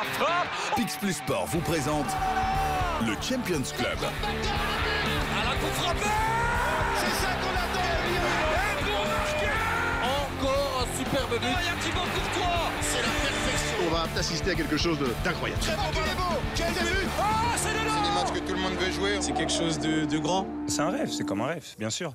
la 0.00 0.04
frappe 0.12 0.76
Pix 0.76 0.96
Plus 0.96 1.12
Sport 1.14 1.46
vous 1.46 1.60
présente 1.60 2.06
le 3.06 3.14
Champions 3.20 3.62
Club. 3.76 3.98
À 4.02 5.44
la 5.44 5.56
coup 5.56 5.66
frappé 5.74 6.06
C'est 6.96 7.14
ça 7.22 7.32
qu'on 7.40 7.54
attend 7.54 7.90
Et 8.06 8.84
pour 8.84 9.06
marquer 9.06 9.52
Encore 10.02 10.86
un 10.86 10.98
superbe 10.98 11.30
but 11.40 11.48
Il 11.60 11.66
y 11.66 11.68
a 11.68 11.82
Thibaut 11.82 12.08
Courtois 12.14 12.70
C'est 12.80 13.02
la 13.02 13.08
perfection 13.08 13.78
On 13.86 13.94
va 13.94 14.18
assister 14.18 14.50
à 14.50 14.54
quelque 14.54 14.76
chose 14.76 14.98
d'incroyable. 15.24 15.60
Très 15.60 15.76
bon, 15.76 15.82
beau 15.82 16.40
Quel 16.54 16.72
début 16.72 17.06
Ah, 17.20 17.56
c'est 17.56 17.72
le 17.72 17.78
C'est 17.78 18.02
des 18.02 18.14
matchs 18.14 18.32
que 18.32 18.46
tout 18.46 18.54
le 18.54 18.60
monde 18.60 18.74
veut 18.74 18.92
jouer. 18.92 19.18
C'est 19.20 19.32
quelque 19.32 19.52
chose 19.52 19.78
de, 19.78 20.04
de 20.04 20.18
grand. 20.18 20.46
C'est 20.66 20.82
un 20.82 20.90
rêve, 20.90 21.10
c'est 21.10 21.24
comme 21.24 21.40
un 21.42 21.46
rêve, 21.46 21.66
bien 21.78 21.90
sûr. 21.90 22.14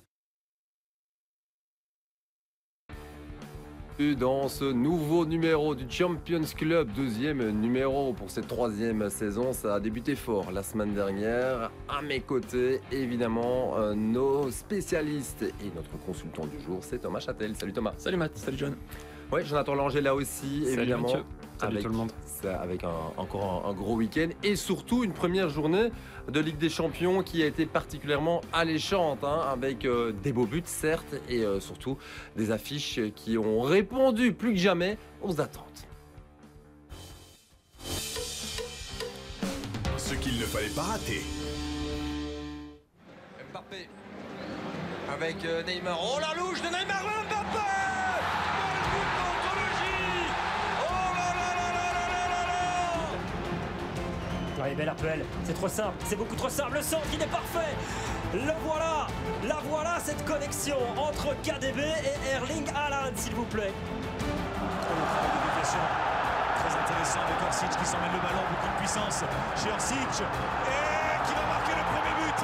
Dans 3.97 4.49
ce 4.49 4.65
nouveau 4.65 5.25
numéro 5.25 5.73
du 5.73 5.85
Champions 5.89 6.41
Club, 6.57 6.89
deuxième 6.93 7.49
numéro 7.61 8.11
pour 8.11 8.29
cette 8.29 8.47
troisième 8.47 9.09
saison, 9.09 9.53
ça 9.53 9.75
a 9.75 9.79
débuté 9.79 10.15
fort 10.15 10.51
la 10.51 10.63
semaine 10.63 10.93
dernière. 10.93 11.71
À 11.87 12.01
mes 12.01 12.19
côtés, 12.19 12.81
évidemment, 12.91 13.77
euh, 13.77 13.93
nos 13.93 14.51
spécialistes 14.51 15.43
et 15.43 15.71
notre 15.73 15.97
consultant 16.05 16.45
du 16.45 16.59
jour, 16.59 16.79
c'est 16.81 16.99
Thomas 16.99 17.21
Châtel. 17.21 17.55
Salut 17.55 17.71
Thomas. 17.71 17.93
Salut 17.97 18.17
Matt, 18.17 18.35
salut 18.37 18.57
John. 18.57 18.75
Ouais, 19.31 19.45
Jonathan 19.45 19.75
Langer 19.75 20.01
là 20.01 20.13
aussi, 20.13 20.65
Salut 20.65 20.81
évidemment. 20.81 21.03
Mathieu. 21.03 21.23
Salut 21.57 21.71
avec, 21.71 21.83
tout 21.83 21.89
le 21.89 21.95
monde. 21.97 22.11
Avec 22.47 22.83
un- 22.83 23.11
encore 23.17 23.65
un, 23.65 23.69
un 23.69 23.73
gros 23.73 23.95
week-end 23.95 24.29
et 24.43 24.55
surtout 24.55 25.03
une 25.03 25.13
première 25.13 25.49
journée 25.49 25.89
de 26.29 26.39
Ligue 26.39 26.57
des 26.57 26.69
Champions 26.69 27.21
qui 27.23 27.43
a 27.43 27.45
été 27.45 27.65
particulièrement 27.65 28.41
alléchante, 28.53 29.23
hein, 29.23 29.41
avec 29.51 29.85
euh, 29.85 30.11
des 30.23 30.33
beaux 30.33 30.45
buts 30.45 30.63
certes 30.65 31.15
et 31.29 31.43
euh, 31.43 31.59
surtout 31.59 31.97
des 32.35 32.51
affiches 32.51 32.99
qui 33.15 33.37
ont 33.37 33.61
répondu 33.61 34.33
plus 34.33 34.53
que 34.53 34.59
jamais 34.59 34.97
aux 35.21 35.39
attentes. 35.41 35.87
Ce 39.97 40.13
qu'il 40.15 40.37
ne 40.39 40.45
fallait 40.45 40.69
pas 40.69 40.83
rater. 40.83 41.21
Mbappé 43.51 43.89
avec 45.11 45.45
euh, 45.45 45.63
Neymar. 45.63 45.99
Oh 46.01 46.19
la 46.19 46.33
louche 46.39 46.61
de 46.61 46.67
Neymar 46.67 47.03
Mbappé 47.03 47.84
là 54.65 54.69
Ouais, 54.69 54.75
belle 54.75 54.89
appel, 54.89 55.25
c'est 55.43 55.53
trop 55.53 55.67
simple, 55.67 55.93
c'est 56.05 56.15
beaucoup 56.15 56.35
trop 56.35 56.49
simple, 56.49 56.73
le 56.73 56.81
centre 56.81 57.05
il 57.13 57.21
est 57.21 57.27
parfait 57.27 57.75
Le 58.33 58.53
voilà, 58.65 59.07
la 59.47 59.57
voilà 59.69 59.97
cette 60.03 60.23
connexion 60.25 60.77
entre 60.97 61.35
KDB 61.43 61.79
et 61.79 62.35
Erling 62.35 62.67
Haaland 62.75 63.15
s'il 63.15 63.35
vous 63.35 63.45
plaît. 63.45 63.73
Très 65.61 66.79
intéressant 66.79 67.19
avec 67.21 67.41
Orsic 67.45 67.69
qui 67.69 67.85
s'emmène 67.85 68.13
le 68.13 68.19
ballon, 68.19 68.41
beaucoup 68.49 68.73
de 68.73 68.79
puissance 68.79 69.23
chez 69.55 69.71
Orsic 69.71 69.97
et 69.97 71.17
qui 71.25 71.33
va 71.33 71.45
marquer 71.45 71.75
le 71.77 71.85
premier 71.93 72.13
but. 72.25 72.39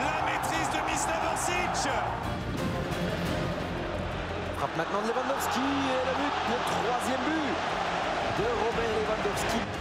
La 0.00 0.18
maîtrise 0.26 0.68
de 0.70 0.80
Mislav 0.90 1.22
Orsic. 1.30 1.90
Frappe 4.58 4.76
maintenant 4.76 5.02
de 5.02 5.08
Lewandowski 5.08 5.60
et 5.60 6.02
le 6.06 6.14
but, 6.18 6.34
le 6.50 6.58
troisième 6.66 7.22
but 7.26 7.54
de 8.38 8.46
Robert 8.64 8.90
Lewandowski. 8.98 9.73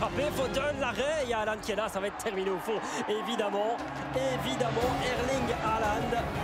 Va 0.00 0.06
frapper, 0.06 0.30
Foden, 0.30 0.80
l'arrêt, 0.80 1.24
il 1.24 1.30
y 1.30 1.32
a 1.32 1.40
Haaland 1.40 1.58
qui 1.60 1.72
est 1.72 1.76
là, 1.76 1.88
ça 1.88 1.98
va 1.98 2.06
être 2.06 2.18
terminé 2.18 2.50
au 2.50 2.58
fond. 2.58 2.78
Évidemment, 3.08 3.76
évidemment, 4.14 4.90
Erling 5.04 5.54
Haaland. 5.64 6.37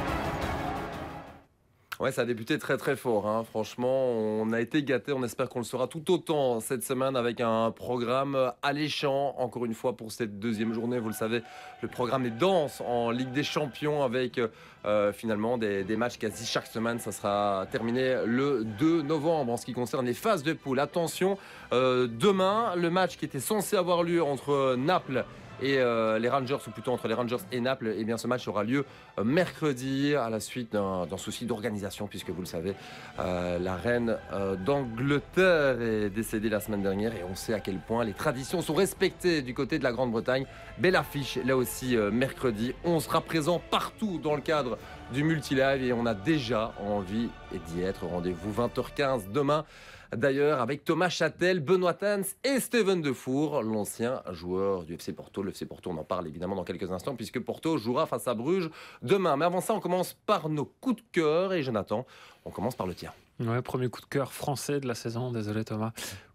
Ouais, 2.00 2.10
ça 2.10 2.22
a 2.22 2.24
débuté 2.24 2.58
très 2.58 2.76
très 2.76 2.96
fort. 2.96 3.28
hein. 3.28 3.44
Franchement, 3.44 4.10
on 4.10 4.52
a 4.52 4.60
été 4.60 4.82
gâtés. 4.82 5.12
On 5.12 5.22
espère 5.22 5.48
qu'on 5.48 5.60
le 5.60 5.64
sera 5.64 5.86
tout 5.86 6.12
autant 6.12 6.58
cette 6.58 6.82
semaine 6.82 7.14
avec 7.14 7.40
un 7.40 7.70
programme 7.70 8.52
alléchant. 8.62 9.36
Encore 9.38 9.64
une 9.64 9.74
fois 9.74 9.96
pour 9.96 10.10
cette 10.10 10.40
deuxième 10.40 10.74
journée, 10.74 10.98
vous 10.98 11.08
le 11.08 11.14
savez, 11.14 11.42
le 11.82 11.88
programme 11.88 12.26
est 12.26 12.30
dense 12.30 12.80
en 12.80 13.10
Ligue 13.10 13.30
des 13.30 13.44
Champions 13.44 14.02
avec 14.02 14.40
euh, 14.86 15.12
finalement 15.12 15.56
des, 15.56 15.84
matchs 15.96 16.18
quasi 16.18 16.44
chaque 16.46 16.66
semaine. 16.66 16.98
Ça 16.98 17.12
sera 17.12 17.66
terminé 17.70 18.16
le 18.26 18.64
2 18.64 19.02
novembre 19.02 19.52
en 19.52 19.56
ce 19.56 19.64
qui 19.64 19.72
concerne 19.72 20.04
les 20.04 20.14
phases 20.14 20.42
de 20.42 20.52
poule. 20.52 20.80
Attention, 20.80 21.38
euh, 21.72 22.08
demain, 22.08 22.74
le 22.74 22.90
match 22.90 23.16
qui 23.16 23.24
était 23.24 23.38
censé 23.38 23.76
avoir 23.76 24.02
lieu 24.02 24.20
entre 24.20 24.74
Naples 24.76 25.24
et 25.64 25.78
euh, 25.78 26.18
les 26.18 26.28
Rangers, 26.28 26.58
ou 26.66 26.70
plutôt 26.70 26.92
entre 26.92 27.08
les 27.08 27.14
Rangers 27.14 27.38
et 27.50 27.58
Naples, 27.58 27.94
eh 27.96 28.04
bien 28.04 28.18
ce 28.18 28.26
match 28.26 28.46
aura 28.46 28.64
lieu 28.64 28.84
euh, 29.18 29.24
mercredi 29.24 30.14
à 30.14 30.28
la 30.28 30.38
suite 30.38 30.72
d'un 30.72 31.16
souci 31.16 31.46
d'organisation, 31.46 32.06
puisque 32.06 32.28
vous 32.28 32.42
le 32.42 32.46
savez, 32.46 32.74
euh, 33.18 33.58
la 33.58 33.74
reine 33.74 34.18
d'Angleterre 34.66 35.80
est 35.80 36.10
décédée 36.10 36.50
la 36.50 36.60
semaine 36.60 36.82
dernière 36.82 37.14
et 37.14 37.24
on 37.24 37.34
sait 37.34 37.54
à 37.54 37.60
quel 37.60 37.78
point 37.78 38.04
les 38.04 38.12
traditions 38.12 38.60
sont 38.60 38.74
respectées 38.74 39.40
du 39.40 39.54
côté 39.54 39.78
de 39.78 39.84
la 39.84 39.92
Grande-Bretagne. 39.92 40.44
Belle 40.78 40.96
affiche 40.96 41.38
là 41.44 41.56
aussi 41.56 41.96
mercredi. 42.12 42.74
On 42.84 43.00
sera 43.00 43.22
présent 43.22 43.60
partout 43.70 44.20
dans 44.22 44.34
le 44.34 44.42
cadre 44.42 44.76
du 45.12 45.24
multilive 45.24 45.82
et 45.82 45.92
on 45.92 46.04
a 46.04 46.14
déjà 46.14 46.74
envie 46.84 47.30
d'y 47.68 47.82
être. 47.82 48.04
Rendez-vous 48.04 48.52
20h15 48.52 49.32
demain. 49.32 49.64
D'ailleurs, 50.16 50.60
avec 50.60 50.84
Thomas 50.84 51.08
Châtel, 51.08 51.60
Benoît 51.60 51.94
Tans 51.94 52.22
et 52.44 52.60
Steven 52.60 53.00
Defour, 53.00 53.62
l'ancien 53.62 54.22
joueur 54.30 54.84
du 54.84 54.94
FC 54.94 55.12
Porto. 55.12 55.42
Le 55.42 55.50
FC 55.50 55.66
Porto, 55.66 55.90
on 55.90 55.98
en 55.98 56.04
parle 56.04 56.26
évidemment 56.28 56.56
dans 56.56 56.64
quelques 56.64 56.90
instants, 56.90 57.16
puisque 57.16 57.40
Porto 57.40 57.78
jouera 57.78 58.06
face 58.06 58.28
à 58.28 58.34
Bruges 58.34 58.70
demain. 59.02 59.36
Mais 59.36 59.44
avant 59.44 59.60
ça, 59.60 59.74
on 59.74 59.80
commence 59.80 60.14
par 60.26 60.48
nos 60.48 60.64
coups 60.64 60.96
de 60.96 61.02
cœur. 61.12 61.52
Et 61.52 61.62
Jonathan, 61.62 62.06
on 62.44 62.50
commence 62.50 62.76
par 62.76 62.86
le 62.86 62.94
tien. 62.94 63.12
Ouais, 63.40 63.62
premier 63.62 63.88
coup 63.88 64.00
de 64.00 64.06
cœur 64.06 64.32
français 64.32 64.80
de 64.80 64.86
la 64.86 64.94
saison, 64.94 65.32
désolé 65.32 65.64
Thomas. 65.64 65.92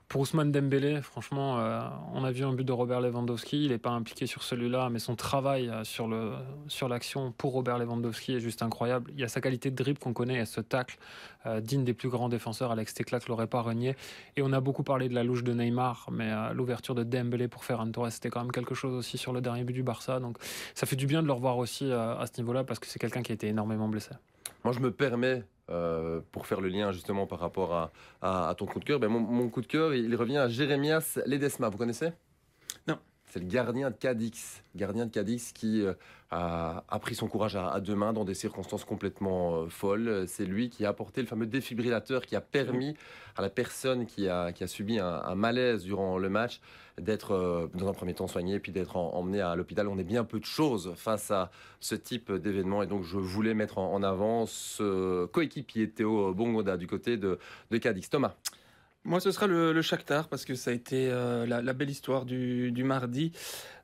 Pour 0.10 0.22
Ousmane 0.22 0.52
Dembélé, 0.52 1.04
franchement, 1.04 1.60
euh, 1.60 1.82
on 2.16 2.24
a 2.24 2.32
vu 2.32 2.44
un 2.44 2.52
but 2.52 2.64
de 2.64 2.72
Robert 2.72 3.00
Lewandowski. 3.00 3.66
Il 3.66 3.70
n'est 3.70 3.78
pas 3.78 3.92
impliqué 3.92 4.26
sur 4.26 4.42
celui-là, 4.42 4.90
mais 4.90 4.98
son 4.98 5.16
travail 5.16 5.70
euh, 5.70 5.84
sur 5.84 6.08
le 6.08 6.32
sur 6.68 6.90
l'action 6.90 7.32
pour 7.32 7.54
Robert 7.54 7.78
Lewandowski 7.78 8.34
est 8.34 8.40
juste 8.40 8.64
incroyable. 8.64 9.12
Il 9.14 9.20
y 9.20 9.24
a 9.24 9.28
sa 9.28 9.40
qualité 9.40 9.70
de 9.70 9.76
dribble 9.76 10.00
qu'on 10.00 10.14
connaît, 10.14 10.40
et 10.42 10.46
ce 10.46 10.62
tacle 10.62 10.98
euh, 11.46 11.62
digne 11.62 11.84
des 11.84 11.94
plus 11.94 12.10
grands 12.10 12.28
défenseurs. 12.28 12.72
Alex 12.72 12.96
Teclac 12.96 13.28
l'aurait 13.28 13.46
pas 13.46 13.62
renié. 13.62 13.96
Et 14.36 14.42
on 14.42 14.52
a 14.52 14.60
beaucoup 14.62 14.82
parlé 14.82 15.10
de 15.10 15.14
la 15.14 15.24
louche 15.24 15.44
de 15.44 15.54
Neymar, 15.54 16.10
mais 16.12 16.32
euh, 16.32 16.54
l'ouverture 16.54 16.96
de 16.96 17.04
Dembélé 17.04 17.48
pour 17.48 17.64
Ferran 17.64 17.92
Torres, 17.92 18.12
c'était 18.12 18.32
quand 18.32 18.42
même 18.42 18.52
quelque 18.52 18.74
chose 18.74 18.96
aussi 18.96 19.20
sur 19.20 19.32
le 19.32 19.42
dernier 19.42 19.64
but 19.64 19.74
du 19.74 19.84
Barça. 19.84 20.20
Donc 20.20 20.40
ça 20.74 20.88
fait 20.88 20.96
du 20.96 21.06
bien 21.06 21.22
de 21.22 21.28
le 21.28 21.34
revoir 21.34 21.60
aussi 21.60 21.92
à 21.92 22.26
ce 22.26 22.42
niveau-là 22.42 22.64
parce 22.64 22.80
que 22.80 22.88
c'est 22.88 22.98
quelqu'un 22.98 23.22
qui 23.22 23.32
a 23.32 23.36
été 23.36 23.46
énormément 23.46 23.88
blessé. 23.88 24.10
Moi, 24.64 24.74
je 24.74 24.80
me 24.80 24.92
permets, 24.92 25.44
euh, 25.70 26.22
pour 26.32 26.48
faire 26.48 26.62
le 26.62 26.70
lien 26.70 26.92
justement 26.92 27.28
par 27.28 27.40
rapport 27.40 27.92
à, 28.22 28.56
ton 28.58 28.66
coup 28.66 28.80
de 28.80 28.86
cœur, 28.86 29.00
ben, 29.00 29.10
mon, 29.10 29.20
mon 29.20 29.50
coup 29.50 29.62
de 29.62 29.68
cœur, 29.68 29.94
il 29.94 30.16
revient 30.16 30.38
à 30.38 30.48
Jérémias 30.50 31.20
Ledesma. 31.26 31.70
Vous 31.70 31.78
connaissez? 31.78 32.12
C'est 33.30 33.40
le 33.40 33.46
gardien 33.46 33.92
de 33.92 33.96
Cadix. 33.96 34.64
Gardien 34.76 35.06
de 35.06 35.12
Cadix 35.12 35.52
qui 35.54 35.84
euh, 35.84 35.94
a, 36.32 36.82
pris 37.00 37.14
son 37.14 37.28
courage 37.28 37.56
à, 37.56 37.80
deux 37.80 37.94
mains 37.94 38.12
dans 38.12 38.26
des 38.26 38.34
circonstances 38.34 38.86
complètement 38.86 39.56
euh, 39.56 39.68
folles. 39.70 40.26
C'est 40.28 40.46
lui 40.46 40.72
qui 40.72 40.84
a 40.84 40.90
apporté 40.90 41.22
le 41.22 41.28
fameux 41.28 41.46
défibrillateur 41.46 42.26
qui 42.26 42.36
a 42.36 42.42
permis 42.42 42.96
à 43.36 43.44
la 43.44 43.52
personne 43.52 44.08
qui 44.08 44.28
a, 44.28 44.52
qui 44.52 44.64
a 44.64 44.68
subi 44.68 44.98
un, 44.98 45.36
malaise 45.36 45.84
durant 45.84 46.18
le 46.18 46.28
match 46.28 46.60
d'être 47.00 47.34
euh, 47.34 47.68
dans 47.76 47.88
un 47.88 47.94
premier 47.94 48.16
temps 48.16 48.28
soigné 48.28 48.60
puis 48.60 48.72
d'être 48.72 48.98
en- 48.98 49.14
emmené 49.14 49.42
à 49.42 49.56
l'hôpital. 49.56 49.88
On 49.88 50.00
est 50.00 50.04
bien 50.04 50.24
peu 50.24 50.40
de 50.40 50.46
choses 50.46 50.94
face 50.96 51.30
à 51.30 51.52
ce 51.80 51.94
type 51.94 52.32
d'événement 52.32 52.82
et 52.82 52.88
donc 52.88 53.04
je 53.04 53.18
voulais 53.18 53.54
mettre 53.54 53.78
en, 53.78 53.94
en 53.94 54.02
avant 54.02 54.48
ce 54.48 55.28
coéquipier 55.28 55.92
Théo 55.92 56.34
Bongoda 56.34 56.78
du 56.78 56.88
côté 56.88 57.16
de, 57.18 57.38
de 57.70 57.78
Cadix. 57.78 58.10
Thomas. 58.10 58.34
Moi, 59.06 59.22
ce 59.22 59.32
sera 59.32 59.48
le, 59.48 59.72
le 59.72 59.82
Shakhtar 59.82 60.28
parce 60.28 60.44
que 60.44 60.56
ça 60.56 60.72
a 60.72 60.74
été 60.74 61.10
euh, 61.10 61.46
la, 61.46 61.74
belle 61.74 61.90
histoire 61.90 62.26
du, 62.26 62.84
mardi. 62.84 63.32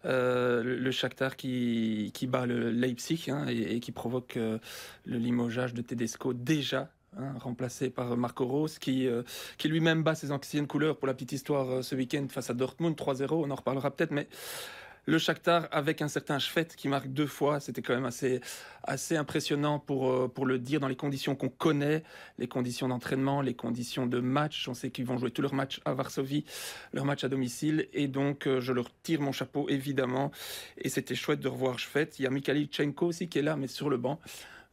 Euh, 0.03 0.61
le, 0.61 0.77
le 0.77 0.91
Shakhtar 0.91 1.37
qui, 1.37 2.11
bat 2.27 2.45
le 2.45 2.69
Leipzig 2.69 3.29
hein, 3.29 3.45
et, 3.47 3.79
qui 3.79 3.91
provoque 3.91 4.35
euh, 4.37 4.59
le 5.05 5.17
limogeage 5.17 5.73
de 5.73 5.81
Tedesco 5.81 6.33
déjà. 6.33 6.89
hein, 7.17 7.33
remplacé 7.39 7.89
par 7.89 8.17
Marco 8.17 8.45
Rose, 8.45 8.77
qui, 8.77 9.07
qui 9.57 9.69
lui-même 9.69 10.03
bat 10.03 10.15
ses 10.15 10.31
anciennes 10.33 10.67
couleurs 10.67 10.97
pour 10.97 11.07
la 11.07 11.13
petite 11.13 11.31
histoire 11.31 11.81
ce 11.83 11.95
week-end 11.95 12.27
face 12.29 12.49
à 12.49 12.53
Dortmund 12.53 12.95
3-0. 12.95 13.27
On 13.31 13.51
en 13.51 13.55
reparlera 13.55 13.91
peut-être, 13.91 14.11
mais 14.11 14.27
le 15.05 15.17
Shakhtar 15.19 15.67
avec 15.71 16.01
un 16.01 16.07
certain 16.07 16.39
Schfett 16.39 16.75
qui 16.75 16.87
marque 16.87 17.07
deux 17.07 17.27
fois, 17.27 17.59
c'était 17.59 17.81
quand 17.81 17.93
même 17.93 18.05
assez 18.05 18.41
assez 18.83 19.17
impressionnant 19.17 19.79
pour 19.79 20.11
euh, 20.11 20.27
pour 20.27 20.45
le 20.45 20.59
dire 20.59 20.79
dans 20.79 20.87
les 20.87 20.95
conditions 20.95 21.35
qu'on 21.35 21.49
connaît, 21.49 22.03
les 22.37 22.47
conditions 22.47 22.87
d'entraînement, 22.87 23.41
les 23.41 23.53
conditions 23.53 24.05
de 24.07 24.19
match. 24.19 24.67
On 24.67 24.73
sait 24.73 24.91
qu'ils 24.91 25.05
vont 25.05 25.17
jouer 25.17 25.31
tous 25.31 25.41
leurs 25.41 25.53
matchs 25.53 25.81
à 25.85 25.93
Varsovie, 25.93 26.45
leurs 26.93 27.05
matchs 27.05 27.23
à 27.23 27.29
domicile, 27.29 27.87
et 27.93 28.07
donc 28.07 28.47
euh, 28.47 28.59
je 28.61 28.73
leur 28.73 28.89
tire 29.03 29.21
mon 29.21 29.31
chapeau 29.31 29.67
évidemment. 29.69 30.31
Et 30.77 30.89
c'était 30.89 31.15
chouette 31.15 31.39
de 31.39 31.47
revoir 31.47 31.79
Schfett. 31.79 32.19
Il 32.19 32.23
y 32.23 32.27
a 32.27 32.29
Mikhail 32.29 32.65
Tchenko 32.65 33.07
aussi 33.07 33.27
qui 33.27 33.39
est 33.39 33.43
là, 33.43 33.55
mais 33.55 33.67
sur 33.67 33.89
le 33.89 33.97
banc. 33.97 34.19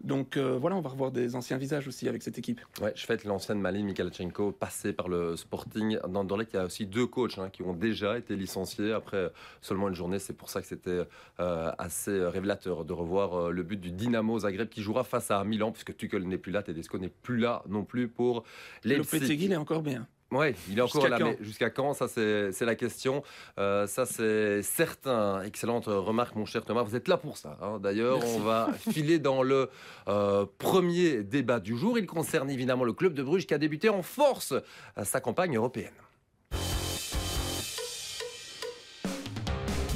Donc 0.02 0.36
euh, 0.36 0.58
voilà, 0.58 0.76
on 0.76 0.80
va 0.80 0.90
revoir 0.90 1.12
des 1.12 1.36
anciens 1.36 1.56
visages 1.56 1.86
aussi 1.86 2.08
avec 2.08 2.22
cette 2.22 2.38
équipe. 2.38 2.60
Ouais, 2.80 2.92
je 2.96 3.06
fête 3.06 3.24
l'ancienne 3.24 3.60
Maline 3.60 3.86
Mikhailchenko, 3.86 4.52
passé 4.52 4.92
par 4.92 5.08
le 5.08 5.36
Sporting. 5.36 5.98
Dans, 6.08 6.24
dans 6.24 6.40
il 6.40 6.46
y 6.52 6.56
a 6.56 6.64
aussi 6.64 6.86
deux 6.86 7.06
coachs 7.06 7.38
hein, 7.38 7.50
qui 7.50 7.62
ont 7.62 7.72
déjà 7.74 8.18
été 8.18 8.34
licenciés 8.34 8.92
après 8.92 9.30
seulement 9.60 9.88
une 9.88 9.94
journée. 9.94 10.18
C'est 10.18 10.32
pour 10.32 10.50
ça 10.50 10.60
que 10.60 10.66
c'était 10.66 11.02
euh, 11.40 11.70
assez 11.78 12.24
révélateur 12.24 12.84
de 12.84 12.92
revoir 12.92 13.34
euh, 13.34 13.50
le 13.50 13.62
but 13.62 13.80
du 13.80 13.92
Dynamo 13.92 14.40
Zagreb 14.40 14.68
qui 14.68 14.82
jouera 14.82 15.04
face 15.04 15.30
à 15.30 15.42
Milan, 15.44 15.70
puisque 15.70 15.96
Tuchel 15.96 16.26
n'est 16.26 16.38
plus 16.38 16.52
là, 16.52 16.62
Tedesco 16.62 16.98
n'est 16.98 17.08
plus 17.08 17.38
là 17.38 17.62
non 17.68 17.84
plus 17.84 18.08
pour 18.08 18.44
les 18.84 18.96
Lopetegui, 18.96 19.44
il 19.44 19.52
est 19.52 19.56
encore 19.56 19.82
bien. 19.82 20.06
Oui, 20.32 20.54
il 20.70 20.78
est 20.78 20.82
encore 20.82 21.08
là, 21.08 21.18
mais 21.18 21.36
jusqu'à 21.40 21.68
quand? 21.68 21.92
Ça, 21.92 22.08
c'est 22.08 22.64
la 22.64 22.74
question. 22.74 23.22
Euh, 23.58 23.86
ça, 23.86 24.06
c'est 24.06 24.62
certain. 24.62 25.42
Excellente 25.42 25.84
remarque, 25.86 26.34
mon 26.36 26.46
cher 26.46 26.64
Thomas. 26.64 26.82
Vous 26.82 26.96
êtes 26.96 27.06
là 27.06 27.18
pour 27.18 27.36
ça. 27.36 27.58
Hein. 27.60 27.78
D'ailleurs, 27.80 28.20
on 28.24 28.38
va 28.38 28.70
filer 28.90 29.18
dans 29.18 29.42
le 29.42 29.68
euh, 30.08 30.46
premier 30.58 31.22
débat 31.22 31.60
du 31.60 31.76
jour. 31.76 31.98
Il 31.98 32.06
concerne 32.06 32.48
évidemment 32.50 32.84
le 32.84 32.94
club 32.94 33.12
de 33.12 33.22
Bruges 33.22 33.46
qui 33.46 33.52
a 33.52 33.58
débuté 33.58 33.90
en 33.90 34.02
force 34.02 34.54
sa 35.02 35.20
campagne 35.20 35.56
européenne. 35.56 35.92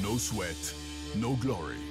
No 0.02 0.18
sweat, 0.18 0.74
no 1.16 1.34
glory. 1.34 1.85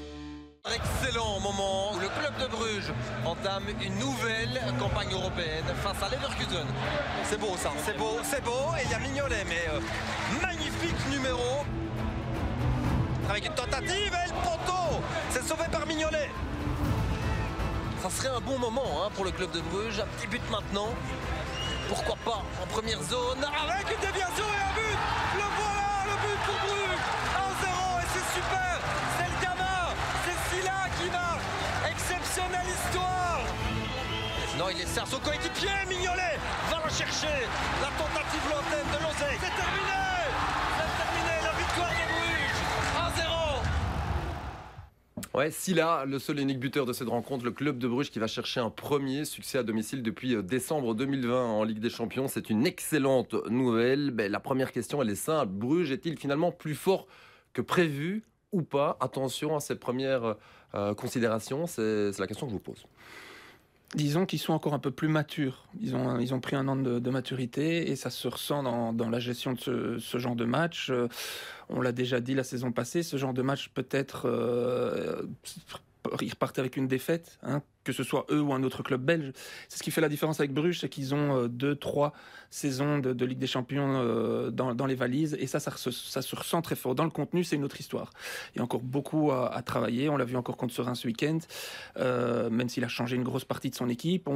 Excellent 0.74 1.40
moment 1.42 1.94
où 1.94 2.00
le 2.00 2.10
club 2.10 2.34
de 2.42 2.48
Bruges 2.48 2.92
entame 3.24 3.66
une 3.84 4.00
nouvelle 4.00 4.60
campagne 4.80 5.14
européenne 5.14 5.66
face 5.84 6.02
à 6.02 6.10
Leverkusen. 6.10 6.66
C'est 7.24 7.40
beau 7.40 7.56
ça, 7.56 7.72
c'est 7.86 7.96
beau, 7.96 8.18
c'est 8.24 8.44
beau. 8.44 8.74
Et 8.80 8.86
il 8.86 8.90
y 8.90 8.94
a 8.96 8.98
Mignolet, 8.98 9.44
mais 9.48 9.62
euh, 9.70 9.80
magnifique 10.42 10.96
numéro. 11.12 11.64
Avec 13.30 13.46
une 13.46 13.54
tentative 13.54 14.12
et 14.12 14.28
le 14.28 14.34
poteau 14.42 15.04
C'est 15.30 15.44
sauvé 15.44 15.66
par 15.72 15.86
Mignolet. 15.86 16.32
Ça 18.02 18.10
serait 18.10 18.36
un 18.36 18.42
bon 18.42 18.58
moment 18.58 19.04
hein, 19.04 19.10
pour 19.14 19.26
le 19.26 19.32
club 19.32 19.52
de 19.52 19.62
Bruges. 19.62 20.00
Un 20.00 20.08
petit 20.18 20.28
but 20.28 20.42
maintenant. 20.50 20.90
Pourquoi 21.90 22.16
pas 22.26 22.44
en 22.60 22.66
première 22.66 23.04
zone 23.04 23.38
avec 23.44 23.86
une 23.92 24.02
déviation 24.02 24.46
et 24.46 24.64
un 24.64 24.74
but 24.74 24.98
Le 25.36 25.44
voilà, 25.58 26.06
le 26.10 26.28
but 26.28 26.40
pour 26.44 26.58
Bruges 26.66 27.06
1-0 27.62 28.02
et 28.02 28.08
c'est 28.14 28.40
super 28.40 28.95
exceptionnelle 31.90 32.68
histoire 32.68 33.42
Non, 34.58 34.66
il 34.72 34.78
laisse 34.78 35.00
son 35.06 35.20
coéquipier, 35.20 35.70
Mignolet 35.88 36.38
va 36.70 36.82
le 36.84 36.92
chercher 36.92 37.46
La 37.82 37.90
tentative 37.98 38.50
lointaine 38.50 38.88
de 38.88 39.04
Lozé. 39.04 39.38
C'est 39.40 39.56
terminé 39.56 40.02
C'est 40.78 40.94
terminé, 41.04 41.36
la 41.44 41.54
victoire 41.60 41.92
de 41.92 42.06
Bruges 42.14 42.62
1-0 45.34 45.38
Ouais, 45.38 45.52
Silla, 45.52 46.06
le 46.06 46.20
seul 46.20 46.40
et 46.40 46.42
unique 46.42 46.60
buteur 46.60 46.86
de 46.86 46.94
cette 46.94 47.10
rencontre, 47.10 47.46
le 47.46 47.52
club 47.52 47.78
de 47.78 47.88
Bruges 47.88 48.10
qui 48.10 48.20
va 48.20 48.28
chercher 48.28 48.60
un 48.60 48.70
premier 48.70 49.26
succès 49.26 49.58
à 49.58 49.64
domicile 49.64 50.02
depuis 50.02 50.36
euh, 50.36 50.42
décembre 50.42 50.96
2020 50.96 51.46
en 51.46 51.64
Ligue 51.64 51.80
des 51.80 51.90
Champions. 51.90 52.28
C'est 52.28 52.50
une 52.50 52.66
excellente 52.66 53.34
nouvelle. 53.50 54.12
Ben, 54.12 54.32
la 54.32 54.40
première 54.40 54.72
question, 54.72 55.02
elle 55.02 55.10
est 55.10 55.16
simple. 55.16 55.52
Bruges 55.52 55.92
est-il 55.92 56.18
finalement 56.18 56.52
plus 56.52 56.76
fort 56.76 57.08
que 57.54 57.62
prévu 57.62 58.24
ou 58.56 58.64
pas 58.64 58.98
Attention 59.00 59.56
à 59.56 59.60
cette 59.60 59.80
première 59.80 60.36
euh, 60.74 60.94
considération 60.94 61.68
C'est 61.68 62.18
la 62.18 62.28
question 62.28 62.48
que 62.48 62.52
je 62.52 62.58
vous 62.58 62.64
pose. 62.64 62.86
Disons 63.94 64.26
qu'ils 64.26 64.40
sont 64.40 64.54
encore 64.54 64.74
un 64.74 64.80
peu 64.80 64.92
plus 64.92 65.08
matures. 65.08 65.68
Ils 65.80 65.96
ont, 65.96 66.20
ils 66.20 66.34
ont 66.34 66.40
pris 66.40 66.56
un 66.56 66.68
an 66.68 66.76
de, 66.76 67.10
maturité 67.10 67.90
et 67.90 67.96
ça 67.96 68.10
se 68.10 68.28
ressent 68.28 68.64
dans, 68.64 68.92
dans 68.92 69.10
la 69.10 69.20
gestion 69.20 69.54
de 69.54 70.00
ce, 70.00 70.18
genre 70.18 70.36
de 70.36 70.46
match. 70.46 70.90
Euh, 70.90 71.08
on 71.70 71.82
l'a 71.82 71.92
déjà 71.92 72.20
dit 72.20 72.34
la 72.34 72.44
saison 72.44 72.72
passée, 72.72 73.04
ce 73.04 73.18
genre 73.18 73.34
de 73.34 73.42
match 73.42 73.70
peut-être 73.70 74.24
euh, 74.26 75.22
ils 76.22 76.30
repartent 76.30 76.60
avec 76.60 76.78
une 76.78 76.88
défaite, 76.88 77.40
hein, 77.44 77.62
que 77.86 77.94
ce 77.94 78.04
soit 78.04 78.26
eux 78.32 78.42
ou 78.42 78.52
un 78.52 78.64
autre 78.64 78.84
club 78.84 79.02
belge. 79.02 79.32
C'est 79.70 79.78
ce 79.78 79.84
qui 79.84 79.92
fait 79.92 80.02
la 80.02 80.10
différence 80.10 80.40
avec 80.42 80.52
Bruges, 80.52 80.80
c'est 80.82 80.90
qu'ils 80.90 81.14
ont 81.14 81.44
euh, 81.44 81.48
deux, 81.48 81.76
trois 81.76 82.12
saisons 82.50 83.00
de, 83.00 83.26
Ligue 83.26 83.40
des 83.40 83.48
Champions 83.48 84.02
euh, 84.02 84.50
dans, 84.50 84.86
les 84.86 84.96
valises, 84.96 85.36
et 85.40 85.48
ça, 85.48 85.60
ça, 85.60 85.72
se 85.72 86.36
ressent 86.36 86.62
très 86.62 86.76
fort. 86.76 86.96
Dans 86.96 87.04
le 87.04 87.10
contenu, 87.10 87.44
c'est 87.44 87.56
une 87.56 87.64
autre 87.64 87.80
histoire. 87.80 88.12
Il 88.54 88.58
y 88.58 88.62
a 88.62 88.64
encore 88.64 88.82
beaucoup 88.82 89.32
à, 89.32 89.62
travailler. 89.62 90.10
On 90.10 90.18
l'a 90.18 90.26
vu 90.26 90.36
encore 90.36 90.58
contre 90.58 90.74
Serein 90.74 90.96
ce 90.96 91.08
week-end, 91.08 91.40
euh, 91.98 92.50
même 92.50 92.70
s'il 92.70 92.84
a 92.84 92.88
changé 92.88 93.16
une 93.16 93.24
grosse 93.24 93.46
partie 93.46 93.70
de 93.70 93.76
son 93.76 93.90
équipe. 93.90 94.30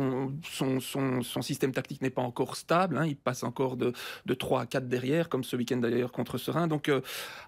son, 0.44 1.42
système 1.42 1.72
tactique 1.72 2.02
n'est 2.02 2.10
pas 2.10 2.22
encore 2.22 2.56
stable. 2.56 2.98
Hein. 2.98 3.06
il 3.06 3.16
passe 3.16 3.44
encore 3.44 3.78
de, 3.78 3.94
de 4.26 4.34
3 4.34 4.62
à 4.62 4.66
4 4.66 4.88
derrière, 4.88 5.30
comme 5.30 5.44
ce 5.44 5.56
week-end 5.56 5.78
d'ailleurs 5.78 6.12
contre 6.12 6.38
Serein. 6.38 6.68
Donc, 6.68 6.90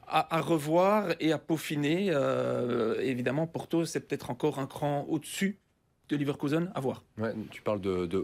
à, 0.08 0.36
à, 0.36 0.42
revoir 0.42 1.10
et 1.20 1.32
à 1.32 1.38
peaufiner. 1.38 2.14
évidemment, 3.02 3.48
Porto, 3.48 3.86
c'est 3.86 4.00
peut-être 4.00 4.30
encore 4.30 4.60
un 4.60 4.68
cran 4.68 5.06
au-dessus 5.10 5.60
de 6.18 6.22
Leverkusen 6.22 6.72
à 6.76 6.80
voir. 6.80 7.04
tu 7.50 7.62
parles 7.62 7.82
de, 7.82 8.06
de, 8.06 8.24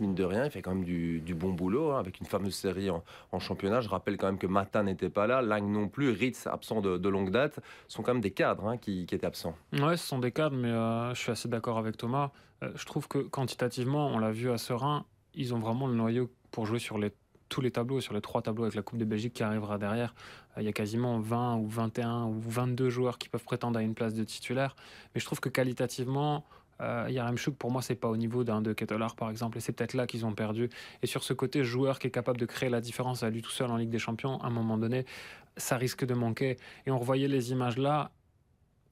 mine 0.00 0.14
de 0.14 0.24
rien, 0.24 0.44
il 0.44 0.50
fait 0.50 0.62
quand 0.62 0.74
même 0.74 0.84
du, 0.84 1.34
bon 1.34 1.52
boulot 1.52 1.92
hein, 1.92 1.98
avec 1.98 2.20
une 2.20 2.26
fameuse 2.26 2.54
série 2.54 2.90
en, 2.90 3.02
championnat. 3.38 3.80
Je 3.80 3.88
rappelle 3.88 4.16
quand 4.16 4.26
même 4.26 4.38
que 4.38 4.46
Matin 4.46 4.84
n'était 4.84 5.10
pas 5.10 5.26
là, 5.26 5.42
Lang 5.42 5.64
non 5.64 5.88
plus, 5.88 6.10
Ritz 6.10 6.46
absent 6.46 6.80
de, 6.80 7.08
longue 7.08 7.30
date. 7.30 7.60
Ce 7.88 7.96
sont 7.96 8.02
quand 8.02 8.12
même 8.12 8.22
des 8.22 8.30
cadres 8.30 8.66
hein, 8.66 8.76
qui, 8.76 9.02
étaient 9.02 9.24
absents. 9.24 9.56
Ouais, 9.72 9.96
ce 9.96 10.06
sont 10.06 10.18
des 10.18 10.32
cadres, 10.32 10.56
mais 10.56 10.68
euh, 10.70 11.14
je 11.14 11.20
suis 11.20 11.30
assez 11.30 11.48
d'accord 11.48 11.78
avec 11.78 11.96
Thomas. 11.96 12.30
Euh, 12.62 12.70
je 12.74 12.84
trouve 12.86 13.08
que 13.08 13.18
quantitativement, 13.18 14.08
on 14.08 14.18
l'a 14.18 14.30
vu 14.30 14.50
à 14.50 14.58
Serein, 14.58 15.04
ils 15.34 15.54
ont 15.54 15.58
vraiment 15.58 15.86
le 15.86 15.94
noyau 15.94 16.30
pour 16.50 16.66
jouer 16.66 16.78
sur 16.78 16.98
les 16.98 17.12
tous 17.48 17.60
les 17.60 17.70
tableaux, 17.70 18.00
sur 18.00 18.14
les 18.14 18.20
trois 18.20 18.42
tableaux 18.42 18.64
avec 18.64 18.74
la 18.74 18.82
Coupe 18.82 18.98
de 18.98 19.04
Belgique 19.04 19.34
qui 19.34 19.42
arrivera 19.42 19.78
derrière, 19.78 20.14
euh, 20.56 20.62
il 20.62 20.64
y 20.64 20.68
a 20.68 20.72
quasiment 20.72 21.20
20 21.20 21.56
ou 21.56 21.68
21 21.68 22.24
ou 22.24 22.40
22 22.40 22.90
joueurs 22.90 23.18
qui 23.18 23.28
peuvent 23.28 23.44
prétendre 23.44 23.78
à 23.78 23.82
une 23.82 23.94
place 23.94 24.14
de 24.14 24.24
titulaire. 24.24 24.74
Mais 25.14 25.20
je 25.20 25.26
trouve 25.26 25.40
que 25.40 25.48
qualitativement, 25.48 26.44
euh, 26.80 27.06
Yaremchuk, 27.08 27.56
pour 27.56 27.70
moi, 27.70 27.82
c'est 27.82 27.94
pas 27.94 28.08
au 28.08 28.16
niveau 28.16 28.44
d'un 28.44 28.60
de 28.60 28.72
Kettelar, 28.72 29.14
par 29.16 29.30
exemple, 29.30 29.58
et 29.58 29.60
c'est 29.60 29.72
peut-être 29.72 29.94
là 29.94 30.06
qu'ils 30.06 30.26
ont 30.26 30.32
perdu. 30.32 30.70
Et 31.02 31.06
sur 31.06 31.22
ce 31.22 31.32
côté 31.32 31.64
joueur 31.64 31.98
qui 31.98 32.08
est 32.08 32.10
capable 32.10 32.38
de 32.38 32.46
créer 32.46 32.70
la 32.70 32.80
différence 32.80 33.22
à 33.22 33.30
lui 33.30 33.42
tout 33.42 33.50
seul 33.50 33.70
en 33.70 33.76
Ligue 33.76 33.90
des 33.90 33.98
Champions, 33.98 34.40
à 34.40 34.46
un 34.46 34.50
moment 34.50 34.78
donné, 34.78 35.06
ça 35.56 35.76
risque 35.76 36.04
de 36.04 36.14
manquer. 36.14 36.56
Et 36.86 36.90
on 36.90 36.98
revoyait 36.98 37.28
les 37.28 37.52
images 37.52 37.78
là, 37.78 38.10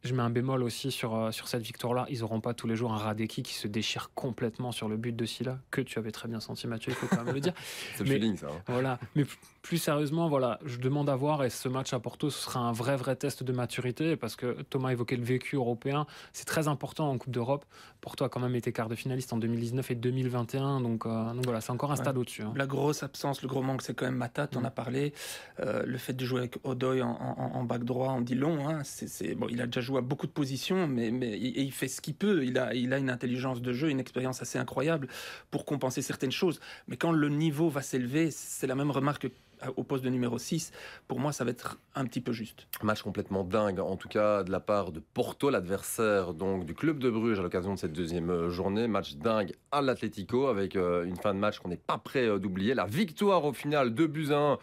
je 0.04 0.14
mets 0.14 0.22
un 0.22 0.30
bémol 0.30 0.62
aussi 0.62 0.90
sur, 0.90 1.14
euh, 1.14 1.30
sur 1.30 1.48
cette 1.48 1.62
victoire-là. 1.62 2.06
Ils 2.08 2.20
n'auront 2.20 2.40
pas 2.40 2.54
tous 2.54 2.66
les 2.66 2.74
jours 2.74 2.92
un 2.92 2.98
Radeki 2.98 3.42
qui 3.42 3.54
se 3.54 3.68
déchire 3.68 4.10
complètement 4.14 4.72
sur 4.72 4.88
le 4.88 4.96
but 4.96 5.14
de 5.14 5.24
Silla, 5.24 5.58
que 5.70 5.80
tu 5.80 5.98
avais 5.98 6.10
très 6.10 6.28
bien 6.28 6.40
senti, 6.40 6.66
Mathieu, 6.66 6.90
il 6.92 6.96
faut 6.96 7.06
quand 7.06 7.24
même 7.24 7.34
le 7.34 7.40
dire. 7.40 7.54
C'est 7.94 8.04
le 8.04 8.10
feeling, 8.10 8.36
ça. 8.36 8.48
Hein. 8.48 8.62
Voilà. 8.66 8.98
Mais 9.14 9.24
plus 9.62 9.78
sérieusement, 9.78 10.28
voilà, 10.28 10.58
je 10.64 10.78
demande 10.78 11.08
à 11.08 11.14
voir, 11.14 11.44
et 11.44 11.50
ce 11.50 11.68
match 11.68 11.92
à 11.92 12.00
Porto, 12.00 12.30
ce 12.30 12.38
sera 12.42 12.58
un 12.58 12.72
vrai, 12.72 12.96
vrai 12.96 13.14
test 13.14 13.44
de 13.44 13.52
maturité, 13.52 14.16
parce 14.16 14.34
que 14.34 14.60
Thomas 14.62 14.90
évoquait 14.90 15.16
le 15.16 15.22
vécu 15.22 15.54
européen. 15.54 16.04
C'est 16.32 16.44
très 16.44 16.66
important 16.66 17.08
en 17.08 17.16
Coupe 17.16 17.30
d'Europe. 17.30 17.64
Porto 18.00 18.24
a 18.24 18.28
quand 18.28 18.40
même 18.40 18.56
été 18.56 18.72
quart 18.72 18.88
de 18.88 18.96
finaliste 18.96 19.32
en 19.32 19.38
2019 19.38 19.92
et 19.92 19.94
2021, 19.94 20.80
donc, 20.80 21.06
euh, 21.06 21.32
donc 21.32 21.44
voilà, 21.44 21.60
c'est 21.60 21.70
encore 21.70 21.92
un 21.92 21.96
stade 21.96 22.18
au-dessus. 22.18 22.42
Hein. 22.42 22.52
La 22.56 22.66
grosse 22.66 23.04
absence, 23.04 23.40
le 23.42 23.48
gros 23.48 23.62
manque, 23.62 23.82
c'est 23.82 23.94
quand 23.94 24.04
même 24.04 24.16
Matat, 24.16 24.48
on 24.56 24.62
mm. 24.62 24.66
a 24.66 24.70
parlé. 24.70 25.14
Euh, 25.60 25.84
le 25.86 25.96
fait 25.96 26.12
de 26.12 26.24
jouer 26.24 26.40
avec 26.40 26.56
Odoy 26.64 27.00
en, 27.00 27.10
en, 27.10 27.62
bac 27.62 27.84
droit, 27.84 28.10
on 28.10 28.20
dit 28.20 28.34
long. 28.34 28.68
Hein. 28.68 28.82
c'est, 28.82 29.36
bon, 29.36 29.46
il 29.48 29.60
a 29.60 29.66
déjà 29.66 29.80
joué 29.80 29.98
à 29.98 30.02
beaucoup 30.02 30.26
de 30.26 30.32
positions, 30.32 30.88
mais, 30.88 31.12
mais 31.12 31.38
il, 31.38 31.56
il 31.56 31.72
fait 31.72 31.88
ce 31.88 32.00
qu'il 32.00 32.14
peut. 32.14 32.44
Il 32.44 32.58
a, 32.58 32.74
il 32.74 32.92
a 32.92 32.98
une 32.98 33.10
intelligence 33.10 33.62
de 33.62 33.72
jeu, 33.72 33.90
une 33.90 34.00
expérience 34.00 34.42
assez 34.42 34.58
incroyable 34.58 35.06
pour 35.52 35.64
compenser 35.64 36.02
certaines 36.02 36.32
choses. 36.32 36.58
Mais 36.88 36.96
quand 36.96 37.12
le 37.12 37.28
niveau 37.28 37.68
va 37.68 37.82
s'élever, 37.82 38.32
c'est 38.32 38.66
la 38.66 38.74
même 38.74 38.90
remarque 38.90 39.22
que 39.22 39.28
au 39.76 39.82
poste 39.82 40.04
de 40.04 40.10
numéro 40.10 40.38
6, 40.38 40.72
pour 41.08 41.20
moi, 41.20 41.32
ça 41.32 41.44
va 41.44 41.50
être 41.50 41.78
un 41.94 42.04
petit 42.04 42.20
peu 42.20 42.32
juste. 42.32 42.66
Match 42.82 43.02
complètement 43.02 43.44
dingue, 43.44 43.80
en 43.80 43.96
tout 43.96 44.08
cas 44.08 44.42
de 44.42 44.50
la 44.50 44.60
part 44.60 44.92
de 44.92 45.00
Porto, 45.00 45.50
l'adversaire 45.50 46.34
donc 46.34 46.64
du 46.64 46.74
club 46.74 46.98
de 46.98 47.10
Bruges 47.10 47.38
à 47.38 47.42
l'occasion 47.42 47.74
de 47.74 47.78
cette 47.78 47.92
deuxième 47.92 48.30
euh, 48.30 48.50
journée. 48.50 48.88
Match 48.88 49.16
dingue 49.16 49.52
à 49.70 49.82
l'Atlético 49.82 50.46
avec 50.46 50.76
euh, 50.76 51.04
une 51.04 51.16
fin 51.16 51.34
de 51.34 51.38
match 51.38 51.58
qu'on 51.58 51.68
n'est 51.68 51.76
pas 51.76 51.98
prêt 51.98 52.26
euh, 52.26 52.38
d'oublier. 52.38 52.74
La 52.74 52.86
victoire 52.86 53.44
au 53.44 53.52
final 53.52 53.94
2 53.94 54.06
buts 54.06 54.32
1 54.32 54.58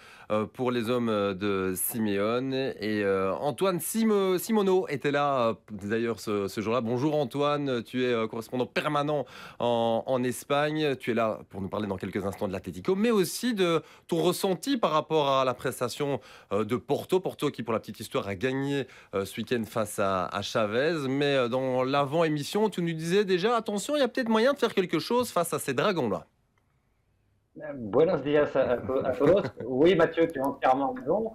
pour 0.53 0.71
les 0.71 0.91
hommes 0.91 1.07
de 1.33 1.73
Simeone. 1.75 2.53
Et 2.53 3.03
Antoine 3.39 3.79
Simono 3.79 4.87
était 4.87 5.09
là 5.09 5.55
d'ailleurs 5.71 6.19
ce, 6.19 6.47
jour-là. 6.55 6.81
Bonjour 6.81 7.15
Antoine, 7.15 7.83
tu 7.83 8.05
es 8.05 8.27
correspondant 8.27 8.67
permanent 8.67 9.25
en, 9.57 10.03
en 10.05 10.23
Espagne. 10.23 10.95
Tu 10.97 11.11
es 11.11 11.13
là 11.15 11.39
pour 11.49 11.61
nous 11.61 11.67
parler 11.67 11.87
dans 11.87 11.97
quelques 11.97 12.23
instants 12.23 12.47
de 12.47 12.53
l'Atlético, 12.53 12.95
mais 12.95 13.09
aussi 13.09 13.55
de 13.55 13.81
ton 14.07 14.21
ressenti 14.21 14.77
par 14.77 14.88
par 14.89 14.95
rapport 14.95 15.29
à 15.29 15.45
la 15.45 15.53
prestation 15.53 16.19
euh, 16.51 16.65
de 16.65 16.75
Porto. 16.75 17.19
Porto 17.19 17.51
qui, 17.51 17.61
pour 17.61 17.73
la 17.73 17.79
petite 17.79 17.99
histoire, 17.99 18.27
a 18.27 18.33
gagné 18.33 18.87
euh, 19.13 19.23
ce 19.23 19.39
week-end 19.39 19.61
face 19.65 19.99
à, 19.99 20.27
Chavez. 20.41 21.07
Mais 21.07 21.35
euh, 21.35 21.47
dans 21.47 21.83
l'avant-émission, 21.83 22.71
tu 22.71 22.81
nous 22.81 22.93
disais 22.93 23.23
déjà, 23.23 23.55
attention, 23.55 23.95
il 23.95 23.99
y 23.99 24.01
a 24.01 24.07
peut-être 24.07 24.29
moyen 24.29 24.53
de 24.53 24.57
faire 24.57 24.73
quelque 24.73 24.97
chose 24.97 25.29
face 25.29 25.53
à 25.53 25.59
ces 25.59 25.75
dragons-là. 25.75 26.25
Buenos 27.75 28.23
días 28.23 28.49
à, 28.55 28.77
todos. 29.11 29.43
Oui, 29.63 29.93
Mathieu, 29.93 30.27
tu 30.27 30.41
as 30.41 30.47
entièrement 30.47 30.93
raison. 30.93 31.33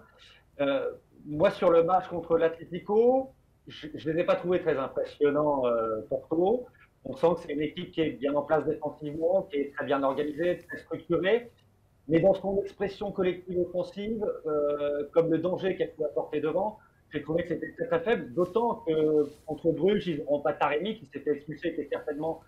moi, 1.24 1.52
sur 1.52 1.70
le 1.70 1.84
match 1.84 2.08
contre 2.08 2.36
l'Atlético, 2.36 3.34
je 3.68 3.86
ne 3.86 4.14
les 4.14 4.22
ai 4.22 4.24
pas 4.24 4.34
trouvés 4.34 4.60
très 4.62 4.76
impressionnants, 4.76 5.62
Porto. 6.08 6.66
On 7.04 7.14
sent 7.14 7.26
que 7.36 7.40
c'est 7.42 7.52
une 7.52 7.62
équipe 7.62 7.92
qui 7.92 8.00
est 8.00 8.10
bien 8.18 8.34
en 8.34 8.42
place 8.42 8.64
défensivement, 8.64 9.42
qui 9.42 9.58
est 9.58 9.72
très 9.76 9.84
bien 9.84 10.02
organisée, 10.02 10.58
très 10.58 10.78
structurée. 10.78 11.52
Mais 12.08 12.20
dans 12.20 12.34
son 12.34 12.60
expression 12.62 13.10
collective 13.12 13.58
offensive, 13.58 14.24
euh, 14.46 15.04
comme 15.12 15.30
le 15.30 15.38
danger 15.38 15.76
qu'elle 15.76 15.94
peut 15.94 16.04
apporter 16.04 16.40
devant, 16.40 16.78
j'ai 17.12 17.22
trouvé 17.22 17.44
que 17.44 17.48
c'était 17.48 17.72
très, 17.72 17.86
très 17.86 18.00
faible, 18.00 18.34
d'autant 18.34 18.82
que 18.86 19.26
contre 19.46 19.72
Bruges, 19.72 20.06
ils 20.08 20.24
n'ont 20.24 20.40
pas 20.40 20.52
Taremi, 20.52 20.98
qui 20.98 21.06
s'était 21.06 21.30
expulsé, 21.30 21.74
qui 21.74 21.80
est 21.82 21.88
certainement 21.88 22.42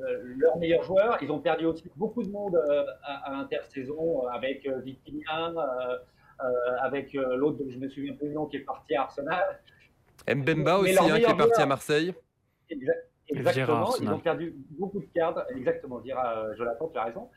euh, 0.00 0.22
leur 0.38 0.58
meilleur 0.58 0.82
joueur. 0.82 1.18
Ils 1.22 1.30
ont 1.30 1.40
perdu 1.40 1.66
aussi 1.66 1.90
beaucoup 1.96 2.22
de 2.22 2.30
monde 2.30 2.54
euh, 2.56 2.84
à, 3.02 3.30
à 3.30 3.32
l'intersaison, 3.32 4.26
avec 4.28 4.66
euh, 4.66 4.80
avec 6.80 7.12
l'autre 7.12 7.58
dont 7.58 7.70
je 7.70 7.78
me 7.78 7.88
souviens 7.88 8.14
plus 8.14 8.28
du 8.28 8.34
nom, 8.34 8.46
qui 8.46 8.56
est 8.56 8.60
parti 8.60 8.94
à 8.94 9.02
Arsenal. 9.02 9.60
Mbemba 10.28 10.78
aussi, 10.78 10.96
hein, 10.98 11.16
qui 11.16 11.30
est 11.30 11.36
parti 11.36 11.60
à 11.60 11.66
Marseille. 11.66 12.14
Exactement, 13.28 13.94
ils 14.00 14.08
ont 14.08 14.18
perdu 14.18 14.54
beaucoup 14.70 15.00
de 15.00 15.08
cadres, 15.14 15.44
exactement, 15.54 16.00
dira 16.00 16.54
Jonathan, 16.56 16.88
tu 16.92 16.98
as 16.98 17.04
raison. 17.04 17.28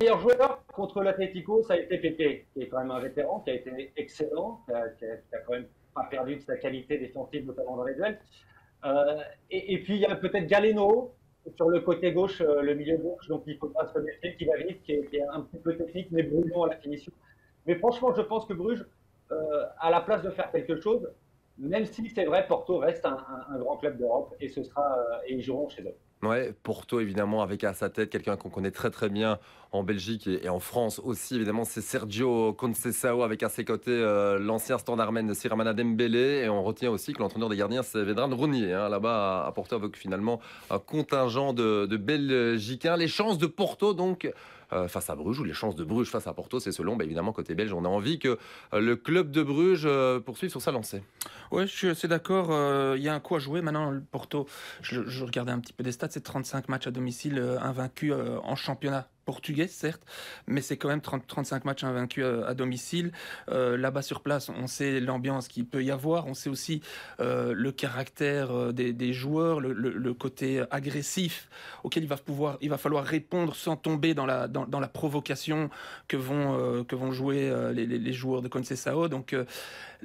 Meilleur 0.00 0.20
joueur 0.20 0.64
contre 0.72 1.02
l'Atletico, 1.02 1.62
ça 1.62 1.74
a 1.74 1.76
été 1.76 1.98
Pepe, 1.98 2.46
qui 2.52 2.62
est 2.62 2.68
quand 2.68 2.78
même 2.78 2.90
un 2.90 3.00
vétéran, 3.00 3.40
qui 3.40 3.50
a 3.50 3.54
été 3.54 3.92
excellent, 3.96 4.62
qui 4.66 4.72
a, 4.74 5.38
quand 5.46 5.52
même 5.52 5.66
pas 5.94 6.04
perdu 6.04 6.36
de 6.36 6.40
sa 6.40 6.56
qualité 6.56 6.98
défensive, 6.98 7.46
notamment 7.46 7.76
dans 7.76 7.84
les 7.84 7.94
duels. 7.94 8.18
Euh, 8.84 9.20
et, 9.50 9.78
puis 9.82 9.96
il 9.96 10.00
y 10.00 10.06
a 10.06 10.16
peut-être 10.16 10.46
Galeno 10.46 11.12
sur 11.54 11.68
le 11.68 11.80
côté 11.80 12.12
gauche, 12.12 12.40
euh, 12.40 12.62
le 12.62 12.74
milieu 12.74 12.96
gauche, 12.96 13.28
donc 13.28 13.42
il 13.46 13.58
faudra 13.58 13.86
se 13.86 13.98
méfier, 13.98 14.36
qui 14.36 14.46
va 14.46 14.56
vite, 14.56 14.82
qui 14.82 14.92
est, 14.92 15.22
un 15.32 15.42
petit 15.42 15.58
peu 15.58 15.76
technique, 15.76 16.08
mais 16.10 16.22
brûlant 16.22 16.64
à 16.64 16.68
la 16.68 16.76
finition. 16.76 17.12
Mais 17.66 17.74
franchement, 17.74 18.14
je 18.14 18.22
pense 18.22 18.46
que 18.46 18.54
Bruges, 18.54 18.86
euh, 19.32 19.64
à 19.78 19.90
la 19.90 20.00
place 20.00 20.22
de 20.22 20.30
faire 20.30 20.50
quelque 20.50 20.80
chose, 20.80 21.10
même 21.58 21.84
si 21.84 22.08
c'est 22.08 22.24
vrai, 22.24 22.46
Porto 22.46 22.78
reste 22.78 23.04
un, 23.04 23.18
grand 23.58 23.76
club 23.76 23.98
d'Europe 23.98 24.34
et 24.40 24.48
ce 24.48 24.60
et 24.60 25.34
ils 25.34 25.42
joueront 25.42 25.68
chez 25.68 25.82
eux. 25.82 25.94
Ouais, 26.26 26.52
Porto 26.62 27.00
évidemment 27.00 27.42
avec 27.42 27.64
à 27.64 27.74
sa 27.74 27.88
tête 27.90 28.10
quelqu'un 28.10 28.36
qu'on 28.36 28.50
connaît 28.50 28.70
très 28.70 28.90
très 28.90 29.08
bien 29.08 29.38
en 29.72 29.82
Belgique 29.82 30.26
et, 30.26 30.48
en 30.48 30.60
France 30.60 31.00
aussi 31.02 31.36
évidemment 31.36 31.64
c'est 31.64 31.80
Sergio 31.80 32.52
Conceição 32.52 33.22
avec 33.22 33.42
à 33.42 33.48
ses 33.48 33.64
côtés 33.64 33.90
euh, 33.90 34.38
l'ancien 34.38 34.78
standardman 34.78 35.34
Siramana 35.34 35.72
Dembélé 35.72 36.42
et 36.44 36.48
on 36.48 36.62
retient 36.62 36.90
aussi 36.90 37.12
que 37.12 37.20
l'entraîneur 37.20 37.48
des 37.48 37.56
gardiens 37.56 37.82
c'est 37.82 38.02
Vedran 38.02 38.34
Rounier 38.34 38.72
hein, 38.72 38.88
là-bas 38.88 39.46
à 39.46 39.52
Porto 39.52 39.76
avec 39.76 39.96
finalement 39.96 40.40
un 40.70 40.78
contingent 40.78 41.52
de, 41.52 41.86
de 41.86 41.96
Belgicains. 41.96 42.96
Les 42.96 43.08
chances 43.08 43.38
de 43.38 43.46
Porto 43.46 43.94
donc 43.94 44.30
euh, 44.72 44.88
face 44.88 45.10
à 45.10 45.16
Bruges 45.16 45.40
ou 45.40 45.44
les 45.44 45.52
chances 45.52 45.74
de 45.74 45.84
Bruges 45.84 46.10
face 46.10 46.26
à 46.26 46.32
Porto, 46.32 46.60
c'est 46.60 46.72
selon, 46.72 46.96
bah, 46.96 47.04
évidemment, 47.04 47.32
côté 47.32 47.54
belge, 47.54 47.72
on 47.72 47.84
a 47.84 47.88
envie 47.88 48.18
que 48.18 48.38
euh, 48.72 48.80
le 48.80 48.94
club 48.94 49.30
de 49.30 49.42
Bruges 49.42 49.82
euh, 49.84 50.20
poursuive 50.20 50.50
sur 50.50 50.62
sa 50.62 50.70
lancée. 50.70 51.02
Oui, 51.50 51.66
je 51.66 51.72
suis 51.72 51.88
assez 51.88 52.06
d'accord. 52.06 52.50
Il 52.96 53.02
y 53.02 53.08
a 53.08 53.14
un 53.14 53.20
coup 53.20 53.34
à 53.34 53.40
jouer. 53.40 53.60
Maintenant, 53.60 53.90
le 53.90 54.00
Porto, 54.00 54.46
je, 54.82 55.02
je 55.08 55.24
regardais 55.24 55.50
un 55.50 55.58
petit 55.58 55.72
peu 55.72 55.82
des 55.82 55.90
stats, 55.90 56.08
c'est 56.10 56.22
35 56.22 56.68
matchs 56.68 56.86
à 56.86 56.92
domicile 56.92 57.40
invaincus 57.60 58.14
en 58.44 58.54
championnat 58.54 59.08
portugais, 59.24 59.68
certes, 59.68 60.02
mais 60.46 60.60
c'est 60.60 60.76
quand 60.76 60.88
même 60.88 61.00
30, 61.00 61.26
35 61.26 61.64
matchs 61.64 61.84
invaincus 61.84 62.24
euh, 62.24 62.48
à, 62.48 62.54
domicile. 62.54 63.12
Euh, 63.48 63.76
là-bas 63.76 64.02
sur 64.02 64.20
place, 64.22 64.48
on 64.48 64.66
sait 64.66 65.00
l'ambiance 65.00 65.48
qu'il 65.48 65.66
peut 65.66 65.84
y 65.84 65.90
avoir, 65.90 66.26
on 66.26 66.34
sait 66.34 66.50
aussi 66.50 66.82
euh, 67.20 67.52
le 67.54 67.72
caractère 67.72 68.72
des, 68.72 69.12
joueurs, 69.12 69.60
le, 69.60 70.14
côté 70.14 70.62
agressif 70.70 71.48
auquel 71.84 72.02
il 72.02 72.08
va, 72.08 72.16
pouvoir, 72.16 72.58
il 72.60 72.68
va 72.68 72.78
falloir 72.78 73.04
répondre 73.04 73.54
sans 73.54 73.76
tomber 73.76 74.14
dans 74.14 74.26
la, 74.26 74.48
provocation 74.92 75.70
que 76.08 76.16
vont, 76.16 77.12
jouer 77.12 77.52
les, 77.72 78.12
joueurs 78.12 78.42
de 78.42 78.48
Conceição. 78.48 79.08
Donc 79.08 79.34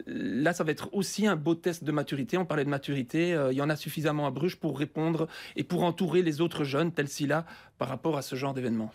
là, 0.06 0.54
ça 0.54 0.64
va 0.64 0.72
être 0.72 0.90
aussi 0.94 1.28
un 1.28 1.36
beau 1.36 1.56
test 1.56 1.84
de 1.84 1.92
maturité. 1.92 2.38
On 2.38 2.46
parlait 2.46 2.66
de 2.66 2.70
maturité, 2.70 3.38
il 3.52 3.58
y 3.58 3.62
en 3.62 3.70
a 3.70 3.76
suffisamment 3.76 4.28
à 4.28 4.32
Bruges 4.32 4.58
pour 4.58 4.78
répondre 4.78 5.28
et 5.56 5.64
pour 5.64 5.84
entourer 5.84 6.22
les 6.22 6.42
autres 6.42 6.64
jeunes, 6.64 6.92
tels 6.92 7.08
là 7.28 7.46
par 7.78 7.88
rapport 7.90 8.18
à 8.18 8.22
ce 8.22 8.36
genre 8.36 8.54
d'événement. 8.54 8.92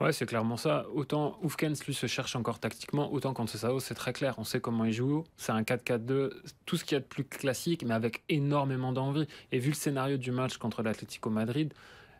Ouais, 0.00 0.12
c'est 0.14 0.24
clairement 0.24 0.56
ça. 0.56 0.86
Autant 0.94 1.38
Oufkens, 1.42 1.84
lui, 1.86 1.92
se 1.92 2.06
cherche 2.06 2.34
encore 2.34 2.58
tactiquement, 2.58 3.12
autant 3.12 3.34
ça, 3.46 3.70
c'est 3.80 3.94
très 3.94 4.14
clair. 4.14 4.34
On 4.38 4.44
sait 4.44 4.58
comment 4.58 4.86
il 4.86 4.92
joue. 4.94 5.24
C'est 5.36 5.52
un 5.52 5.60
4-4-2, 5.60 6.30
tout 6.64 6.76
ce 6.78 6.84
qu'il 6.84 6.94
y 6.94 6.96
a 6.96 7.00
de 7.00 7.04
plus 7.04 7.24
classique, 7.24 7.84
mais 7.84 7.92
avec 7.92 8.22
énormément 8.30 8.92
d'envie. 8.92 9.26
Et 9.52 9.58
vu 9.58 9.70
le 9.70 9.74
scénario 9.74 10.16
du 10.16 10.30
match 10.30 10.56
contre 10.56 10.82
l'Atlético 10.82 11.28
Madrid, 11.28 11.74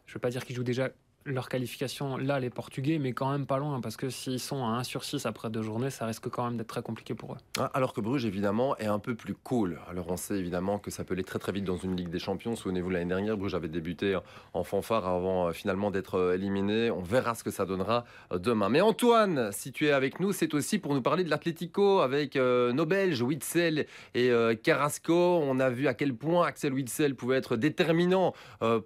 je 0.05 0.13
ne 0.13 0.15
veux 0.15 0.21
pas 0.21 0.29
dire 0.29 0.45
qu'il 0.45 0.57
joue 0.57 0.63
déjà 0.63 0.91
leur 1.25 1.49
qualification, 1.49 2.17
là, 2.17 2.41
les 2.41 2.51
Portugais, 2.51 2.99
mais 2.99 3.13
quand 3.13 3.31
même 3.31 3.47
pas 3.47 3.59
loin, 3.59 3.81
parce 3.81 3.97
que 3.97 4.09
s'ils 4.11 4.41
sont 4.41 4.65
à 4.65 4.69
1 4.79 4.85
sur 4.85 5.05
6 5.05 5.27
après 5.27 5.51
deux 5.51 5.63
journées, 5.63 5.91
ça 5.91 6.07
risque 6.07 6.29
quand 6.29 6.45
même 6.45 6.57
d'être 6.57 6.69
très 6.69 6.83
compliqué 6.83 7.15
pour 7.15 7.35
eux. 7.35 7.39
Ah, 7.59 7.71
alors 7.75 7.93
que 7.93 8.01
Bruges, 8.01 8.25
évidemment, 8.25 8.77
est 8.79 8.87
un 8.87 8.99
peu 8.99 9.15
plus 9.15 9.35
cool. 9.35 9.79
Alors 9.89 10.07
on 10.11 10.17
sait 10.17 10.39
évidemment 10.39 10.79
que 10.79 10.91
ça 10.91 11.05
peut 11.05 11.15
aller 11.15 11.25
très 11.25 11.39
très 11.39 11.53
vite 11.53 11.65
dans 11.65 11.77
une 11.77 11.97
Ligue 11.97 12.09
des 12.09 12.19
Champions. 12.19 12.57
Souvenez-vous, 12.57 12.91
l'année 12.91 13.07
dernière, 13.07 13.37
Bruges 13.37 13.55
avait 13.55 13.69
débuté 13.69 14.19
en 14.55 14.65
fanfare 14.65 15.07
avant 15.07 15.49
euh, 15.49 15.53
finalement 15.53 15.91
d'être 15.91 16.15
euh, 16.17 16.35
éliminé. 16.35 16.91
On 16.91 17.03
verra 17.03 17.35
ce 17.35 17.45
que 17.45 17.51
ça 17.51 17.67
donnera 17.67 18.05
euh, 18.33 18.39
demain. 18.39 18.69
Mais 18.69 18.81
Antoine, 18.81 19.51
si 19.53 19.73
tu 19.73 19.87
es 19.87 19.93
avec 19.93 20.21
nous, 20.21 20.33
c'est 20.33 20.55
aussi 20.55 20.79
pour 20.79 20.95
nous 20.95 21.03
parler 21.03 21.25
de 21.25 21.31
l'Atlético 21.31 22.01
avec 22.01 22.37
nos 22.37 22.87
Belges, 22.87 23.23
Witzel 23.23 23.87
et 24.15 24.31
Carrasco. 24.63 25.15
On 25.15 25.61
a 25.61 25.69
vu 25.71 25.89
à 25.89 25.95
quel 25.95 26.15
point 26.15 26.47
Axel 26.47 26.73
Witzel 26.73 27.15
pouvait 27.15 27.37
être 27.37 27.57
déterminant 27.57 28.35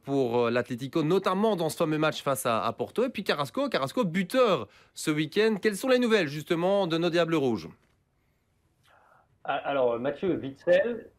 pour 0.04 0.50
l'Atlético, 0.50 1.02
notamment 1.02 1.56
dans 1.56 1.68
ce 1.68 1.76
fameux 1.76 1.98
match 1.98 2.22
face 2.24 2.46
à, 2.46 2.74
Porto. 2.76 3.04
Et 3.04 3.10
puis 3.10 3.22
Carrasco, 3.22 3.68
Carrasco 3.68 4.04
buteur 4.04 4.66
ce 4.94 5.10
week-end. 5.10 5.56
Quelles 5.62 5.76
sont 5.76 5.88
les 5.88 5.98
nouvelles 5.98 6.26
justement 6.26 6.86
de 6.88 6.98
nos 6.98 7.10
Diables 7.10 7.36
Rouges 7.36 7.68
ah, 9.44 9.56
Alors 9.56 10.00
Mathieu 10.00 10.34
Witzel, 10.36 11.10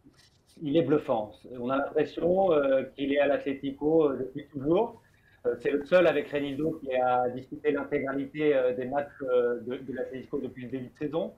il 0.62 0.76
est 0.76 0.82
bluffant. 0.82 1.32
On 1.60 1.70
a 1.70 1.78
l'impression 1.78 2.52
euh, 2.52 2.84
qu'il 2.96 3.14
est 3.14 3.20
à 3.20 3.28
l'Atlético 3.28 4.10
euh, 4.10 4.18
depuis 4.18 4.48
toujours. 4.48 5.02
Euh, 5.46 5.56
c'est 5.62 5.72
le 5.72 5.86
seul 5.86 6.08
avec 6.08 6.30
Renildo 6.32 6.80
qui 6.82 6.94
a 6.96 7.30
disputé 7.30 7.72
l'intégralité 7.72 8.60
des 8.76 8.86
matchs 8.86 9.22
de, 9.22 9.78
de 9.78 9.94
l'Atlético 9.94 10.40
depuis 10.40 10.64
le 10.64 10.70
début 10.70 10.88
de 10.88 10.98
saison. 10.98 11.34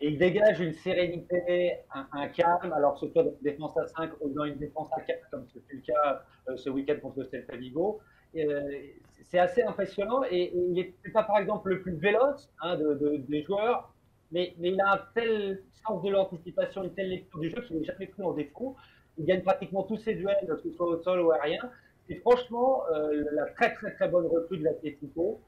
Et 0.00 0.10
il 0.10 0.18
dégage 0.18 0.60
une 0.60 0.74
sérénité, 0.74 1.72
un, 2.12 2.28
calme, 2.28 2.72
alors 2.72 2.94
que 2.94 3.00
ce 3.00 3.12
soit 3.12 3.24
une 3.24 3.32
défense 3.42 3.76
à 3.76 3.88
5 3.88 4.12
ou 4.20 4.28
dans 4.28 4.44
une 4.44 4.58
défense 4.58 4.88
à 4.92 5.00
4, 5.00 5.28
comme 5.32 5.44
ce 5.52 5.58
fut 5.68 5.82
le 5.84 5.92
cas 5.92 6.22
ce 6.54 6.70
week-end 6.70 6.94
contre 7.02 7.18
le 7.18 7.24
Celta 7.24 7.56
Vigo 7.56 7.98
c'est 8.34 9.38
assez 9.38 9.62
impressionnant 9.62 10.22
et, 10.30 10.52
il 10.54 10.72
n'est 10.72 11.12
pas 11.12 11.22
par 11.22 11.38
exemple 11.38 11.70
le 11.70 11.80
plus 11.80 11.96
véloce 11.96 12.50
hein, 12.62 12.78
des 12.78 13.42
joueurs, 13.42 13.92
mais, 14.32 14.54
il 14.58 14.80
a 14.80 14.94
un 14.94 15.00
tel 15.14 15.62
sens 15.86 16.02
de 16.02 16.10
l'anticipation, 16.10 16.84
une 16.84 16.92
telle 16.92 17.10
lecture 17.10 17.38
du 17.38 17.50
jeu 17.50 17.62
qu'il 17.62 17.78
n'est 17.78 17.84
jamais 17.84 18.06
pris 18.06 18.22
en 18.22 18.32
défaut. 18.32 18.76
Il 19.16 19.24
gagne 19.24 19.42
pratiquement 19.42 19.82
tous 19.82 19.96
ses 19.96 20.14
duels, 20.14 20.36
que 20.46 20.56
ce 20.56 20.70
soit 20.70 20.86
au 20.86 21.02
sol 21.02 21.20
ou 21.20 21.30
aérien. 21.32 21.70
Et 22.08 22.16
franchement, 22.16 22.82
euh, 22.92 23.24
la 23.32 23.46
très 23.46 23.74
très 23.74 23.92
très 23.94 24.08
bonne 24.08 24.26
recrue 24.26 24.58
de 24.58 24.64
l'Atletico. 24.64 25.40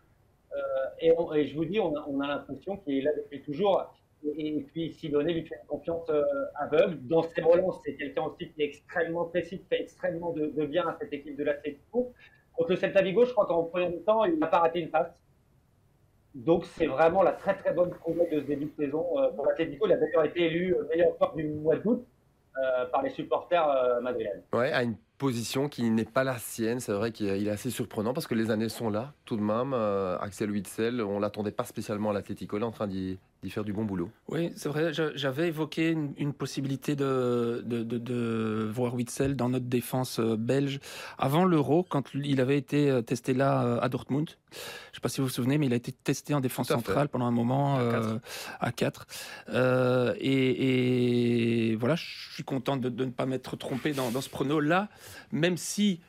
Euh, 0.52 0.56
et, 1.00 1.12
et, 1.36 1.46
je 1.46 1.56
vous 1.56 1.64
dis, 1.64 1.78
on 1.78 2.20
a, 2.20 2.26
l'impression 2.26 2.76
qu'il 2.78 2.98
est 2.98 3.02
là 3.02 3.12
depuis 3.16 3.42
toujours. 3.42 3.94
Et, 4.36 4.60
puis 4.72 4.92
Sidone 4.92 5.26
lui 5.26 5.46
fait 5.46 5.56
une 5.62 5.68
confiance 5.68 6.08
euh, 6.10 6.22
aveugle. 6.56 6.98
Dans 7.06 7.22
ses 7.22 7.42
relances, 7.42 7.80
c'est 7.84 7.94
quelqu'un 7.94 8.22
aussi 8.24 8.50
qui 8.50 8.62
est 8.62 8.66
extrêmement 8.66 9.26
précis, 9.26 9.58
qui 9.58 9.66
fait 9.66 9.82
extrêmement 9.82 10.32
de, 10.32 10.46
de 10.46 10.66
bien 10.66 10.86
à 10.88 10.96
cette 10.98 11.12
équipe 11.12 11.36
de 11.36 11.44
l'Atletico. 11.44 12.12
Contre 12.60 12.72
le 12.72 12.76
Celta 12.76 13.00
Vigo, 13.00 13.24
je 13.24 13.32
crois 13.32 13.46
qu'en 13.46 13.62
premier 13.62 14.02
temps, 14.02 14.22
il 14.26 14.38
n'a 14.38 14.46
pas 14.46 14.58
raté 14.58 14.80
une 14.80 14.90
passe. 14.90 15.10
Donc 16.34 16.66
c'est 16.66 16.84
vraiment 16.84 17.22
la 17.22 17.32
très 17.32 17.54
très 17.54 17.72
bonne 17.72 17.88
progrès 17.88 18.26
de 18.26 18.38
ce 18.38 18.44
début 18.44 18.66
de 18.66 18.84
saison 18.84 19.06
euh, 19.16 19.30
pour 19.30 19.46
l'Atlético. 19.46 19.86
Il 19.86 19.94
a 19.94 19.96
d'ailleurs 19.96 20.24
été 20.24 20.44
élu 20.44 20.76
meilleur 20.90 21.16
joueur 21.16 21.34
du 21.34 21.48
mois 21.48 21.76
d'août 21.76 22.06
euh, 22.58 22.84
par 22.92 23.00
les 23.00 23.08
supporters 23.08 23.66
euh, 23.66 24.02
madrilènes. 24.02 24.42
Position 25.20 25.68
qui 25.68 25.88
n'est 25.90 26.04
pas 26.06 26.24
la 26.24 26.38
sienne. 26.38 26.80
C'est 26.80 26.92
vrai 26.92 27.12
qu'il 27.12 27.28
est 27.28 27.50
assez 27.50 27.70
surprenant 27.70 28.14
parce 28.14 28.26
que 28.26 28.34
les 28.34 28.50
années 28.50 28.70
sont 28.70 28.88
là 28.90 29.12
tout 29.26 29.36
de 29.36 29.42
même. 29.42 29.74
Axel 30.20 30.50
Witzel, 30.50 31.02
on 31.02 31.20
l'attendait 31.20 31.52
pas 31.52 31.64
spécialement 31.64 32.10
à 32.10 32.12
l'Atlético. 32.14 32.56
Il 32.56 32.62
est 32.62 32.66
en 32.66 32.72
train 32.72 32.88
d'y 32.88 33.18
faire 33.48 33.64
du 33.64 33.72
bon 33.72 33.84
boulot. 33.84 34.10
Oui, 34.28 34.52
c'est 34.56 34.68
vrai. 34.68 34.92
J'avais 34.92 35.48
évoqué 35.48 35.90
une, 35.90 36.32
possibilité 36.34 36.96
de, 36.96 37.62
de, 37.64 37.82
de, 37.82 38.70
voir 38.72 38.94
Witzel 38.94 39.36
dans 39.36 39.48
notre 39.48 39.66
défense 39.66 40.18
euh, 40.18 40.36
belge 40.36 40.80
avant 41.18 41.44
l'Euro, 41.44 41.84
quand 41.88 42.14
il 42.14 42.40
avait 42.40 42.58
été 42.58 42.90
euh, 42.90 43.02
testé 43.02 43.34
là 43.34 43.64
euh, 43.64 43.80
à 43.80 43.88
Dortmund. 43.88 44.28
Je 44.50 44.56
ne 44.56 44.94
sais 44.94 45.00
pas 45.00 45.08
si 45.08 45.20
vous 45.20 45.28
vous 45.28 45.32
souvenez, 45.32 45.58
mais 45.58 45.66
il 45.66 45.72
a 45.72 45.76
été 45.76 45.92
testé 45.92 46.34
en 46.34 46.40
défense 46.40 46.68
centrale 46.68 47.08
pendant 47.08 47.26
un 47.26 47.30
moment 47.30 47.78
à 48.58 48.72
4. 48.72 49.06
et, 50.18 50.18
et, 50.18 51.59
je 51.96 52.32
suis 52.34 52.44
content 52.44 52.76
de, 52.76 52.88
ne 52.88 53.10
pas 53.10 53.26
m'être 53.26 53.56
trompé 53.56 53.92
dans, 53.92 54.20
ce 54.20 54.28
prono-là, 54.28 54.88
même 55.32 55.56
si 55.56 56.00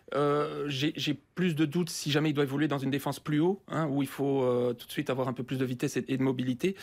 j'ai 0.67 1.19
plus 1.41 1.55
de 1.55 1.65
doutes 1.65 1.89
si 1.89 2.11
jamais 2.11 2.29
il 2.29 2.33
doit 2.33 2.43
évoluer 2.43 2.67
dans 2.67 2.77
une 2.77 2.91
défense 2.91 3.19
plus 3.19 3.39
haut, 3.39 3.63
hein, 3.67 3.87
où 3.87 4.03
il 4.03 4.07
faut 4.07 4.45
tout 4.77 4.85
de 4.85 4.91
suite 4.91 5.09
avoir 5.09 5.27
un 5.27 5.33
peu 5.33 5.41
plus 5.41 5.57
de 5.57 5.65
vitesse 5.65 5.97
et 5.97 6.17
de 6.17 6.21
mobilité. 6.21 6.75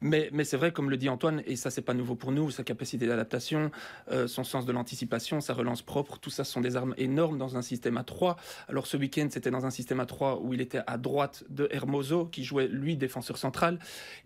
Mais, 0.00 0.30
mais 0.32 0.42
c'est 0.42 0.56
vrai, 0.56 0.72
comme 0.72 0.90
le 0.90 0.96
dit 0.96 1.08
Antoine, 1.08 1.44
et 1.46 1.54
ça 1.54 1.70
c'est 1.70 1.80
pas 1.82 1.94
nouveau 1.94 2.16
pour 2.16 2.32
nous, 2.32 2.50
sa 2.50 2.64
capacité 2.64 3.06
d'adaptation, 3.06 3.70
euh, 4.10 4.26
son 4.26 4.42
sens 4.42 4.66
de 4.66 4.72
l'anticipation, 4.72 5.40
sa 5.40 5.54
relance 5.54 5.82
propre, 5.82 6.18
tout 6.18 6.30
ça 6.30 6.42
sont 6.42 6.60
des 6.60 6.74
armes 6.74 6.94
énormes 6.96 7.38
dans 7.38 7.56
un 7.56 7.62
système 7.62 7.98
à 7.98 8.02
3. 8.02 8.36
Alors 8.68 8.88
ce 8.88 8.96
week-end, 8.96 9.28
c'était 9.30 9.52
dans 9.52 9.64
un 9.64 9.70
système 9.70 10.00
à 10.00 10.06
3 10.06 10.40
où 10.42 10.54
il 10.54 10.60
était 10.60 10.80
à 10.88 10.98
droite 10.98 11.44
de 11.50 11.68
Hermoso, 11.70 12.26
qui 12.26 12.42
jouait 12.42 12.66
lui 12.66 12.96
défenseur 12.96 13.38
central, 13.38 13.78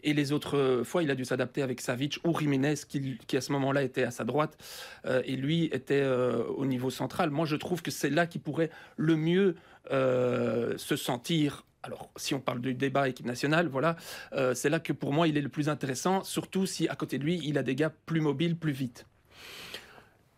et 0.03 0.15
les 0.15 0.33
autres 0.33 0.83
fois, 0.85 1.03
il 1.03 1.11
a 1.11 1.15
dû 1.15 1.27
s'adapter 1.27 1.63
avec 1.63 1.83
Savic 1.83 2.19
ou 2.25 2.39
Jiménez, 2.39 2.75
qui, 2.89 3.19
qui 3.27 3.37
à 3.37 3.43
ce 3.43 3.53
moment-là 3.53 3.83
était 3.83 4.05
à 4.05 4.11
sa 4.11 4.25
droite, 4.25 4.57
euh, 5.05 5.23
et 5.27 5.37
lui 5.37 5.65
était 5.67 6.01
euh, 6.01 6.45
au 6.57 6.67
niveau 6.67 6.91
central. 6.91 7.31
Moi, 7.31 7.47
je 7.47 7.57
trouve 7.57 7.83
que 7.83 7.91
c'est 7.91 8.11
là 8.11 8.27
qu'il 8.27 8.41
pourrait 8.41 8.71
le 8.97 9.17
mieux 9.17 9.57
se 9.91 10.97
sentir 10.97 11.65
alors, 11.85 12.11
si 12.17 12.35
on 12.35 12.41
parle 12.41 12.63
du 12.63 12.73
débat 12.73 13.11
équipe 13.11 13.27
nationale, 13.27 13.69
voilà, 13.69 13.97
euh, 14.33 14.55
c'est 14.55 14.71
là 14.71 14.81
que 14.81 14.95
pour 14.95 15.13
moi 15.13 15.29
il 15.29 15.37
est 15.37 15.43
le 15.43 15.51
plus 15.51 15.69
intéressant, 15.69 16.25
surtout 16.25 16.65
si 16.65 16.89
à 16.89 16.97
côté 16.97 17.19
de 17.19 17.25
lui 17.25 17.41
il 17.45 17.59
a 17.59 17.63
des 17.63 17.75
gars 17.75 17.93
plus 18.07 18.23
mobiles, 18.23 18.57
plus 18.57 18.73
vite. 18.73 19.07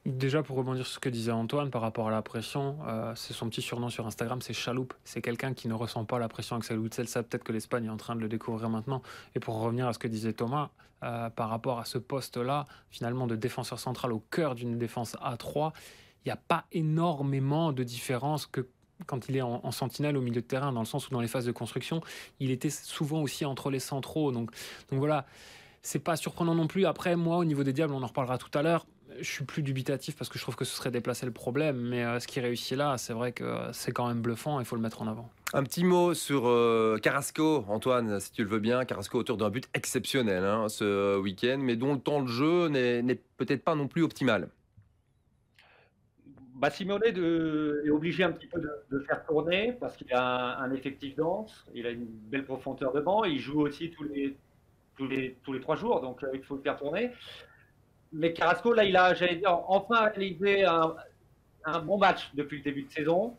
Déjà, 0.04 0.42
pour 0.42 0.56
rebondir 0.56 0.84
sur 0.84 0.94
ce 0.94 0.98
que 1.00 1.08
disait 1.08 1.32
Antoine 1.32 1.70
par 1.70 1.82
rapport 1.82 2.08
à 2.08 2.10
la 2.10 2.22
pression, 2.22 2.78
euh, 2.86 3.12
c'est 3.16 3.32
son 3.32 3.48
petit 3.48 3.62
surnom 3.62 3.90
sur 3.90 4.06
Instagram, 4.06 4.40
c'est 4.40 4.52
Chaloupe. 4.52 4.94
C'est 5.04 5.20
quelqu'un 5.20 5.52
qui 5.52 5.66
ne 5.66 5.74
ressent 5.74 6.04
pas 6.04 6.20
la 6.20 6.28
pression 6.28 6.54
avec 6.56 6.70
Witzel. 6.70 7.08
Ça, 7.08 7.24
peut-être 7.24 7.42
que 7.42 7.52
l'Espagne 7.52 7.86
est 7.86 7.90
en 7.90 7.96
train 7.96 8.14
de 8.14 8.20
le 8.20 8.28
découvrir 8.28 8.68
maintenant. 8.68 9.02
Et 9.34 9.40
pour 9.40 9.60
revenir 9.60 9.88
à 9.88 9.92
ce 9.92 9.98
que 9.98 10.06
disait 10.06 10.32
Thomas, 10.32 10.70
euh, 11.02 11.28
par 11.30 11.48
rapport 11.48 11.80
à 11.80 11.84
ce 11.84 11.98
poste-là, 11.98 12.66
finalement, 12.88 13.26
de 13.26 13.34
défenseur 13.34 13.80
central 13.80 14.12
au 14.12 14.20
cœur 14.20 14.54
d'une 14.54 14.78
défense 14.78 15.16
A3, 15.16 15.72
il 16.24 16.28
n'y 16.28 16.32
a 16.32 16.36
pas 16.36 16.66
énormément 16.70 17.72
de 17.72 17.82
différence 17.82 18.46
que 18.46 18.66
quand 19.06 19.28
il 19.28 19.36
est 19.36 19.42
en, 19.42 19.70
sentinelle 19.70 20.16
au 20.16 20.20
milieu 20.20 20.40
de 20.40 20.46
terrain, 20.46 20.72
dans 20.72 20.80
le 20.80 20.86
sens 20.86 21.08
où 21.08 21.10
dans 21.10 21.20
les 21.20 21.28
phases 21.28 21.46
de 21.46 21.52
construction, 21.52 22.00
il 22.40 22.50
était 22.50 22.70
souvent 22.70 23.22
aussi 23.22 23.44
entre 23.44 23.70
les 23.70 23.78
centraux. 23.78 24.32
Donc, 24.32 24.50
donc 24.90 24.98
voilà, 24.98 25.26
c'est 25.82 25.98
pas 25.98 26.16
surprenant 26.16 26.54
non 26.54 26.66
plus. 26.66 26.86
Après, 26.86 27.16
moi, 27.16 27.36
au 27.36 27.44
niveau 27.44 27.62
des 27.62 27.72
Diables, 27.72 27.94
on 27.94 28.02
en 28.02 28.06
reparlera 28.06 28.38
tout 28.38 28.56
à 28.58 28.62
l'heure. 28.62 28.86
Je 29.20 29.30
suis 29.30 29.44
plus 29.44 29.62
dubitatif 29.62 30.16
parce 30.16 30.28
que 30.28 30.36
je 30.38 30.42
trouve 30.42 30.56
que 30.56 30.64
ce 30.64 30.76
serait 30.76 30.90
déplacer 30.90 31.24
le 31.24 31.32
problème. 31.32 31.76
Mais 31.76 32.04
euh, 32.04 32.20
ce 32.20 32.26
qui 32.26 32.40
réussit 32.40 32.76
là, 32.76 32.98
c'est 32.98 33.12
vrai 33.12 33.32
que 33.32 33.56
c'est 33.72 33.92
quand 33.92 34.08
même 34.08 34.20
bluffant. 34.20 34.60
Il 34.60 34.66
faut 34.66 34.76
le 34.76 34.82
mettre 34.82 35.00
en 35.00 35.06
avant. 35.06 35.30
Un 35.54 35.62
petit 35.62 35.84
mot 35.84 36.12
sur 36.12 36.48
euh, 36.48 36.98
Carrasco, 37.00 37.64
Antoine, 37.68 38.20
si 38.20 38.32
tu 38.32 38.42
le 38.42 38.50
veux 38.50 38.58
bien. 38.58 38.84
Carrasco, 38.84 39.18
auteur 39.18 39.36
d'un 39.36 39.48
but 39.48 39.68
exceptionnel 39.74 40.44
hein, 40.44 40.68
ce 40.68 41.18
week-end, 41.18 41.58
mais 41.60 41.76
dont 41.76 41.94
le 41.94 42.00
temps 42.00 42.20
de 42.20 42.28
jeu 42.28 42.68
n'est 42.68 43.20
peut-être 43.36 43.64
pas 43.64 43.74
non 43.74 43.86
plus 43.86 44.02
optimal 44.02 44.50
bah, 46.56 46.68
est 46.68 47.90
obligé 47.90 48.24
un 48.24 48.32
petit 48.32 48.46
peu 48.46 48.60
de, 48.60 48.98
faire 49.00 49.24
tourner 49.26 49.72
parce 49.78 49.96
qu'il 49.96 50.12
a 50.12 50.58
un, 50.58 50.72
effectif 50.72 51.14
dense, 51.14 51.66
il 51.74 51.86
a 51.86 51.90
une 51.90 52.06
belle 52.06 52.44
profondeur 52.44 52.92
de 52.94 53.00
banc, 53.00 53.24
il 53.24 53.38
joue 53.38 53.60
aussi 53.60 53.90
tous 53.90 54.04
les, 54.04 54.36
tous 54.96 55.06
les, 55.06 55.36
tous 55.44 55.52
les 55.52 55.60
trois 55.60 55.76
jours, 55.76 56.00
donc 56.00 56.22
euh, 56.22 56.30
il 56.32 56.42
faut 56.42 56.56
le 56.56 56.62
faire 56.62 56.78
tourner. 56.78 57.10
Mais 58.12 58.32
Carrasco, 58.32 58.72
là, 58.72 58.84
il 58.84 58.96
a, 58.96 59.12
j'allais 59.12 59.36
dire, 59.36 59.52
enfin 59.68 60.08
réalisé 60.08 60.64
un, 60.64 60.94
un, 61.66 61.80
bon 61.80 61.98
match 61.98 62.30
depuis 62.34 62.58
le 62.58 62.64
début 62.64 62.84
de 62.84 62.90
saison 62.90 63.36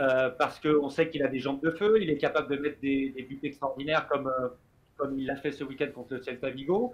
euh, 0.00 0.30
parce 0.30 0.58
qu'on 0.58 0.90
sait 0.90 1.08
qu'il 1.10 1.22
a 1.22 1.28
des 1.28 1.38
jambes 1.38 1.62
de 1.62 1.70
feu, 1.70 2.02
il 2.02 2.10
est 2.10 2.18
capable 2.18 2.56
de 2.56 2.60
mettre 2.60 2.80
des, 2.80 3.14
buts 3.28 3.38
extraordinaires 3.44 4.08
comme, 4.08 4.26
euh, 4.26 4.48
comme 4.96 5.16
il 5.16 5.26
l'a 5.26 5.36
fait 5.36 5.52
ce 5.52 5.62
week-end 5.62 5.90
contre 5.94 6.14
le 6.14 6.22
Celta 6.22 6.50
Vigo. 6.50 6.92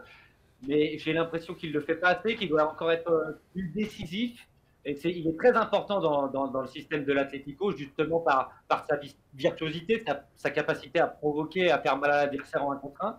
Mais 0.68 0.98
j'ai 0.98 1.14
l'impression 1.14 1.54
qu'il 1.54 1.70
ne 1.70 1.74
le 1.74 1.80
fait 1.80 1.96
pas 1.96 2.08
assez, 2.08 2.36
qu'il 2.36 2.50
doit 2.50 2.70
encore 2.70 2.92
être 2.92 3.38
plus 3.52 3.68
décisif 3.68 4.46
il 4.86 5.28
est 5.28 5.36
très 5.36 5.52
important 5.52 6.00
dans, 6.00 6.60
le 6.60 6.68
système 6.68 7.04
de 7.04 7.12
l'Atlético, 7.12 7.72
justement 7.72 8.20
par, 8.20 8.52
sa 8.68 8.98
virtuosité, 9.34 10.04
sa, 10.36 10.50
capacité 10.50 11.00
à 11.00 11.06
provoquer, 11.06 11.70
à 11.70 11.78
faire 11.78 11.96
mal 11.96 12.10
à 12.10 12.16
l'adversaire 12.24 12.64
en 12.64 12.72
un 12.72 12.76
contre 12.76 13.04
un. 13.04 13.16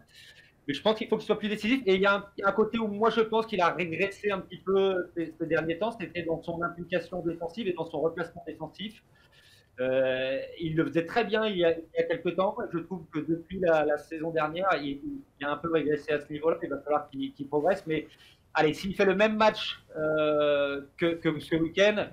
Mais 0.67 0.73
je 0.73 0.81
pense 0.81 0.97
qu'il 0.97 1.07
faut 1.07 1.17
qu'il 1.17 1.25
soit 1.25 1.37
plus 1.37 1.49
décisif. 1.49 1.81
Et 1.85 1.95
il 1.95 2.01
y, 2.01 2.07
a 2.07 2.25
un, 2.43 2.51
côté 2.51 2.79
où 2.79 2.87
moi 2.87 3.09
je 3.09 3.21
pense 3.21 3.45
qu'il 3.45 3.61
a 3.61 3.69
régressé 3.69 4.31
un 4.31 4.39
petit 4.39 4.57
peu 4.57 5.09
ces, 5.15 5.33
derniers 5.41 5.77
temps, 5.77 5.91
c'était 5.91 6.23
dans 6.23 6.41
son 6.41 6.61
implication 6.63 7.21
défensive 7.21 7.67
et 7.67 7.73
dans 7.73 7.85
son 7.85 8.01
replacement 8.01 8.43
défensif. 8.47 9.03
Euh, 9.81 10.39
il 10.61 10.75
le 10.75 10.85
faisait 10.85 11.05
très 11.05 11.25
bien 11.25 11.45
il 11.45 11.57
y 11.57 11.65
a, 11.65 11.73
quelques 12.07 12.35
temps. 12.35 12.55
Je 12.71 12.79
trouve 12.79 13.05
que 13.11 13.19
depuis 13.19 13.59
la, 13.59 13.97
saison 13.97 14.31
dernière, 14.31 14.69
il, 14.81 15.01
il, 15.39 15.45
a 15.45 15.51
un 15.51 15.57
peu 15.57 15.71
régressé 15.71 16.13
à 16.13 16.19
ce 16.19 16.31
niveau-là. 16.31 16.57
Il 16.63 16.69
va 16.69 16.79
falloir 16.79 17.09
qu'il 17.09 17.47
progresse. 17.47 17.83
Mais 17.85 18.07
allez, 18.55 18.73
s'il 18.73 18.95
fait 18.95 19.05
le 19.05 19.15
même 19.15 19.35
match 19.35 19.81
euh, 19.95 20.81
que, 20.97 21.15
que 21.15 21.39
ce 21.39 21.55
week-end, 21.55 22.07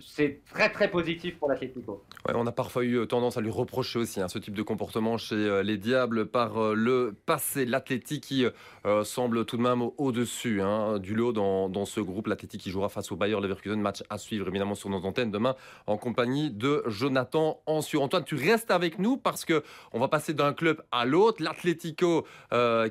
c'est 0.00 0.40
très 0.52 0.70
très 0.70 0.90
positif 0.90 1.38
pour 1.38 1.48
l'Atlético. 1.48 2.04
On 2.32 2.46
a 2.46 2.52
parfois 2.52 2.84
eu 2.84 3.06
tendance 3.06 3.36
à 3.36 3.40
lui 3.40 3.50
reprocher 3.50 3.98
aussi 3.98 4.20
hein, 4.20 4.28
ce 4.28 4.38
type 4.38 4.54
de 4.54 4.62
comportement 4.62 5.18
chez 5.18 5.34
euh, 5.34 5.62
les 5.62 5.76
Diables 5.76 6.26
par 6.26 6.58
euh, 6.58 6.74
le 6.74 7.14
passé. 7.26 7.64
L'Athletic 7.64 8.22
qui 8.22 8.46
euh, 8.86 9.04
semble 9.04 9.44
tout 9.44 9.56
de 9.56 9.62
même 9.62 9.82
au-dessus 9.98 10.62
hein, 10.62 10.98
du 10.98 11.14
lot 11.14 11.32
dans, 11.32 11.84
ce 11.84 12.00
groupe. 12.00 12.28
L'Athletic 12.28 12.60
qui 12.60 12.70
jouera 12.70 12.88
face 12.88 13.10
au 13.10 13.16
Bayer 13.16 13.40
Leverkusen. 13.40 13.80
Match 13.80 14.02
à 14.08 14.18
suivre 14.18 14.48
évidemment 14.48 14.74
sur 14.74 14.88
nos 14.88 15.04
antennes 15.04 15.30
demain 15.30 15.56
en 15.86 15.96
compagnie 15.96 16.50
de 16.50 16.82
Jonathan 16.86 17.60
Ansur. 17.66 18.02
Antoine, 18.02 18.24
tu 18.24 18.36
restes 18.36 18.70
avec 18.70 18.98
nous 18.98 19.16
parce 19.16 19.44
que 19.44 19.62
on 19.92 19.98
va 19.98 20.08
passer 20.08 20.32
d'un 20.32 20.52
club 20.52 20.82
à 20.92 21.04
l'autre. 21.04 21.42
L'Atlético 21.42 22.26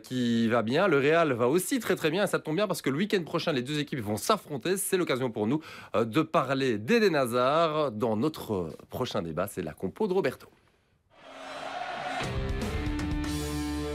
qui 0.03 0.47
va 0.49 0.61
bien, 0.61 0.87
le 0.87 0.97
Real 0.97 1.31
va 1.33 1.47
aussi 1.47 1.79
très 1.79 1.95
très 1.95 2.11
bien. 2.11 2.23
Et 2.23 2.27
ça 2.27 2.39
tombe 2.39 2.55
bien 2.55 2.67
parce 2.67 2.81
que 2.81 2.89
le 2.89 2.97
week-end 2.97 3.23
prochain, 3.23 3.53
les 3.53 3.61
deux 3.61 3.79
équipes 3.79 3.99
vont 3.99 4.17
s'affronter. 4.17 4.75
C'est 4.77 4.97
l'occasion 4.97 5.31
pour 5.31 5.47
nous 5.47 5.61
de 5.93 6.21
parler 6.21 6.80
d'Eden 6.85 7.15
Hazard 7.15 7.91
dans 7.91 8.15
notre 8.17 8.75
prochain 8.89 9.21
débat. 9.21 9.47
C'est 9.47 9.61
la 9.61 9.73
compo 9.73 10.07
de 10.07 10.13
Roberto. 10.13 10.47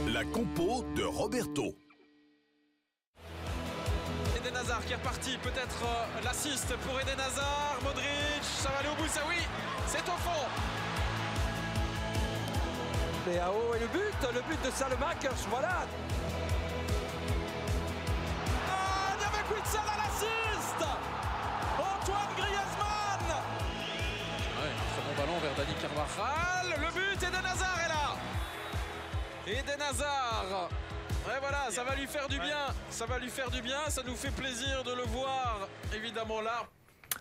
La 0.07 0.23
compo 0.23 0.83
de 0.95 1.03
Roberto. 1.03 1.75
Eden 4.37 4.55
Hazard 4.55 4.85
qui 4.85 4.93
est 4.93 4.95
reparti, 4.95 5.37
peut-être 5.43 5.83
euh, 5.83 6.23
l'assist 6.23 6.73
pour 6.85 6.99
Eden 6.99 7.19
Hazard, 7.19 7.77
Modric, 7.83 8.41
ça 8.41 8.69
va 8.69 8.77
aller 8.79 8.89
au 8.89 9.01
bout, 9.01 9.09
ça 9.09 9.21
oui, 9.27 9.41
c'est 9.87 9.99
au 9.99 10.17
fond. 10.17 10.47
haut 13.27 13.75
et 13.75 13.79
le 13.79 13.87
but, 13.87 14.33
le 14.33 14.41
but 14.49 14.65
de 14.65 14.71
Salemakers, 14.71 15.47
voilà. 15.49 15.85
Le 25.97 26.91
but, 26.93 27.23
Eden 27.23 27.45
Hazard 27.45 27.79
est 27.83 27.89
là 27.89 29.59
Eden 29.59 29.81
Hazard 29.81 30.69
et 31.27 31.39
voilà, 31.41 31.69
ça 31.71 31.83
va 31.83 31.93
lui 31.95 32.07
faire 32.07 32.29
du 32.29 32.39
bien. 32.39 32.67
Ça 32.89 33.05
va 33.05 33.19
lui 33.19 33.29
faire 33.29 33.51
du 33.51 33.61
bien. 33.61 33.89
Ça 33.89 34.01
nous 34.05 34.15
fait 34.15 34.31
plaisir 34.31 34.83
de 34.85 34.93
le 34.93 35.03
voir, 35.03 35.67
évidemment, 35.93 36.39
là. 36.39 36.63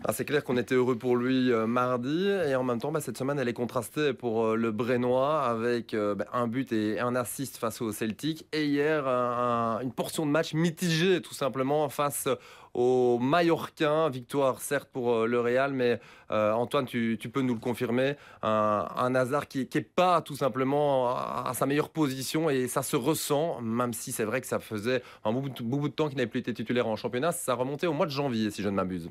Ah, 0.04 0.12
c'est 0.12 0.26
clair 0.26 0.44
qu'on 0.44 0.58
était 0.58 0.74
heureux 0.74 0.96
pour 0.96 1.16
lui 1.16 1.50
euh, 1.50 1.66
mardi 1.66 2.28
et 2.28 2.54
en 2.54 2.62
même 2.62 2.78
temps 2.78 2.92
bah, 2.92 3.00
cette 3.00 3.16
semaine 3.16 3.38
elle 3.38 3.48
est 3.48 3.54
contrastée 3.54 4.12
pour 4.12 4.44
euh, 4.44 4.56
le 4.56 4.70
Brennois 4.70 5.42
avec 5.42 5.94
euh, 5.94 6.14
bah, 6.14 6.26
un 6.34 6.46
but 6.46 6.70
et 6.72 7.00
un 7.00 7.16
assist 7.16 7.56
face 7.56 7.80
au 7.80 7.92
Celtic 7.92 8.46
et 8.52 8.66
hier 8.66 9.06
une 9.06 9.92
portion 9.92 10.26
de 10.26 10.30
match 10.30 10.52
mitigée 10.52 11.22
tout 11.22 11.32
simplement 11.32 11.88
face 11.88 12.28
au 12.74 13.18
Mallorquin. 13.18 14.10
Victoire 14.10 14.60
certes 14.60 14.90
pour 14.92 15.26
le 15.26 15.40
Real 15.40 15.72
mais 15.72 15.98
Antoine 16.30 16.84
tu, 16.84 17.18
peux 17.32 17.40
nous 17.40 17.54
le 17.54 17.60
confirmer 17.60 18.16
un, 18.42 18.86
un 18.96 19.14
hasard 19.14 19.48
qui 19.48 19.66
n'est 19.74 19.80
pas 19.80 20.20
tout 20.20 20.36
simplement 20.36 21.08
à, 21.08 21.52
sa 21.54 21.64
meilleure 21.64 21.88
position 21.88 22.50
et 22.50 22.68
ça 22.68 22.82
se 22.82 22.96
ressent 22.96 23.60
même 23.62 23.94
si 23.94 24.12
c'est 24.12 24.24
vrai 24.24 24.42
que 24.42 24.46
ça 24.46 24.58
faisait 24.58 25.02
un 25.24 25.32
bout, 25.32 25.50
bout 25.62 25.88
de 25.88 25.94
temps 25.94 26.08
qu'il 26.08 26.18
n'avait 26.18 26.30
plus 26.30 26.40
été 26.40 26.52
titulaire 26.52 26.86
en 26.86 26.96
championnat. 26.96 27.32
Ça 27.32 27.54
remontait 27.54 27.86
au 27.86 27.94
mois 27.94 28.06
de 28.06 28.10
janvier 28.10 28.50
si 28.50 28.62
je 28.62 28.68
ne 28.68 28.74
m'abuse. 28.74 29.08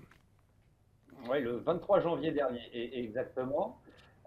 Oui, 1.30 1.42
le 1.42 1.58
23 1.58 2.02
janvier 2.02 2.32
dernier, 2.32 2.62
exactement. 2.74 3.80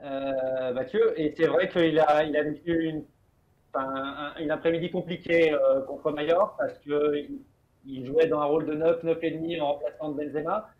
Euh, 0.03 0.73
Mathieu, 0.73 1.19
et 1.21 1.33
c'est 1.37 1.47
vrai 1.47 1.69
qu'il 1.69 1.99
a, 1.99 2.25
il 2.25 2.37
a 2.37 2.43
vécu 2.43 2.89
une, 2.89 3.05
un, 3.75 4.51
après-midi 4.51 4.91
compliqué 4.91 5.53
euh, 5.53 5.81
contre 5.83 6.11
Mallorca 6.13 6.55
parce 6.59 6.79
qu'il 6.79 7.39
il 7.87 8.07
jouait 8.07 8.27
dans 8.27 8.41
un 8.41 8.45
rôle 8.45 8.67
de 8.67 8.75
9, 8.75 9.05
9,5 9.05 9.61
en 9.61 9.73
remplacement 9.73 10.11
de 10.11 10.25
Benzema. 10.25 10.71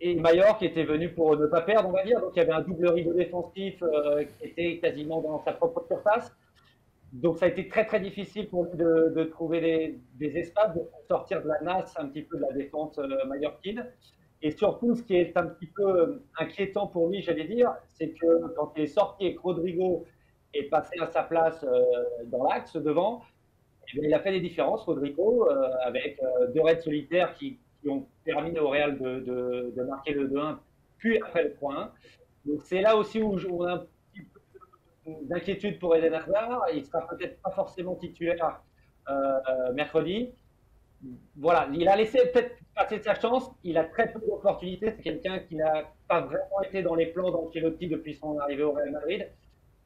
Et 0.00 0.14
Mallorca 0.16 0.64
était 0.66 0.84
venu 0.84 1.10
pour 1.10 1.36
ne 1.36 1.46
pas 1.46 1.62
perdre, 1.62 1.88
on 1.88 1.92
va 1.92 2.04
dire. 2.04 2.20
Donc 2.20 2.32
il 2.36 2.40
y 2.40 2.42
avait 2.42 2.52
un 2.52 2.62
double 2.62 2.88
rideau 2.88 3.14
défensif 3.14 3.82
euh, 3.82 4.24
qui 4.24 4.48
était 4.48 4.78
quasiment 4.78 5.22
dans 5.22 5.42
sa 5.44 5.52
propre 5.52 5.84
surface. 5.86 6.34
Donc 7.12 7.38
ça 7.38 7.46
a 7.46 7.48
été 7.48 7.68
très 7.68 7.86
très 7.86 8.00
difficile 8.00 8.48
pour 8.48 8.64
lui 8.64 8.76
de, 8.76 9.24
trouver 9.24 10.00
des, 10.14 10.36
espaces, 10.36 10.74
de 10.74 10.82
sortir 11.08 11.42
de 11.42 11.48
la 11.48 11.60
nasse 11.60 11.94
un 11.96 12.08
petit 12.08 12.22
peu 12.22 12.36
de 12.36 12.42
la 12.42 12.52
défense 12.52 12.98
mallorquine. 13.26 13.86
Et 14.44 14.50
surtout, 14.50 14.94
ce 14.94 15.02
qui 15.02 15.16
est 15.16 15.34
un 15.38 15.46
petit 15.46 15.66
peu 15.66 15.82
euh, 15.82 16.22
inquiétant 16.38 16.86
pour 16.86 17.08
lui, 17.08 17.22
j'allais 17.22 17.46
dire, 17.46 17.74
c'est 17.88 18.10
que 18.10 18.48
quand 18.54 18.74
il 18.76 18.82
est 18.82 18.86
sorti 18.86 19.24
et 19.24 19.34
que 19.34 19.40
Rodrigo 19.40 20.04
est 20.52 20.64
passé 20.64 20.98
à 21.00 21.06
sa 21.06 21.22
place 21.22 21.64
euh, 21.64 21.82
dans 22.26 22.44
l'axe 22.44 22.76
devant, 22.76 23.22
eh 23.94 24.00
il 24.04 24.12
a 24.12 24.20
fait 24.20 24.32
des 24.32 24.42
différences, 24.42 24.82
Rodrigo, 24.82 25.48
euh, 25.50 25.70
avec 25.82 26.20
deux 26.54 26.60
raids 26.60 26.80
solitaires 26.80 27.34
qui, 27.34 27.58
ont 27.86 28.06
permis 28.24 28.58
au 28.58 28.70
Real 28.70 28.98
de, 28.98 29.82
marquer 29.86 30.12
le 30.12 30.28
2-1, 30.28 30.56
puis 30.96 31.20
après 31.20 31.44
le 31.44 31.50
3-1. 31.50 31.88
Donc 32.46 32.60
c'est 32.64 32.80
là 32.80 32.96
aussi 32.96 33.22
où 33.22 33.36
on 33.50 33.64
a 33.64 33.72
un 33.74 33.78
petit 33.78 34.22
peu 35.04 35.10
d'inquiétude 35.22 35.78
pour 35.78 35.94
Eden 35.94 36.14
Hazard. 36.14 36.64
Il 36.72 36.80
ne 36.80 36.84
sera 36.84 37.06
peut-être 37.08 37.40
pas 37.42 37.50
forcément 37.50 37.94
titulaire 37.94 38.62
mercredi. 39.74 40.30
Voilà, 41.36 41.68
il 41.74 41.86
a 41.88 41.96
laissé 41.96 42.20
peut-être 42.32 42.56
passer 42.74 43.00
sa 43.00 43.14
chance. 43.14 43.50
Il 43.62 43.78
a 43.78 43.84
très 43.84 44.12
peu 44.12 44.20
d'opportunités. 44.20 44.92
C'est 44.96 45.02
quelqu'un 45.02 45.38
qui 45.40 45.56
n'a 45.56 45.90
pas 46.08 46.20
vraiment 46.20 46.62
été 46.62 46.82
dans 46.82 46.94
les 46.94 47.06
plans 47.06 47.30
d'Ancelotti 47.30 47.88
depuis 47.88 48.14
son 48.14 48.38
arrivée 48.38 48.62
au 48.62 48.72
Real 48.72 48.90
Madrid. 48.90 49.28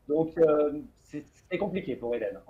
Donc, 0.08 0.32
euh, 0.38 0.72
c'est 1.02 1.58
compliqué 1.58 1.96
pour 1.96 2.14
Eden. 2.14 2.40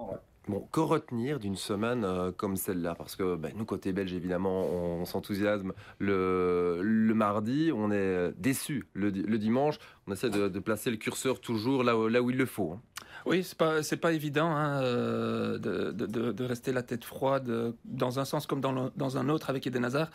Bon, 0.46 0.66
que 0.72 0.80
retenir 0.80 1.38
d'une 1.38 1.56
semaine 1.56 2.04
euh, 2.04 2.32
comme 2.32 2.56
celle-là? 2.56 2.94
Parce 2.94 3.16
que 3.16 3.36
ben, 3.36 3.52
nous, 3.54 3.66
côté 3.66 3.92
belge, 3.92 4.14
évidemment, 4.14 4.64
on, 4.64 5.04
s'enthousiasme 5.04 5.72
le, 5.98 6.80
mardi, 7.14 7.70
on 7.74 7.90
est 7.90 8.32
déçu 8.38 8.88
le, 8.94 9.10
dimanche. 9.10 9.78
On 10.06 10.12
essaie 10.12 10.30
de, 10.30 10.58
placer 10.58 10.90
le 10.90 10.96
curseur 10.96 11.40
toujours 11.40 11.84
là, 11.84 11.94
là 12.08 12.22
où 12.22 12.30
il 12.30 12.36
le 12.36 12.46
faut. 12.46 12.72
Hein. 12.72 12.80
Oui, 13.28 13.44
c'est 13.44 13.58
pas 13.58 13.82
c'est 13.82 13.98
pas 13.98 14.12
évident 14.12 14.50
hein, 14.56 14.82
euh, 14.82 15.58
de, 15.58 15.92
de, 15.92 16.32
de, 16.32 16.44
rester 16.44 16.72
la 16.72 16.82
tête 16.82 17.04
froide 17.04 17.74
dans 17.84 18.18
un 18.18 18.24
sens 18.24 18.46
comme 18.46 18.62
dans, 18.62 19.18
un 19.18 19.28
autre 19.28 19.50
avec 19.50 19.66
Eden 19.66 19.84
Hazard. 19.84 20.08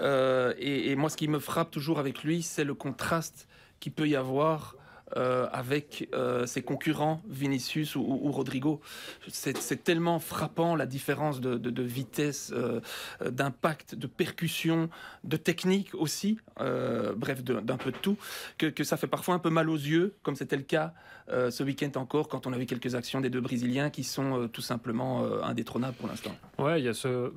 Euh, 0.00 0.54
et, 0.58 0.96
moi, 0.96 1.10
ce 1.10 1.18
qui 1.18 1.28
me 1.28 1.38
frappe 1.38 1.70
toujours 1.70 1.98
avec 1.98 2.24
lui, 2.24 2.42
c'est 2.42 2.64
le 2.64 2.72
contraste 2.72 3.46
qu'il 3.78 3.92
peut 3.92 4.08
y 4.08 4.16
avoir 4.16 4.74
euh, 5.16 5.46
avec 5.52 6.08
euh, 6.14 6.46
ses 6.46 6.62
concurrents 6.62 7.22
Vinicius 7.28 7.94
ou, 7.94 8.32
Rodrigo. 8.32 8.80
C'est 9.28 9.84
tellement 9.84 10.18
frappant 10.18 10.74
la 10.74 10.84
différence 10.86 11.40
de, 11.40 11.82
vitesse, 11.82 12.52
euh, 12.52 12.80
d'impact, 13.24 13.94
de 13.94 14.08
percussion, 14.08 14.90
de 15.22 15.36
technique 15.36 15.94
aussi, 15.94 16.38
euh, 16.60 17.14
bref, 17.14 17.44
d'un 17.44 17.76
peu 17.76 17.92
de 17.92 17.98
tout, 17.98 18.16
que, 18.58 18.82
ça 18.82 18.96
fait 18.96 19.06
parfois 19.06 19.36
un 19.36 19.38
peu 19.38 19.50
mal 19.50 19.70
aux 19.70 19.76
yeux, 19.76 20.16
comme 20.24 20.34
c'était 20.34 20.56
le 20.56 20.62
cas 20.62 20.92
euh, 21.28 21.50
ce 21.50 21.62
week-end 21.62 21.90
encore, 21.96 22.28
quand 22.28 22.46
on 22.46 22.52
a 22.52 22.58
vu 22.58 22.66
quelques 22.66 22.94
actions 22.94 23.20
des 23.20 23.30
deux 23.30 23.40
Brésiliens 23.40 23.90
qui 23.90 24.04
sont 24.04 24.48
tout 24.52 24.60
simplement 24.60 25.24
indétrônables 25.42 25.94
pour 25.94 26.08
l'instant. 26.08 26.32
Ouais, 26.58 26.80
il 26.80 26.84
y 26.84 26.88
a 26.88 26.94
ce, 26.94 27.32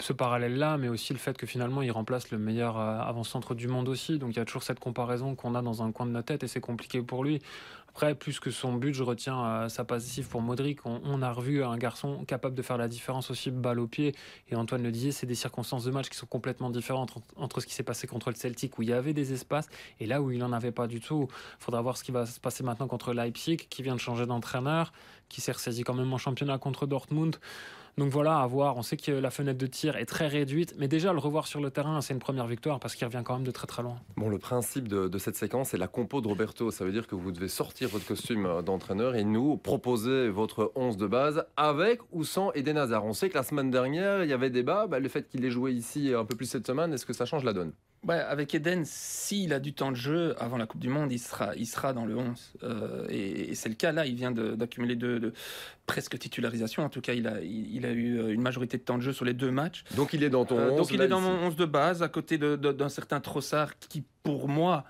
ce 0.00 0.12
parallèle-là, 0.12 0.78
mais 0.78 0.88
aussi 0.88 1.12
le 1.12 1.18
fait 1.18 1.36
que 1.36 1.46
finalement 1.46 1.82
il 1.82 1.90
remplace 1.90 2.30
le 2.30 2.38
meilleur 2.38 2.76
avant-centre 2.78 3.54
du 3.54 3.68
monde 3.68 3.88
aussi. 3.88 4.18
Donc 4.18 4.30
il 4.30 4.36
y 4.36 4.40
a 4.40 4.44
toujours 4.44 4.62
cette 4.62 4.80
comparaison 4.80 5.34
qu'on 5.34 5.54
a 5.54 5.62
dans 5.62 5.82
un 5.82 5.92
coin 5.92 6.06
de 6.06 6.12
notre 6.12 6.26
tête 6.26 6.44
et 6.44 6.48
c'est 6.48 6.60
compliqué 6.60 7.02
pour 7.02 7.24
lui. 7.24 7.40
Après, 7.94 8.14
plus 8.14 8.40
que 8.40 8.50
son 8.50 8.72
but, 8.72 8.94
je 8.94 9.02
retiens 9.02 9.44
euh, 9.44 9.68
sa 9.68 9.84
passive 9.84 10.26
pour 10.26 10.40
Modric. 10.40 10.78
On, 10.86 11.20
a 11.20 11.30
revu 11.30 11.62
un 11.62 11.76
garçon 11.76 12.24
capable 12.24 12.54
de 12.54 12.62
faire 12.62 12.78
la 12.78 12.88
différence 12.88 13.30
aussi 13.30 13.50
balle 13.50 13.78
au 13.78 13.86
pied. 13.86 14.14
Et 14.48 14.56
Antoine 14.56 14.82
le 14.82 14.90
disait, 14.90 15.10
c'est 15.10 15.26
des 15.26 15.34
circonstances 15.34 15.84
de 15.84 15.90
match 15.90 16.08
qui 16.08 16.16
sont 16.16 16.24
complètement 16.24 16.70
différentes 16.70 17.14
entre, 17.14 17.26
entre 17.36 17.60
ce 17.60 17.66
qui 17.66 17.74
s'est 17.74 17.82
passé 17.82 18.06
contre 18.06 18.30
le 18.30 18.34
Celtic 18.34 18.78
où 18.78 18.82
il 18.82 18.88
y 18.88 18.94
avait 18.94 19.12
des 19.12 19.34
espaces 19.34 19.68
et 20.00 20.06
là 20.06 20.22
où 20.22 20.30
il 20.30 20.38
n'en 20.38 20.52
avait 20.52 20.72
pas 20.72 20.86
du 20.86 21.00
tout. 21.00 21.28
Il 21.60 21.64
faudra 21.64 21.82
voir 21.82 21.98
ce 21.98 22.04
qui 22.04 22.12
va 22.12 22.24
se 22.24 22.40
passer 22.40 22.64
maintenant 22.64 22.88
contre 22.88 23.12
Leipzig, 23.12 23.58
qui 23.68 23.82
vient 23.82 23.94
de 23.94 24.00
changer 24.00 24.24
d'entraîneur, 24.24 24.94
qui 25.28 25.42
s'est 25.42 25.52
ressaisi 25.52 25.84
quand 25.84 25.94
même 25.94 26.14
en 26.14 26.18
championnat 26.18 26.56
contre 26.56 26.86
Dortmund. 26.86 27.36
Donc 27.98 28.10
voilà, 28.10 28.38
à 28.38 28.46
voir. 28.46 28.76
On 28.76 28.82
sait 28.82 28.96
que 28.96 29.12
la 29.12 29.30
fenêtre 29.30 29.58
de 29.58 29.66
tir 29.66 29.96
est 29.96 30.06
très 30.06 30.26
réduite, 30.26 30.74
mais 30.78 30.88
déjà 30.88 31.12
le 31.12 31.18
revoir 31.18 31.46
sur 31.46 31.60
le 31.60 31.70
terrain, 31.70 32.00
c'est 32.00 32.14
une 32.14 32.20
première 32.20 32.46
victoire 32.46 32.80
parce 32.80 32.94
qu'il 32.94 33.06
revient 33.06 33.22
quand 33.24 33.34
même 33.34 33.44
de 33.44 33.50
très 33.50 33.66
très 33.66 33.82
loin. 33.82 33.96
Bon, 34.16 34.28
le 34.28 34.38
principe 34.38 34.88
de, 34.88 35.18
cette 35.18 35.36
séquence, 35.36 35.70
c'est 35.70 35.78
la 35.78 35.88
compo 35.88 36.20
de 36.20 36.28
Roberto. 36.28 36.70
Ça 36.70 36.84
veut 36.84 36.92
dire 36.92 37.06
que 37.06 37.14
vous 37.14 37.32
devez 37.32 37.48
sortir 37.48 37.88
votre 37.88 38.06
costume 38.06 38.62
d'entraîneur 38.64 39.14
et 39.14 39.24
nous 39.24 39.56
proposer 39.56 40.28
votre 40.30 40.72
11 40.74 40.96
de 40.96 41.06
base 41.06 41.44
avec 41.56 42.00
ou 42.12 42.24
sans 42.24 42.52
Eden 42.52 42.78
Hazard. 42.78 43.04
On 43.04 43.12
sait 43.12 43.28
que 43.28 43.34
la 43.34 43.42
semaine 43.42 43.70
dernière, 43.70 44.24
il 44.24 44.30
y 44.30 44.32
avait 44.32 44.50
débat. 44.50 44.86
Bah, 44.86 44.98
le 44.98 45.08
fait 45.08 45.28
qu'il 45.28 45.44
ait 45.44 45.50
joué 45.50 45.72
ici 45.72 46.12
un 46.14 46.24
peu 46.24 46.34
plus 46.34 46.46
cette 46.46 46.66
semaine, 46.66 46.92
est-ce 46.94 47.06
que 47.06 47.12
ça 47.12 47.26
change 47.26 47.44
la 47.44 47.52
donne? 47.52 47.72
Ouais, 48.06 48.16
avec 48.16 48.52
Eden, 48.52 48.82
s'il 48.84 49.52
a 49.52 49.60
du 49.60 49.74
temps 49.74 49.92
de 49.92 49.96
jeu 49.96 50.34
avant 50.40 50.56
la 50.56 50.66
Coupe 50.66 50.80
du 50.80 50.88
Monde, 50.88 51.12
il 51.12 51.20
sera, 51.20 51.54
il 51.54 51.66
sera 51.66 51.92
dans 51.92 52.04
le 52.04 52.16
11. 52.16 52.52
Euh, 52.64 53.06
et, 53.08 53.50
et 53.50 53.54
c'est 53.54 53.68
le 53.68 53.76
cas 53.76 53.92
là, 53.92 54.06
il 54.06 54.16
vient 54.16 54.32
d'accumuler 54.32 54.96
deux, 54.96 55.20
de, 55.20 55.32
presque 55.86 56.18
titularisation. 56.18 56.82
En 56.82 56.88
tout 56.88 57.00
cas, 57.00 57.12
il 57.12 57.28
a, 57.28 57.40
il, 57.40 57.76
il, 57.76 57.86
a 57.86 57.92
eu 57.92 58.32
une 58.32 58.42
majorité 58.42 58.76
de 58.76 58.82
temps 58.82 58.98
de 58.98 59.02
jeu 59.02 59.12
sur 59.12 59.24
les 59.24 59.34
deux 59.34 59.52
matchs. 59.52 59.84
Donc 59.94 60.14
il 60.14 60.24
est 60.24 60.30
dans 60.30 60.44
ton 60.44 60.58
euh, 60.58 60.70
11 60.70 60.76
Donc 60.78 60.90
il 60.90 61.00
est 61.00 61.06
dans 61.06 61.20
ici. 61.20 61.28
mon 61.28 61.46
11 61.46 61.56
de 61.56 61.64
base, 61.64 62.02
à 62.02 62.08
côté 62.08 62.38
d'un 62.38 62.88
certain 62.88 63.20
Trossard 63.20 63.78
qui, 63.78 64.02
pour 64.24 64.48
moi, 64.48 64.84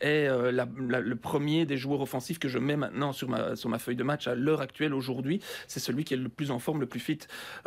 est 0.00 0.28
euh, 0.28 0.50
le 0.52 1.16
premier 1.16 1.66
des 1.66 1.76
joueurs 1.76 2.00
offensifs 2.00 2.38
que 2.38 2.48
je 2.48 2.58
mets 2.58 2.76
maintenant 2.76 3.12
sur 3.12 3.28
ma, 3.28 3.56
sur 3.56 3.68
ma 3.68 3.78
feuille 3.78 3.96
de 3.96 4.04
match 4.04 4.26
à 4.26 4.34
l'heure 4.34 4.60
actuelle 4.60 4.94
aujourd'hui. 4.94 5.40
C'est 5.68 5.80
celui 5.80 6.04
qui 6.04 6.14
est 6.14 6.18
le 6.18 6.28
plus 6.28 6.50
en 6.50 6.58
forme, 6.58 6.80
le 6.80 6.86
plus 6.86 7.00
fit 7.00 7.18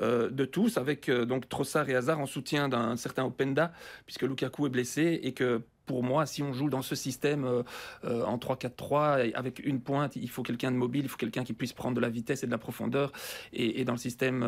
euh, 0.02 0.30
de 0.30 0.46
tous, 0.46 0.78
avec 0.78 1.10
euh, 1.10 1.26
donc 1.26 1.50
Trossard 1.50 1.90
et 1.90 1.96
Hazard 1.96 2.20
en 2.20 2.26
soutien 2.26 2.70
d'un 2.70 2.96
certain 2.98 3.24
Openda, 3.24 3.72
puisque 4.06 4.24
Lukaku 4.24 4.68
est 4.68 4.70
blessé 4.70 5.20
et 5.24 5.34
que 5.34 5.62
pour 5.86 6.04
moi, 6.04 6.28
si 6.28 6.44
on 6.44 6.54
joue 6.54 6.70
dans 6.70 6.84
ce 6.84 6.94
système 6.94 7.64
en 8.04 8.38
3-4-3 8.38 9.34
avec 9.34 9.58
une 9.66 9.82
pointe, 9.82 10.16
il 10.16 10.30
faut 10.30 10.44
quelqu'un 10.44 10.72
de 10.72 10.76
mobile, 10.76 11.06
il 11.06 11.10
faut 11.10 11.18
quelqu'un 11.18 11.44
qui 11.44 11.54
puisse 11.54 11.74
prendre 11.74 11.96
de 11.96 12.00
la 12.00 12.10
vitesse 12.10 12.44
et 12.44 12.46
de 12.46 12.52
la 12.52 12.60
profondeur. 12.60 13.12
Et, 13.54 13.84
dans 13.86 13.94
le 13.94 13.98
système 13.98 14.42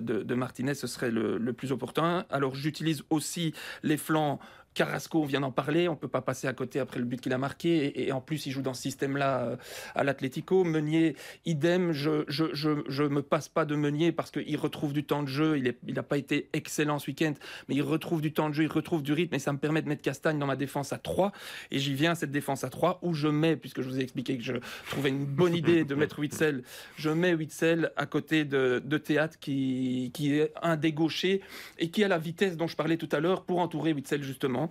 de, 0.00 0.22
de, 0.22 0.34
Martinez, 0.36 0.74
ce 0.74 0.86
serait 0.86 1.10
le, 1.10 1.36
le 1.36 1.52
plus 1.52 1.72
opportun. 1.72 2.26
Alors 2.30 2.54
j'utilise 2.54 3.02
aussi 3.10 3.54
les 3.82 3.96
flancs 3.96 4.38
Carrasco, 4.74 5.22
on 5.22 5.24
vient 5.24 5.40
d'en 5.40 5.52
parler, 5.52 5.88
on 5.88 5.92
ne 5.92 5.96
peut 5.96 6.08
pas 6.08 6.20
passer 6.20 6.48
à 6.48 6.52
côté 6.52 6.80
après 6.80 6.98
le 6.98 7.04
but 7.04 7.20
qu'il 7.20 7.32
a 7.32 7.38
marqué, 7.38 8.06
et, 8.06 8.12
en 8.12 8.20
plus 8.20 8.46
il 8.46 8.50
joue 8.50 8.62
dans 8.62 8.74
ce 8.74 8.82
système-là 8.82 9.44
euh, 9.44 9.56
à 9.94 10.02
l'Atlético. 10.02 10.64
Meunier, 10.64 11.16
idem, 11.46 11.92
je, 11.92 12.24
je, 12.28 12.46
je, 12.52 12.82
je, 12.88 13.04
me 13.04 13.22
passe 13.22 13.48
pas 13.48 13.64
de 13.64 13.76
Meunier 13.76 14.10
parce 14.10 14.30
qu'il 14.32 14.56
retrouve 14.56 14.92
du 14.92 15.04
temps 15.04 15.22
de 15.22 15.28
jeu, 15.28 15.58
il 15.58 15.94
n'a 15.94 16.02
pas 16.02 16.18
été 16.18 16.48
excellent 16.52 16.98
ce 16.98 17.08
week-end, 17.08 17.34
mais 17.68 17.76
il 17.76 17.82
retrouve 17.82 18.20
du 18.20 18.32
temps 18.32 18.48
de 18.48 18.54
jeu, 18.54 18.64
il 18.64 18.72
retrouve 18.72 19.02
du 19.02 19.12
rythme, 19.12 19.34
et 19.36 19.38
ça 19.38 19.52
me 19.52 19.58
permet 19.58 19.80
de 19.80 19.88
mettre 19.88 20.02
Castagne 20.02 20.38
dans 20.38 20.46
ma 20.46 20.56
défense 20.56 20.92
à 20.92 20.98
3, 20.98 21.32
et 21.70 21.78
j'y 21.78 21.94
viens, 21.94 22.14
cette 22.16 22.32
défense 22.32 22.64
à 22.64 22.70
3, 22.70 22.98
où 23.02 23.14
je 23.14 23.28
mets, 23.28 23.56
puisque 23.56 23.80
je 23.80 23.88
vous 23.88 24.00
ai 24.00 24.02
expliqué 24.02 24.36
que 24.36 24.44
je 24.44 24.54
trouvais 24.90 25.10
une 25.10 25.24
bonne 25.24 25.54
idée 25.54 25.84
de 25.84 25.94
mettre 25.94 26.18
Witzel, 26.18 26.64
je 26.96 27.10
mets 27.10 27.34
Witzel 27.34 27.92
à 27.96 28.06
côté 28.06 28.44
de, 28.44 28.82
de 28.84 28.98
Théâtre, 28.98 29.38
qui, 29.38 30.10
qui 30.12 30.34
est 30.34 30.52
un 30.62 30.76
des 30.76 30.92
gauchers, 30.92 31.40
et 31.78 31.90
qui 31.90 32.02
a 32.02 32.08
la 32.08 32.18
vitesse 32.18 32.56
dont 32.56 32.66
je 32.66 32.76
parlais 32.76 32.96
tout 32.96 33.08
à 33.12 33.20
l'heure 33.20 33.44
pour 33.44 33.60
entourer 33.60 33.92
Witzel 33.92 34.22
justement. 34.22 34.63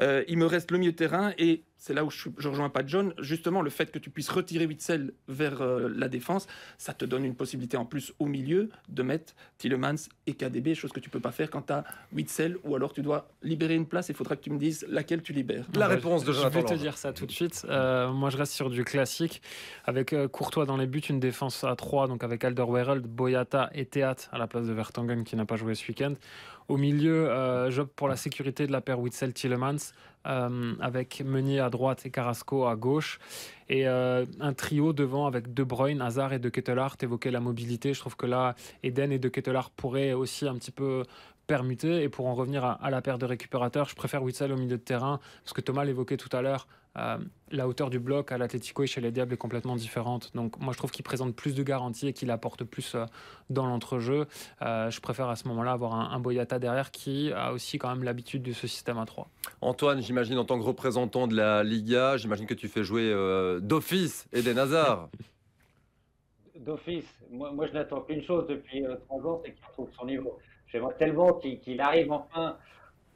Euh, 0.00 0.24
il 0.28 0.38
me 0.38 0.46
reste 0.46 0.70
le 0.70 0.78
milieu 0.78 0.92
de 0.92 0.96
terrain 0.96 1.32
et 1.38 1.62
c'est 1.78 1.94
là 1.94 2.04
où 2.04 2.10
je, 2.10 2.28
je, 2.38 2.48
rejoins 2.48 2.70
pas 2.70 2.82
John. 2.86 3.14
Justement, 3.18 3.62
le 3.62 3.70
fait 3.70 3.90
que 3.90 3.98
tu 3.98 4.10
puisses 4.10 4.28
retirer 4.28 4.66
Witzel 4.66 5.12
vers 5.28 5.60
euh, 5.60 5.88
la 5.94 6.08
défense, 6.08 6.46
ça 6.78 6.94
te 6.94 7.04
donne 7.04 7.24
une 7.24 7.34
possibilité 7.34 7.76
en 7.76 7.84
plus 7.84 8.12
au 8.18 8.26
milieu 8.26 8.70
de 8.88 9.02
mettre 9.02 9.34
Tillemans 9.58 9.94
et 10.26 10.34
KDB, 10.34 10.74
chose 10.74 10.92
que 10.92 11.00
tu 11.00 11.10
peux 11.10 11.20
pas 11.20 11.32
faire 11.32 11.50
quand 11.50 11.62
tu 11.62 11.72
as 11.72 11.84
Witzel 12.12 12.56
ou 12.64 12.74
alors 12.74 12.92
tu 12.92 13.02
dois 13.02 13.28
libérer 13.42 13.74
une 13.74 13.86
place. 13.86 14.08
Il 14.08 14.14
faudra 14.14 14.36
que 14.36 14.42
tu 14.42 14.50
me 14.50 14.58
dises 14.58 14.86
laquelle 14.88 15.22
tu 15.22 15.32
libères. 15.32 15.66
La 15.74 15.88
réponse 15.88 16.24
de 16.24 16.32
Jonathan. 16.32 16.60
Je 16.60 16.66
vais 16.66 16.74
te 16.74 16.80
dire 16.80 16.96
ça 16.96 17.12
tout 17.12 17.26
de 17.26 17.32
suite. 17.32 17.66
Euh, 17.68 18.10
moi, 18.12 18.30
je 18.30 18.36
reste 18.36 18.52
sur 18.52 18.70
du 18.70 18.84
classique 18.84 19.42
avec 19.84 20.12
euh, 20.12 20.28
Courtois 20.28 20.66
dans 20.66 20.76
les 20.76 20.86
buts, 20.86 21.00
une 21.00 21.20
défense 21.20 21.64
à 21.64 21.74
3, 21.76 22.08
donc 22.08 22.24
avec 22.24 22.44
Alderweireld, 22.44 23.06
Boyata 23.06 23.70
et 23.74 23.84
Théat 23.84 24.16
à 24.32 24.38
la 24.38 24.46
place 24.46 24.66
de 24.66 24.72
Vertonghen 24.72 25.24
qui 25.24 25.36
n'a 25.36 25.44
pas 25.44 25.56
joué 25.56 25.74
ce 25.74 25.86
week-end. 25.88 26.14
Au 26.68 26.76
milieu, 26.76 27.30
euh, 27.30 27.70
j'opte 27.70 27.94
pour 27.94 28.08
la 28.08 28.16
sécurité 28.16 28.66
de 28.66 28.72
la 28.72 28.80
paire 28.80 28.98
Witzel-Tillemans 28.98 29.92
euh, 30.26 30.74
avec 30.80 31.22
Meunier 31.24 31.60
à 31.60 31.70
droite 31.70 32.04
et 32.04 32.10
Carrasco 32.10 32.66
à 32.66 32.76
gauche. 32.76 33.18
Et 33.68 33.88
euh, 33.88 34.24
un 34.40 34.52
trio 34.52 34.92
devant 34.92 35.26
avec 35.26 35.54
De 35.54 35.64
Bruyne, 35.64 36.00
Hazard 36.00 36.32
et 36.32 36.38
De 36.38 36.48
Kettelart 36.48 36.96
évoquait 37.02 37.30
la 37.30 37.40
mobilité. 37.40 37.94
Je 37.94 38.00
trouve 38.00 38.16
que 38.16 38.26
là, 38.26 38.54
Eden 38.82 39.12
et 39.12 39.18
De 39.18 39.28
Kettelart 39.28 39.70
pourraient 39.70 40.12
aussi 40.12 40.46
un 40.46 40.54
petit 40.54 40.70
peu 40.70 41.04
permuter. 41.46 42.02
Et 42.02 42.08
pour 42.08 42.26
en 42.26 42.34
revenir 42.34 42.64
à, 42.64 42.90
la 42.90 43.02
paire 43.02 43.18
de 43.18 43.26
récupérateurs, 43.26 43.88
je 43.88 43.94
préfère 43.94 44.22
Witzel 44.22 44.52
au 44.52 44.56
milieu 44.56 44.76
de 44.76 44.82
terrain, 44.82 45.20
parce 45.44 45.52
que 45.52 45.60
Thomas 45.60 45.84
l'évoquait 45.84 46.16
tout 46.16 46.34
à 46.36 46.42
l'heure. 46.42 46.66
Euh, 46.96 47.18
la 47.52 47.68
hauteur 47.68 47.90
du 47.90 47.98
bloc 47.98 48.32
à 48.32 48.38
l'Atletico 48.38 48.82
et 48.82 48.86
chez 48.86 49.00
les 49.00 49.12
Diables 49.12 49.34
est 49.34 49.38
complètement 49.38 49.76
différente. 49.76 50.32
Donc 50.34 50.58
moi 50.58 50.72
je 50.72 50.78
trouve 50.78 50.90
qu'il 50.90 51.04
présente 51.04 51.34
plus 51.34 51.54
de 51.54 51.62
garanties 51.62 52.08
et 52.08 52.12
qu'il 52.12 52.30
apporte 52.30 52.64
plus 52.64 52.94
euh, 52.94 53.04
dans 53.50 53.66
l'entrejeu. 53.66 54.26
Euh, 54.62 54.90
je 54.90 55.00
préfère 55.00 55.28
à 55.28 55.36
ce 55.36 55.46
moment-là 55.48 55.72
avoir 55.72 55.94
un, 55.94 56.10
un, 56.10 56.18
Boyata 56.18 56.58
derrière 56.58 56.90
qui 56.90 57.32
a 57.32 57.52
aussi 57.52 57.78
quand 57.78 57.88
même 57.88 58.02
l'habitude 58.02 58.42
de 58.42 58.52
ce 58.52 58.66
système 58.66 58.98
à 58.98 59.06
3. 59.06 59.28
Antoine, 59.60 60.02
j'imagine 60.02 60.38
en 60.38 60.44
tant 60.44 60.58
que 60.58 60.64
représentant 60.64 61.28
de 61.28 61.36
la 61.36 61.62
Liga, 61.62 62.16
j'imagine 62.16 62.46
que 62.46 62.54
tu 62.54 62.68
fais 62.68 62.82
jouer 62.82 63.10
euh, 63.12 63.60
d'office 63.60 64.28
Eden 64.32 64.58
Hazard. 64.58 65.08
d'office. 66.66 67.06
Moi, 67.30 67.52
moi, 67.52 67.66
je 67.66 67.72
n'attends 67.72 68.00
qu'une 68.00 68.22
chose 68.22 68.46
depuis 68.48 68.84
euh, 68.84 68.96
30 69.08 69.26
ans, 69.26 69.42
c'est 69.44 69.52
qu'il 69.52 69.64
retrouve 69.66 69.88
son 69.98 70.06
niveau. 70.06 70.38
J'aimerais 70.66 70.94
tellement 70.98 71.34
qu'il 71.34 71.60
qu 71.60 71.78
arrive 71.78 72.10
enfin 72.12 72.56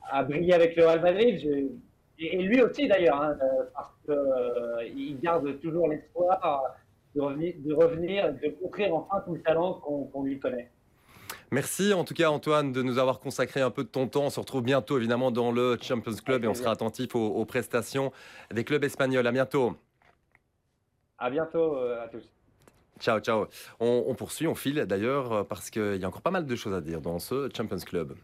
à 0.09 0.23
briller 0.23 0.55
avec 0.55 0.77
le 0.77 0.87
Real 0.87 1.03
Madrid. 1.03 1.71
Et 2.23 2.43
lui 2.43 2.61
aussi 2.61 2.87
d'ailleurs, 2.87 3.21
hein, 3.23 3.37
parce 3.75 3.95
qu'il 4.05 4.13
euh, 4.15 5.19
garde 5.23 5.59
toujours 5.61 5.89
l'espoir 5.89 6.77
de 7.15 7.21
revenir, 7.21 7.55
de 7.59 7.73
revenir, 7.73 8.35
de 8.35 8.55
montrer 8.63 8.91
enfin 8.91 9.23
tout 9.25 9.35
le 9.35 9.41
talent 9.41 9.75
qu'on 9.75 10.05
qu 10.05 10.29
lui 10.29 10.39
connaît. 10.39 10.71
Merci 11.51 11.95
en 11.95 12.05
tout 12.05 12.15
cas 12.15 12.29
Antoine 12.29 12.73
de 12.73 12.83
nous 12.83 12.99
avoir 12.99 13.21
consacré 13.21 13.63
un 13.63 13.71
peu 13.71 13.85
de 13.85 13.89
ton 13.89 14.07
temps. 14.07 14.25
On 14.27 14.31
se 14.31 14.39
retrouve 14.39 14.63
bientôt 14.63 14.99
évidemment 14.99 15.31
dans 15.31 15.51
le 15.51 15.79
Champions 15.81 16.15
Club 16.25 16.45
et 16.45 16.49
on 16.49 16.55
sera 16.55 16.73
attentif 16.73 17.17
aux, 17.17 17.27
aux 17.27 17.45
prestations 17.47 18.13
des 18.53 18.65
clubs 18.65 18.85
espagnols. 18.85 19.27
À 19.27 19.33
bientôt. 19.33 19.77
À 21.19 21.31
bientôt 21.31 21.77
euh, 21.77 22.05
à 22.05 22.09
tous. 22.09 22.31
Ciao, 23.01 23.19
ciao. 23.21 23.47
On, 23.81 24.05
on 24.07 24.15
poursuit, 24.15 24.47
on 24.47 24.55
file 24.55 24.85
d'ailleurs 24.85 25.47
parce 25.47 25.71
qu'il 25.71 25.97
y 25.97 26.05
a 26.05 26.09
encore 26.09 26.21
pas 26.21 26.31
mal 26.31 26.45
de 26.45 26.55
choses 26.55 26.75
à 26.75 26.83
dire 26.83 27.01
dans 27.01 27.19
ce 27.19 27.49
Champions 27.57 27.79
Club. 27.79 28.15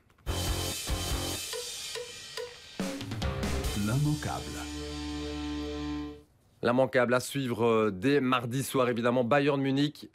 L'immanquable. 6.62 7.16
À 7.16 7.20
suivre 7.20 7.90
dès 7.90 8.20
mardi 8.20 8.62
soir, 8.62 8.88
évidemment, 8.88 9.24
Bayern 9.24 9.60
Munich. 9.60 10.08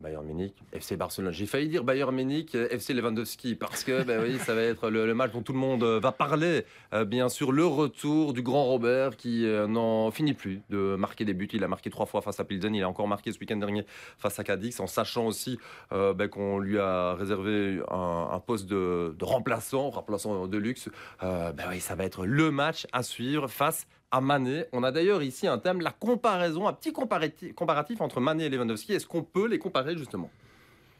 Bayern 0.00 0.24
Munich, 0.26 0.54
FC 0.72 0.96
Barcelone. 0.96 1.32
J'ai 1.32 1.46
failli 1.46 1.68
dire 1.68 1.82
Bayern 1.82 2.14
Munich, 2.14 2.54
FC 2.54 2.92
Lewandowski, 2.92 3.54
parce 3.54 3.82
que 3.82 4.02
ben 4.02 4.22
oui, 4.22 4.38
ça 4.38 4.54
va 4.54 4.60
être 4.60 4.90
le, 4.90 5.14
match 5.14 5.32
dont 5.32 5.40
tout 5.40 5.54
le 5.54 5.58
monde 5.58 5.84
va 5.84 6.12
parler. 6.12 6.66
Euh, 6.92 7.06
bien 7.06 7.30
sûr, 7.30 7.50
le 7.50 7.64
retour 7.64 8.34
du 8.34 8.42
grand 8.42 8.64
Robert 8.64 9.16
qui 9.16 9.46
euh, 9.46 9.66
n'en 9.66 10.10
finit 10.10 10.34
plus 10.34 10.60
de 10.68 10.96
marquer 10.96 11.24
des 11.24 11.32
buts. 11.32 11.48
Il 11.52 11.64
a 11.64 11.68
marqué 11.68 11.88
trois 11.88 12.04
fois 12.04 12.20
face 12.20 12.38
à 12.40 12.44
Pilsen, 12.44 12.74
il 12.74 12.82
a 12.82 12.88
encore 12.88 13.08
marqué 13.08 13.32
ce 13.32 13.38
week-end 13.38 13.56
dernier 13.56 13.86
face 14.18 14.38
à 14.38 14.44
Cadix, 14.44 14.78
en 14.80 14.86
sachant 14.86 15.26
aussi 15.26 15.58
euh, 15.92 16.12
ben, 16.12 16.28
qu'on 16.28 16.58
lui 16.58 16.78
a 16.78 17.14
réservé 17.14 17.80
un, 17.90 18.40
poste 18.46 18.66
de, 18.66 19.14
de, 19.18 19.24
remplaçant, 19.24 19.88
remplaçant 19.88 20.46
de 20.46 20.58
luxe. 20.58 20.90
ben 21.22 21.54
oui, 21.70 21.80
ça 21.80 21.94
va 21.94 22.04
être 22.04 22.26
le 22.26 22.50
match 22.50 22.86
à 22.92 23.02
suivre 23.02 23.48
face 23.48 23.86
à 24.10 24.20
Mané. 24.20 24.64
On 24.72 24.82
a 24.82 24.92
d'ailleurs 24.92 25.22
ici 25.22 25.46
un 25.46 25.58
thème, 25.58 25.80
la 25.80 25.90
comparaison, 25.90 26.68
un 26.68 26.72
petit 26.72 26.92
comparatif, 26.92 28.00
entre 28.00 28.20
Mané 28.20 28.44
et 28.44 28.48
Lewandowski. 28.48 28.94
Est-ce 28.94 29.06
qu'on 29.06 29.22
peut 29.22 29.46
les 29.46 29.58
comparer 29.58 29.96
justement? 29.96 30.30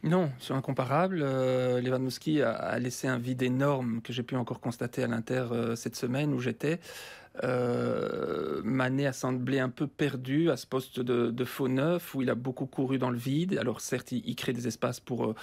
Non, 0.03 0.29
c'est 0.39 0.53
incomparable. 0.53 1.21
Euh, 1.23 1.81
Lewandowski 1.81 2.41
a, 2.41 2.77
laissé 2.79 3.07
un 3.07 3.17
vide 3.17 3.41
énorme 3.41 4.01
que 4.01 4.13
j'ai 4.13 4.23
pu 4.23 4.35
encore 4.35 4.59
constater 4.59 5.03
à 5.03 5.07
l'Inter 5.07 5.45
euh, 5.51 5.75
cette 5.75 5.95
semaine 5.95 6.33
où 6.33 6.39
j'étais. 6.39 6.79
Euh, 7.43 8.61
a 9.05 9.13
semblé 9.13 9.59
un 9.59 9.69
peu 9.69 9.85
perdu 9.85 10.49
à 10.49 10.57
ce 10.57 10.65
poste 10.65 10.99
de, 10.99 11.45
faux 11.45 11.67
neuf 11.67 12.15
où 12.15 12.21
il 12.21 12.29
a 12.29 12.35
beaucoup 12.35 12.65
couru 12.65 12.97
dans 12.97 13.09
le 13.09 13.17
vide. 13.17 13.57
Alors 13.59 13.81
certes, 13.81 14.11
il, 14.11 14.35
crée 14.35 14.53
des 14.53 14.67
espaces 14.67 14.99
pour, 14.99 15.35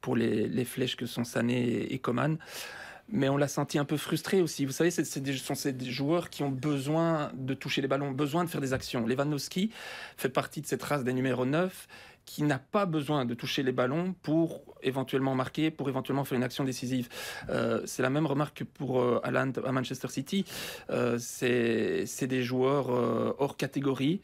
pour 0.00 0.16
les, 0.16 0.64
flèches 0.64 0.96
que 0.96 1.06
sont 1.06 1.24
Sané 1.24 1.92
et 1.92 1.98
Coman 1.98 2.38
mais 3.12 3.28
on 3.28 3.36
l'a 3.36 3.48
senti 3.48 3.78
un 3.78 3.84
peu 3.84 3.96
frustré 3.96 4.40
aussi. 4.40 4.64
Vous 4.64 4.72
savez, 4.72 4.90
ce 4.90 5.04
sont 5.04 5.54
ces 5.54 5.78
joueurs 5.80 6.30
qui 6.30 6.42
ont 6.42 6.50
besoin 6.50 7.30
de 7.34 7.54
toucher 7.54 7.82
les 7.82 7.88
ballons, 7.88 8.10
besoin 8.10 8.44
de 8.44 8.50
faire 8.50 8.60
des 8.60 8.72
actions. 8.72 9.06
Lewandowski 9.06 9.70
fait 10.16 10.30
partie 10.30 10.62
de 10.62 10.66
cette 10.66 10.82
race 10.82 11.04
des 11.04 11.12
numéros 11.12 11.44
9 11.44 11.88
qui 12.24 12.44
n'a 12.44 12.58
pas 12.58 12.86
besoin 12.86 13.24
de 13.24 13.34
toucher 13.34 13.62
les 13.62 13.72
ballons 13.72 14.14
pour 14.22 14.62
éventuellement 14.82 15.34
marquer, 15.34 15.70
pour 15.70 15.88
éventuellement 15.88 16.24
faire 16.24 16.36
une 16.36 16.44
action 16.44 16.64
décisive. 16.64 17.08
Euh, 17.50 17.82
c'est 17.84 18.02
la 18.02 18.10
même 18.10 18.26
remarque 18.26 18.58
que 18.58 18.64
pour 18.64 19.00
euh, 19.00 19.20
à 19.24 19.72
Manchester 19.72 20.08
City. 20.08 20.44
Euh, 20.90 21.18
c'est 21.18 22.26
des 22.26 22.42
joueurs 22.42 22.88
hors 23.38 23.56
catégorie. 23.56 24.20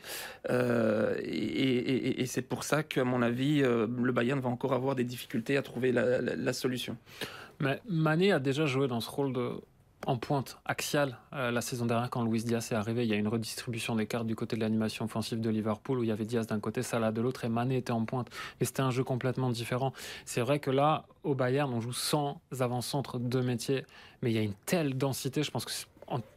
et, 0.48 2.24
c'est 2.26 2.42
pour 2.42 2.62
ça 2.62 2.82
qu'à 2.82 3.04
mon 3.04 3.20
avis, 3.20 3.60
le 3.60 4.12
Bayern 4.12 4.38
va 4.40 4.48
encore 4.48 4.72
avoir 4.72 4.94
des 4.94 5.04
difficultés 5.04 5.56
à 5.56 5.62
trouver 5.62 5.92
la 5.92 6.52
solution. 6.52 6.96
Mais 7.60 7.80
Mané 7.88 8.32
a 8.32 8.38
déjà 8.38 8.66
joué 8.66 8.88
dans 8.88 9.00
ce 9.00 9.10
rôle 9.10 9.32
de 9.32 9.60
en 10.06 10.16
pointe 10.16 10.58
axiale 10.64 11.18
euh, 11.32 11.50
la 11.50 11.60
saison 11.60 11.84
dernière 11.84 12.08
quand 12.08 12.24
Luis 12.24 12.44
Diaz 12.44 12.70
est 12.70 12.74
arrivé. 12.74 13.04
Il 13.04 13.10
y 13.10 13.12
a 13.12 13.16
une 13.16 13.28
redistribution 13.28 13.96
des 13.96 14.06
cartes 14.06 14.26
du 14.26 14.36
côté 14.36 14.56
de 14.56 14.60
l'animation 14.60 15.04
offensive 15.04 15.40
de 15.40 15.50
Liverpool 15.50 15.98
où 15.98 16.04
il 16.04 16.08
y 16.08 16.12
avait 16.12 16.24
Diaz 16.24 16.46
d'un 16.46 16.60
côté, 16.60 16.82
Salah 16.82 17.10
de 17.10 17.20
l'autre 17.20 17.44
et 17.44 17.48
Mané 17.48 17.78
était 17.78 17.92
en 17.92 18.04
pointe. 18.04 18.28
Mais 18.60 18.66
c'était 18.66 18.82
un 18.82 18.90
jeu 18.90 19.02
complètement 19.02 19.50
différent. 19.50 19.92
C'est 20.24 20.40
vrai 20.40 20.60
que 20.60 20.70
là, 20.70 21.04
au 21.24 21.34
Bayern, 21.34 21.72
on 21.72 21.80
joue 21.80 21.92
sans 21.92 22.40
avant-centre 22.58 23.18
de 23.18 23.40
métier, 23.40 23.84
mais 24.22 24.30
il 24.30 24.34
y 24.34 24.38
a 24.38 24.42
une 24.42 24.54
telle 24.66 24.96
densité. 24.96 25.42
Je 25.42 25.50
pense 25.50 25.64
que 25.64 25.72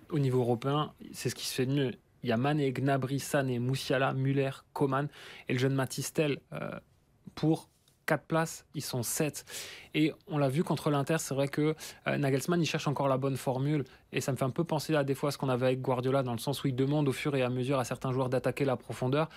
au 0.09 0.19
niveau 0.19 0.41
européen, 0.41 0.91
c'est 1.13 1.29
ce 1.29 1.35
qui 1.35 1.45
se 1.45 1.53
fait 1.53 1.65
de 1.65 1.71
mieux. 1.71 1.91
Il 2.23 2.29
y 2.29 2.33
a 2.33 2.37
Mané, 2.37 2.71
Gnabry, 2.73 3.19
Sané, 3.19 3.59
Moussiala, 3.59 4.13
Muller, 4.13 4.51
Coman 4.73 5.07
et 5.47 5.53
le 5.53 5.59
jeune 5.59 5.73
Matistel 5.73 6.39
euh, 6.51 6.77
pour 7.33 7.69
4 8.11 8.25
places, 8.25 8.65
ils 8.75 8.81
sont 8.81 9.03
7. 9.03 9.45
Et 9.93 10.11
on 10.27 10.37
l'a 10.37 10.49
vu 10.49 10.65
contre 10.65 10.89
l'Inter, 10.89 11.15
c'est 11.19 11.33
vrai 11.33 11.47
que 11.47 11.75
euh, 12.07 12.17
Nagelsmann, 12.17 12.61
il 12.61 12.65
cherche 12.65 12.89
encore 12.89 13.07
la 13.07 13.15
bonne 13.15 13.37
formule. 13.37 13.85
Et 14.11 14.19
ça 14.19 14.33
me 14.33 14.37
fait 14.37 14.43
un 14.43 14.49
peu 14.49 14.65
penser 14.65 14.93
à 14.95 15.05
des 15.05 15.15
fois 15.15 15.31
ce 15.31 15.37
qu'on 15.37 15.47
avait 15.47 15.67
avec 15.67 15.81
Guardiola, 15.81 16.21
dans 16.21 16.33
le 16.33 16.37
sens 16.37 16.61
où 16.65 16.67
il 16.67 16.75
demande 16.75 17.07
au 17.07 17.13
fur 17.13 17.33
et 17.37 17.41
à 17.41 17.49
mesure 17.49 17.79
à 17.79 17.85
certains 17.85 18.11
joueurs 18.11 18.27
d'attaquer 18.27 18.65
la 18.65 18.75
profondeur 18.75 19.29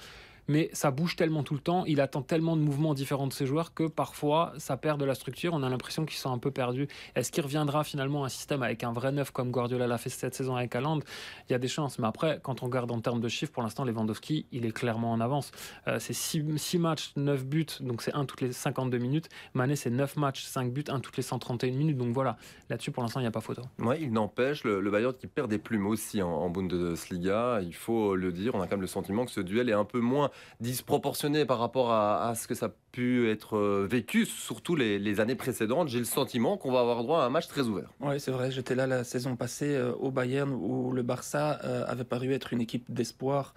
mais 0.49 0.71
ça 0.73 0.91
bouge 0.91 1.17
tellement 1.17 1.43
tout 1.43 1.55
le 1.55 1.61
temps, 1.61 1.85
il 1.87 2.01
attend 2.01 2.23
tellement 2.23 2.57
de 2.57 2.63
mouvements 2.63 2.95
différents 2.95 3.27
de 3.27 3.33
ses 3.33 3.47
joueurs 3.47 3.75
que 3.75 3.85
parfois 3.85 4.53
ça 4.59 4.77
perd 4.77 5.01
de 5.01 5.05
la 5.05 5.15
structure, 5.15 5.55
on 5.55 5.63
a 5.63 5.69
l'impression 5.69 6.05
qu'ils 6.05 6.19
sont 6.19 6.33
un 6.33 6.39
peu 6.39 6.51
perdus. 6.51 6.89
Est-ce 7.15 7.33
qu'il 7.33 7.43
reviendra 7.43 7.85
finalement 7.85 8.25
un 8.25 8.29
système 8.29 8.63
avec 8.63 8.85
un 8.85 8.93
vrai 8.93 9.13
neuf 9.13 9.31
comme 9.31 9.51
Guardiola 9.51 9.87
l'a 9.87 9.99
fait 9.99 10.11
cette 10.11 10.35
saison 10.35 10.57
avec 10.57 10.75
Haaland? 10.75 11.01
Il 11.49 11.53
y 11.53 11.55
a 11.55 11.59
des 11.59 11.69
chances, 11.69 11.99
mais 11.99 12.07
après, 12.07 12.41
quand 12.43 12.63
on 12.63 12.67
regarde 12.67 12.91
en 12.91 13.01
termes 13.01 13.21
de 13.21 13.29
chiffres, 13.29 13.53
pour 13.53 13.63
l'instant, 13.63 13.85
Lewandowski, 13.85 14.47
il 14.53 14.67
est 14.67 14.73
clairement 14.73 15.13
en 15.13 15.21
avance. 15.21 15.51
Euh, 15.89 15.99
c'est 15.99 16.13
6 16.13 16.79
matchs, 16.79 17.13
9 17.17 17.45
buts, 17.45 17.67
donc 17.81 18.03
c'est 18.03 18.15
1 18.15 18.25
toutes 18.25 18.41
les 18.41 18.53
52 18.53 18.99
minutes. 18.99 19.29
Mané, 19.55 19.77
c'est 19.77 19.91
9 19.91 20.17
matchs, 20.17 20.45
5 20.45 20.73
buts, 20.73 20.85
1 20.89 21.01
toutes 21.01 21.17
les 21.17 21.23
131 21.23 21.73
minutes, 21.73 21.97
donc 21.97 22.13
voilà, 22.13 22.37
là-dessus, 22.69 22.91
pour 22.91 23.03
l'instant, 23.03 23.21
il 23.21 23.25
n'y 23.25 23.29
a 23.29 23.33
pas 23.33 23.41
photo. 23.41 23.63
Oui, 23.79 23.97
il 24.01 24.13
n'empêche, 24.13 24.65
le, 24.65 24.91
Bayern 24.91 25.15
qui 25.15 25.27
perd 25.27 25.51
des 25.51 25.59
plumes 25.59 25.87
aussi 25.87 26.23
en, 26.23 26.29
en 26.29 26.51
Bundesliga, 26.51 27.61
il 27.63 27.75
faut 27.75 28.15
le 28.15 28.33
dire, 28.33 28.55
on 28.55 28.61
a 28.61 28.67
quand 28.67 28.77
même 28.77 28.81
le 28.81 28.87
sentiment 28.87 29.25
que 29.25 29.31
ce 29.31 29.41
duel 29.41 29.69
est 29.69 29.73
un 29.73 29.85
peu 29.85 30.01
moins 30.01 30.31
disproportionné 30.61 31.45
par 31.45 31.59
rapport 31.59 31.93
à, 31.93 32.35
ce 32.35 32.47
que 32.47 32.55
ça 32.55 32.67
a 32.67 32.71
pu 32.93 33.31
être 33.31 33.57
euh, 33.57 33.87
vécu, 33.89 34.27
surtout 34.27 34.77
les, 34.77 35.21
années 35.21 35.35
précédentes. 35.35 35.89
J'ai 35.89 35.99
le 35.99 36.05
sentiment 36.05 36.57
qu'on 36.57 36.73
va 36.73 36.81
avoir 36.81 37.03
droit 37.03 37.23
à 37.23 37.27
un 37.27 37.31
match 37.31 37.47
très 37.49 37.63
ouvert. 37.63 37.91
Oui, 38.01 38.19
c'est 38.21 38.31
vrai. 38.31 38.51
J'étais 38.51 38.75
là 38.75 38.87
la 38.87 39.05
saison 39.05 39.37
passée 39.37 39.75
euh, 39.75 39.93
au 39.95 40.11
Bayern 40.11 40.53
où 40.53 40.93
le 40.93 41.03
Barça 41.03 41.61
euh, 41.65 41.85
avait 41.87 42.05
paru 42.05 42.33
être 42.33 42.53
une 42.53 42.61
équipe 42.61 42.93
d'espoir 42.93 43.55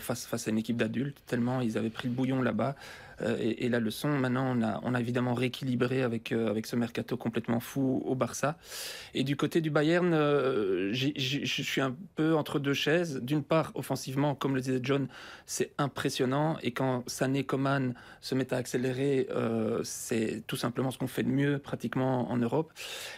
face, 0.00 0.26
face 0.26 0.48
à 0.48 0.50
une 0.50 0.58
équipe 0.58 0.76
d'adultes, 0.76 1.22
tellement 1.24 1.60
ils 1.60 1.78
avaient 1.78 1.90
pris 1.90 2.08
le 2.08 2.14
bouillon 2.14 2.42
là-bas. 2.42 2.74
Euh, 3.22 3.36
et, 3.40 3.68
la 3.68 3.80
leçon, 3.80 4.08
maintenant, 4.08 4.54
on 4.56 4.62
a, 4.62 4.80
on 4.82 4.94
a 4.94 5.00
évidemment 5.00 5.34
rééquilibré 5.34 6.02
avec, 6.02 6.32
euh, 6.32 6.50
avec 6.50 6.66
ce 6.66 6.76
mercato 6.76 7.16
complètement 7.16 7.60
fou 7.60 8.02
au 8.04 8.14
Barça. 8.14 8.56
Et 9.14 9.24
du 9.24 9.36
côté 9.36 9.60
du 9.60 9.70
Bayern, 9.70 10.12
euh, 10.12 10.92
je 10.92 11.62
suis 11.62 11.80
un 11.80 11.94
peu 12.14 12.34
entre 12.34 12.58
deux 12.58 12.74
chaises. 12.74 13.20
D'une 13.22 13.42
part, 13.42 13.72
offensivement, 13.74 14.34
comme 14.34 14.54
le 14.54 14.60
disait 14.60 14.80
John, 14.82 15.08
c'est 15.46 15.72
impressionnant. 15.78 16.58
Et 16.62 16.72
quand 16.72 17.04
Sané 17.06 17.44
Coman 17.44 17.94
se 18.20 18.34
met 18.34 18.52
à 18.52 18.56
accélérer, 18.56 19.28
c'est 19.82 20.42
tout 20.46 20.56
simplement 20.56 20.90
ce 20.90 20.98
qu'on 20.98 21.06
fait 21.06 21.22
de 21.22 21.28
mieux 21.28 21.58
pratiquement 21.58 22.30
en 22.30 22.36
Europe. 22.36 22.72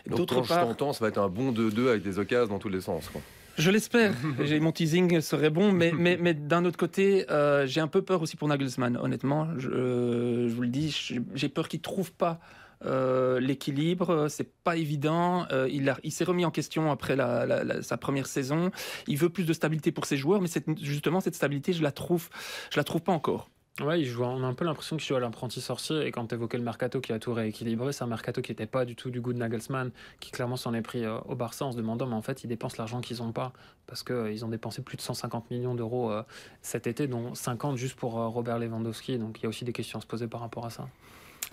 D'autre 0.06 0.42
part, 0.42 0.60
je 0.60 0.66
t'entends, 0.68 0.92
ça 0.92 1.04
va 1.04 1.08
être 1.08 1.18
un 1.18 1.28
bon 1.28 1.52
2-2 1.52 1.88
avec 1.88 2.02
des 2.02 2.18
occasions 2.18 2.52
dans 2.54 2.58
tous 2.58 2.68
les 2.68 2.80
sens. 2.80 3.08
Quoi. 3.08 3.20
Je 3.58 3.70
l'espère. 3.70 4.14
mon 4.60 4.72
teasing 4.72 5.20
serait 5.20 5.50
bon, 5.50 5.72
mais, 5.72 5.92
mais, 5.92 6.16
mais 6.16 6.32
d'un 6.32 6.64
autre 6.64 6.78
côté, 6.78 7.28
euh, 7.30 7.66
j'ai 7.66 7.80
un 7.80 7.88
peu 7.88 8.02
peur 8.02 8.22
aussi 8.22 8.36
pour 8.36 8.48
Nagelsmann, 8.48 8.96
honnêtement. 8.96 9.48
Je, 9.58 9.68
euh, 9.68 10.48
je 10.48 10.54
vous 10.54 10.62
le 10.62 10.68
dis, 10.68 10.96
j'ai 11.34 11.48
peur 11.48 11.68
qu'il 11.68 11.80
trouve 11.80 12.12
pas 12.12 12.38
euh, 12.84 13.40
l'équilibre, 13.40 14.28
c'est 14.28 14.48
pas 14.62 14.76
évident. 14.76 15.46
il, 15.68 15.92
il 16.04 16.12
s'est 16.12 16.24
remis 16.24 16.44
en 16.44 16.52
question 16.52 16.92
après 16.92 17.16
la, 17.16 17.82
sa 17.82 17.96
première 17.96 18.28
saison. 18.28 18.70
Il 19.08 19.18
veut 19.18 19.30
plus 19.30 19.44
de 19.44 19.52
stabilité 19.52 19.90
pour 19.90 20.06
ses 20.06 20.16
joueurs, 20.16 20.40
mais 20.40 20.48
justement 20.80 21.20
cette 21.20 21.34
stabilité, 21.34 21.72
je 21.72 21.82
la 21.82 21.92
trouve, 21.92 22.28
je 22.70 22.78
la 22.78 22.84
trouve 22.84 23.02
pas 23.02 23.12
encore. 23.12 23.50
Ouais, 23.80 24.04
on 24.18 24.42
a 24.42 24.46
un 24.46 24.54
peu 24.54 24.64
l'impression 24.64 24.96
qu'il 24.96 25.06
joue 25.06 25.14
à 25.14 25.20
l'apprenti 25.20 25.60
sorcier. 25.60 26.04
Et 26.04 26.10
quand 26.10 26.26
tu 26.26 26.34
évoquais 26.34 26.58
le 26.58 26.64
mercato 26.64 27.00
qui 27.00 27.12
a 27.12 27.20
tout 27.20 27.32
rééquilibré, 27.32 27.92
c'est 27.92 28.02
un 28.02 28.08
mercato 28.08 28.42
qui 28.42 28.50
n'était 28.50 28.66
pas 28.66 28.84
du 28.84 28.96
tout 28.96 29.10
du 29.10 29.20
goût 29.20 29.32
de 29.32 29.38
Nagelsmann, 29.38 29.92
qui 30.18 30.32
clairement 30.32 30.56
s'en 30.56 30.74
est 30.74 30.82
pris 30.82 31.04
euh, 31.04 31.18
au 31.26 31.36
Barça 31.36 31.64
en 31.64 31.70
se 31.70 31.76
demandant, 31.76 32.06
mais 32.06 32.16
en 32.16 32.22
fait, 32.22 32.42
ils 32.42 32.48
dépensent 32.48 32.76
l'argent 32.78 33.00
qu'ils 33.00 33.18
n'ont 33.18 33.30
pas. 33.30 33.52
Parce 33.86 34.02
qu'ils 34.02 34.14
euh, 34.16 34.44
ont 34.44 34.48
dépensé 34.48 34.82
plus 34.82 34.96
de 34.96 35.02
150 35.02 35.50
millions 35.52 35.76
d'euros 35.76 36.10
euh, 36.10 36.24
cet 36.60 36.88
été, 36.88 37.06
dont 37.06 37.34
50 37.34 37.76
juste 37.76 37.94
pour 37.94 38.14
Robert 38.14 38.58
Lewandowski. 38.58 39.18
Donc 39.18 39.38
il 39.38 39.44
y 39.44 39.46
a 39.46 39.48
aussi 39.48 39.64
des 39.64 39.72
questions 39.72 40.00
à 40.00 40.02
se 40.02 40.06
poser 40.06 40.26
par 40.26 40.40
rapport 40.40 40.66
à 40.66 40.70
ça. 40.70 40.88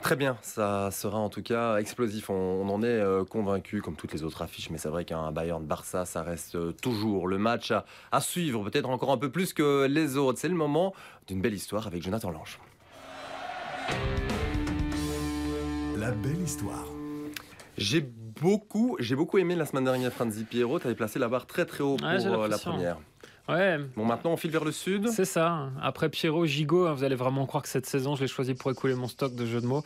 Très 0.01 0.15
bien, 0.15 0.37
ça 0.41 0.91
sera 0.91 1.17
en 1.17 1.29
tout 1.29 1.41
cas 1.41 1.77
explosif. 1.77 2.29
On, 2.29 2.69
en 2.69 2.83
est 2.83 2.87
euh, 2.87 3.23
convaincu, 3.23 3.81
comme 3.81 3.95
toutes 3.95 4.13
les 4.13 4.23
autres 4.23 4.41
affiches, 4.41 4.69
mais 4.69 4.77
c'est 4.77 4.89
vrai 4.89 5.05
qu'un 5.05 5.31
Bayern-Barça, 5.31 6.05
ça 6.05 6.21
reste 6.21 6.55
euh, 6.55 6.73
toujours 6.73 7.27
le 7.27 7.37
match 7.37 7.71
à, 8.11 8.21
suivre, 8.21 8.69
peut-être 8.69 8.89
encore 8.89 9.11
un 9.11 9.17
peu 9.17 9.29
plus 9.29 9.53
que 9.53 9.85
les 9.85 10.17
autres. 10.17 10.39
C'est 10.39 10.49
le 10.49 10.55
moment 10.55 10.93
d'une 11.27 11.41
belle 11.41 11.53
histoire 11.53 11.87
avec 11.87 12.03
Jonathan 12.03 12.31
Lange. 12.31 12.59
La 15.97 16.11
belle 16.11 16.41
histoire. 16.41 16.85
J'ai 17.77 18.01
beaucoup, 18.41 18.97
j'ai 18.99 19.15
beaucoup 19.15 19.37
aimé 19.37 19.55
la 19.55 19.65
semaine 19.65 19.85
dernière 19.85 20.11
Franzi 20.11 20.43
Pierrot. 20.43 20.79
Tu 20.79 20.87
avais 20.87 20.95
placé 20.95 21.19
la 21.19 21.27
barre 21.27 21.45
très 21.45 21.65
très 21.65 21.83
haut 21.83 21.97
pour 21.97 22.07
euh, 22.07 22.47
la 22.47 22.57
première. 22.57 22.97
Ouais. 23.47 23.77
Bon, 23.95 24.05
maintenant 24.05 24.31
on 24.31 24.37
file 24.37 24.51
vers 24.51 24.65
le 24.65 24.71
sud. 24.71 25.09
C'est 25.09 25.25
ça. 25.25 25.69
Après 25.81 26.09
Pierrot, 26.09 26.45
Gigot, 26.45 26.87
hein, 26.87 26.93
vous 26.93 27.03
allez 27.03 27.15
vraiment 27.15 27.45
croire 27.45 27.63
que 27.63 27.69
cette 27.69 27.85
saison, 27.85 28.15
je 28.15 28.21
l'ai 28.21 28.27
choisi 28.27 28.55
pour 28.55 28.71
écouler 28.71 28.95
mon 28.95 29.07
stock 29.07 29.35
de 29.35 29.45
jeux 29.45 29.61
de 29.61 29.67
mots. 29.67 29.83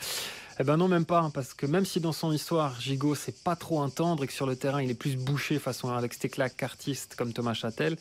Eh 0.62 0.64
ben 0.64 0.76
non, 0.76 0.88
même 0.88 1.06
pas, 1.06 1.20
hein, 1.20 1.30
parce 1.30 1.54
que 1.54 1.66
même 1.66 1.86
si 1.86 2.02
dans 2.02 2.12
son 2.12 2.34
histoire, 2.34 2.80
Gigot, 2.80 3.16
c'est 3.16 3.44
pas 3.44 3.56
trop 3.56 3.82
un 3.82 3.90
tendre 3.90 4.24
et 4.24 4.28
que 4.28 4.34
sur 4.34 4.46
le 4.46 4.58
terrain, 4.58 4.82
il 4.82 4.92
est 4.92 5.00
plus 5.00 5.16
bouché 5.16 5.58
façon 5.58 5.90
Alex 5.90 6.20
Teclac 6.20 6.56
qu'artiste 6.58 7.16
comme 7.16 7.32
Thomas 7.32 7.54
Châtel, 7.54 7.96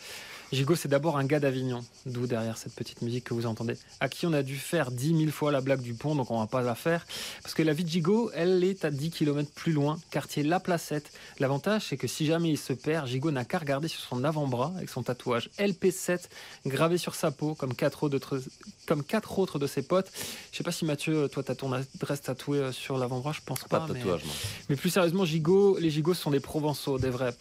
Gigot, 0.50 0.76
c'est 0.76 0.88
d'abord 0.88 1.18
un 1.18 1.26
gars 1.26 1.40
d'Avignon, 1.40 1.84
d'où 2.06 2.26
derrière 2.26 2.56
cette 2.56 2.74
petite 2.74 3.02
musique 3.02 3.24
que 3.24 3.34
vous 3.34 3.44
entendez, 3.44 3.76
à 4.00 4.08
qui 4.08 4.24
on 4.24 4.32
a 4.32 4.42
dû 4.42 4.56
faire 4.56 4.90
dix 4.90 5.12
mille 5.12 5.30
fois 5.30 5.52
la 5.52 5.60
blague 5.60 5.82
du 5.82 5.92
pont, 5.92 6.14
donc 6.14 6.30
on 6.30 6.38
va 6.38 6.46
pas 6.46 6.62
la 6.62 6.74
faire. 6.74 7.06
Parce 7.42 7.54
que 7.54 7.62
la 7.62 7.74
vie 7.74 7.84
de 7.84 7.90
Gigot, 7.90 8.30
elle 8.32 8.64
est 8.64 8.86
à 8.86 8.90
10 8.90 9.10
km 9.10 9.50
plus 9.54 9.72
loin, 9.72 9.98
quartier 10.10 10.42
La 10.42 10.58
Placette. 10.58 11.12
L'avantage, 11.38 11.88
c'est 11.90 11.98
que 11.98 12.06
si 12.06 12.24
jamais 12.24 12.48
il 12.48 12.56
se 12.56 12.72
perd, 12.72 13.06
Gigot 13.08 13.30
n'a 13.30 13.44
qu'à 13.44 13.58
regarder 13.58 13.88
sur 13.88 14.00
son 14.00 14.24
avant-bras 14.24 14.72
avec 14.76 14.88
son 14.88 15.02
tatouage 15.02 15.50
LP7 15.58 16.30
gravé 16.64 16.96
sur 16.96 17.14
sa 17.14 17.30
peau, 17.30 17.54
comme 17.54 17.74
quatre 17.74 18.04
autres, 18.04 18.40
comme 18.86 19.04
quatre 19.04 19.38
autres 19.38 19.58
de 19.58 19.66
ses 19.66 19.82
potes. 19.82 20.10
Je 20.50 20.56
sais 20.56 20.64
pas 20.64 20.72
si 20.72 20.86
Mathieu, 20.86 21.28
toi, 21.28 21.42
tu 21.42 21.50
as 21.50 21.56
ton 21.56 21.74
adresse 21.74 22.22
tatouée 22.22 22.58
euh, 22.58 22.72
sur 22.72 22.96
l'avant-bras, 22.96 23.32
je 23.32 23.42
pense 23.44 23.64
pas. 23.64 23.80
pas 23.80 23.86
de 23.86 23.92
tatouage, 23.92 24.22
mais... 24.24 24.32
mais 24.70 24.76
plus 24.76 24.88
sérieusement, 24.88 25.26
Gigot, 25.26 25.76
les 25.78 25.90
Gigots 25.90 26.14
sont 26.14 26.30
des 26.30 26.40
Provençaux, 26.40 26.98
des 26.98 27.10
vrais. 27.10 27.34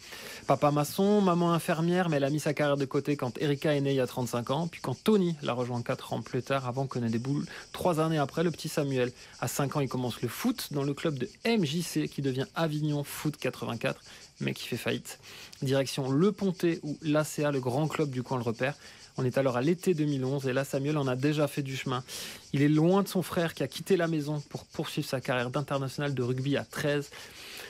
Papa 0.46 0.70
maçon, 0.70 1.22
maman 1.22 1.52
infirmière, 1.52 2.10
mais 2.10 2.18
elle 2.18 2.24
a 2.24 2.30
mis 2.30 2.40
sa 2.40 2.52
carrière 2.52 2.76
de 2.76 2.84
côté 2.84 2.97
quand 3.16 3.38
Erika 3.40 3.74
est 3.74 3.80
née 3.80 3.92
il 3.92 3.96
y 3.96 4.00
a 4.00 4.06
35 4.06 4.50
ans, 4.50 4.68
puis 4.68 4.80
quand 4.80 4.96
Tony 5.02 5.36
l'a 5.42 5.52
rejoint 5.52 5.82
4 5.82 6.12
ans 6.12 6.22
plus 6.22 6.42
tard, 6.42 6.66
avant 6.66 6.86
qu'on 6.86 7.02
ait 7.02 7.08
des 7.08 7.18
boules. 7.18 7.46
Trois 7.72 8.00
années 8.00 8.18
après, 8.18 8.42
le 8.42 8.50
petit 8.50 8.68
Samuel. 8.68 9.12
À 9.40 9.48
5 9.48 9.76
ans, 9.76 9.80
il 9.80 9.88
commence 9.88 10.20
le 10.22 10.28
foot 10.28 10.68
dans 10.72 10.82
le 10.82 10.94
club 10.94 11.18
de 11.18 11.28
MJC 11.46 12.08
qui 12.08 12.22
devient 12.22 12.46
Avignon 12.54 13.04
Foot 13.04 13.36
84, 13.36 14.00
mais 14.40 14.54
qui 14.54 14.66
fait 14.66 14.76
faillite. 14.76 15.18
Direction 15.62 16.10
Le 16.10 16.32
Pontet 16.32 16.80
ou 16.82 16.98
l'ACA, 17.02 17.50
le 17.50 17.60
grand 17.60 17.88
club 17.88 18.10
du 18.10 18.22
coin 18.22 18.38
le 18.38 18.44
repère. 18.44 18.74
On 19.20 19.24
est 19.24 19.36
alors 19.36 19.56
à 19.56 19.62
l'été 19.62 19.94
2011 19.94 20.46
et 20.46 20.52
là 20.52 20.64
Samuel 20.64 20.96
en 20.96 21.08
a 21.08 21.16
déjà 21.16 21.48
fait 21.48 21.62
du 21.62 21.76
chemin. 21.76 22.04
Il 22.52 22.62
est 22.62 22.68
loin 22.68 23.02
de 23.02 23.08
son 23.08 23.22
frère 23.22 23.52
qui 23.52 23.64
a 23.64 23.68
quitté 23.68 23.96
la 23.96 24.06
maison 24.06 24.40
pour 24.48 24.64
poursuivre 24.64 25.08
sa 25.08 25.20
carrière 25.20 25.50
d'international 25.50 26.14
de 26.14 26.22
rugby 26.22 26.56
à 26.56 26.64
13. 26.64 27.10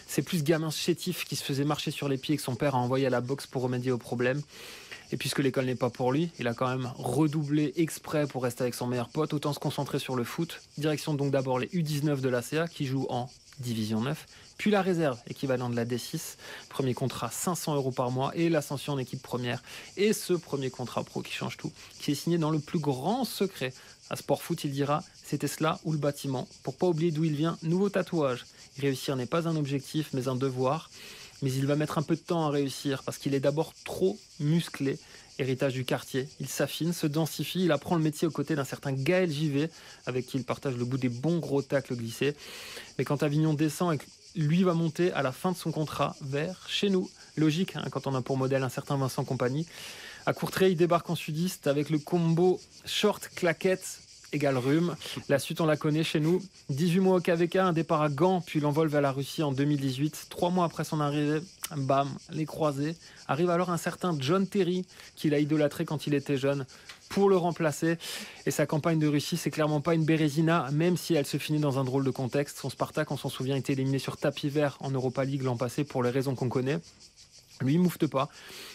C'est 0.06 0.20
plus 0.20 0.44
gamin 0.44 0.70
chétif 0.70 1.24
qui 1.24 1.36
se 1.36 1.44
faisait 1.44 1.64
marcher 1.64 1.90
sur 1.90 2.08
les 2.08 2.18
pieds 2.18 2.36
que 2.36 2.42
son 2.42 2.54
père 2.54 2.74
a 2.74 2.78
envoyé 2.78 3.06
à 3.06 3.10
la 3.10 3.22
boxe 3.22 3.46
pour 3.46 3.62
remédier 3.62 3.92
au 3.92 3.98
problème. 3.98 4.42
Et 5.12 5.16
puisque 5.16 5.38
l'école 5.38 5.64
n'est 5.64 5.74
pas 5.74 5.90
pour 5.90 6.12
lui, 6.12 6.30
il 6.38 6.46
a 6.48 6.54
quand 6.54 6.68
même 6.68 6.90
redoublé 6.96 7.72
exprès 7.76 8.26
pour 8.26 8.42
rester 8.42 8.62
avec 8.62 8.74
son 8.74 8.86
meilleur 8.86 9.08
pote. 9.08 9.32
Autant 9.32 9.52
se 9.52 9.58
concentrer 9.58 9.98
sur 9.98 10.16
le 10.16 10.24
foot. 10.24 10.60
Direction 10.76 11.14
donc 11.14 11.30
d'abord 11.30 11.58
les 11.58 11.68
U19 11.68 12.20
de 12.20 12.28
l'ACA 12.28 12.68
qui 12.68 12.86
jouent 12.86 13.06
en 13.08 13.30
Division 13.60 14.00
9, 14.00 14.26
puis 14.58 14.72
la 14.72 14.82
réserve, 14.82 15.18
équivalent 15.28 15.70
de 15.70 15.76
la 15.76 15.84
D6. 15.84 16.36
Premier 16.68 16.92
contrat 16.92 17.30
500 17.30 17.76
euros 17.76 17.92
par 17.92 18.10
mois 18.10 18.32
et 18.34 18.48
l'ascension 18.48 18.92
en 18.94 18.98
équipe 18.98 19.22
première. 19.22 19.62
Et 19.96 20.12
ce 20.12 20.32
premier 20.32 20.68
contrat 20.68 21.04
pro 21.04 21.22
qui 21.22 21.32
change 21.32 21.56
tout, 21.56 21.72
qui 22.00 22.10
est 22.10 22.16
signé 22.16 22.38
dans 22.38 22.50
le 22.50 22.58
plus 22.58 22.80
grand 22.80 23.24
secret. 23.24 23.72
À 24.10 24.16
Sport 24.16 24.42
Foot, 24.42 24.64
il 24.64 24.72
dira 24.72 25.04
c'était 25.24 25.46
cela 25.46 25.78
ou 25.84 25.92
le 25.92 25.98
bâtiment. 25.98 26.48
Pour 26.62 26.74
pas 26.74 26.86
oublier 26.86 27.12
d'où 27.12 27.24
il 27.24 27.36
vient, 27.36 27.56
nouveau 27.62 27.88
tatouage. 27.88 28.46
Réussir 28.80 29.14
n'est 29.14 29.26
pas 29.26 29.46
un 29.46 29.56
objectif, 29.56 30.10
mais 30.12 30.26
un 30.26 30.36
devoir. 30.36 30.90
Mais 31.42 31.52
il 31.52 31.66
va 31.66 31.76
mettre 31.76 31.98
un 31.98 32.02
peu 32.02 32.16
de 32.16 32.20
temps 32.20 32.46
à 32.46 32.50
réussir 32.50 33.02
parce 33.04 33.18
qu'il 33.18 33.34
est 33.34 33.40
d'abord 33.40 33.72
trop 33.84 34.18
musclé 34.40 34.98
héritage 35.38 35.72
du 35.72 35.84
quartier. 35.84 36.28
Il 36.40 36.48
s'affine, 36.48 36.92
se 36.92 37.06
densifie, 37.06 37.64
il 37.64 37.72
apprend 37.72 37.96
le 37.96 38.02
métier 38.02 38.26
aux 38.26 38.32
côtés 38.32 38.56
d'un 38.56 38.64
certain 38.64 38.92
Gaël 38.92 39.30
Givet, 39.30 39.70
avec 40.06 40.26
qui 40.26 40.36
il 40.36 40.44
partage 40.44 40.76
le 40.76 40.84
bout 40.84 40.98
des 40.98 41.08
bons 41.08 41.38
gros 41.38 41.62
tacles 41.62 41.94
glissés. 41.94 42.34
Mais 42.98 43.04
quand 43.04 43.22
Avignon 43.22 43.54
descend 43.54 43.94
et 43.94 43.98
que 43.98 44.04
lui 44.36 44.62
va 44.62 44.74
monter 44.74 45.12
à 45.12 45.22
la 45.22 45.32
fin 45.32 45.52
de 45.52 45.56
son 45.56 45.70
contrat 45.70 46.16
vers 46.20 46.66
chez 46.68 46.90
nous, 46.90 47.10
logique 47.36 47.76
hein, 47.76 47.84
quand 47.90 48.06
on 48.06 48.14
a 48.14 48.22
pour 48.22 48.36
modèle 48.36 48.62
un 48.62 48.68
certain 48.68 48.96
Vincent 48.96 49.24
Compagnie, 49.24 49.66
à 50.26 50.32
Courtrai, 50.32 50.72
il 50.72 50.76
débarque 50.76 51.08
en 51.08 51.14
sudiste 51.14 51.66
avec 51.66 51.88
le 51.88 51.98
combo 51.98 52.60
short 52.84 53.30
claquette 53.34 54.00
La 55.28 55.38
suite, 55.38 55.60
on 55.60 55.66
la 55.66 55.76
connaît 55.76 56.04
chez 56.04 56.20
nous. 56.20 56.42
18 56.68 57.00
mois 57.00 57.16
au 57.16 57.20
KVK, 57.20 57.56
un 57.56 57.72
départ 57.72 58.02
à 58.02 58.10
Gand, 58.10 58.42
puis 58.44 58.60
l'envol 58.60 58.88
vers 58.88 59.00
la 59.00 59.10
Russie 59.10 59.42
en 59.42 59.52
2018. 59.52 60.26
Trois 60.28 60.50
mois 60.50 60.66
après 60.66 60.84
son 60.84 61.00
arrivée, 61.00 61.40
bam, 61.76 62.08
les 62.30 62.44
croisés. 62.44 62.94
Arrive 63.26 63.48
alors 63.48 63.70
un 63.70 63.78
certain 63.78 64.14
John 64.18 64.46
Terry, 64.46 64.84
qu'il 65.16 65.32
a 65.32 65.38
idolâtré 65.38 65.86
quand 65.86 66.06
il 66.06 66.14
était 66.14 66.36
jeune, 66.36 66.66
pour 67.08 67.30
le 67.30 67.36
remplacer. 67.36 67.96
Et 68.44 68.50
sa 68.50 68.66
campagne 68.66 68.98
de 68.98 69.06
Russie, 69.06 69.38
c'est 69.38 69.50
clairement 69.50 69.80
pas 69.80 69.94
une 69.94 70.04
Bérésina, 70.04 70.68
même 70.72 70.96
si 70.98 71.14
elle 71.14 71.26
se 71.26 71.38
finit 71.38 71.60
dans 71.60 71.78
un 71.78 71.84
drôle 71.84 72.04
de 72.04 72.10
contexte. 72.10 72.58
Son 72.58 72.68
Spartak, 72.68 73.10
on 73.10 73.16
s'en 73.16 73.30
souvient, 73.30 73.56
était 73.56 73.72
éliminé 73.72 73.98
sur 73.98 74.18
tapis 74.18 74.50
vert 74.50 74.76
en 74.80 74.90
Europa 74.90 75.24
League 75.24 75.42
l'an 75.42 75.56
passé 75.56 75.84
pour 75.84 76.02
les 76.02 76.10
raisons 76.10 76.34
qu'on 76.34 76.50
connaît. 76.50 76.78
Lui, 77.60 77.74
il 77.74 77.80
moufte 77.80 78.06
pas. 78.06 78.28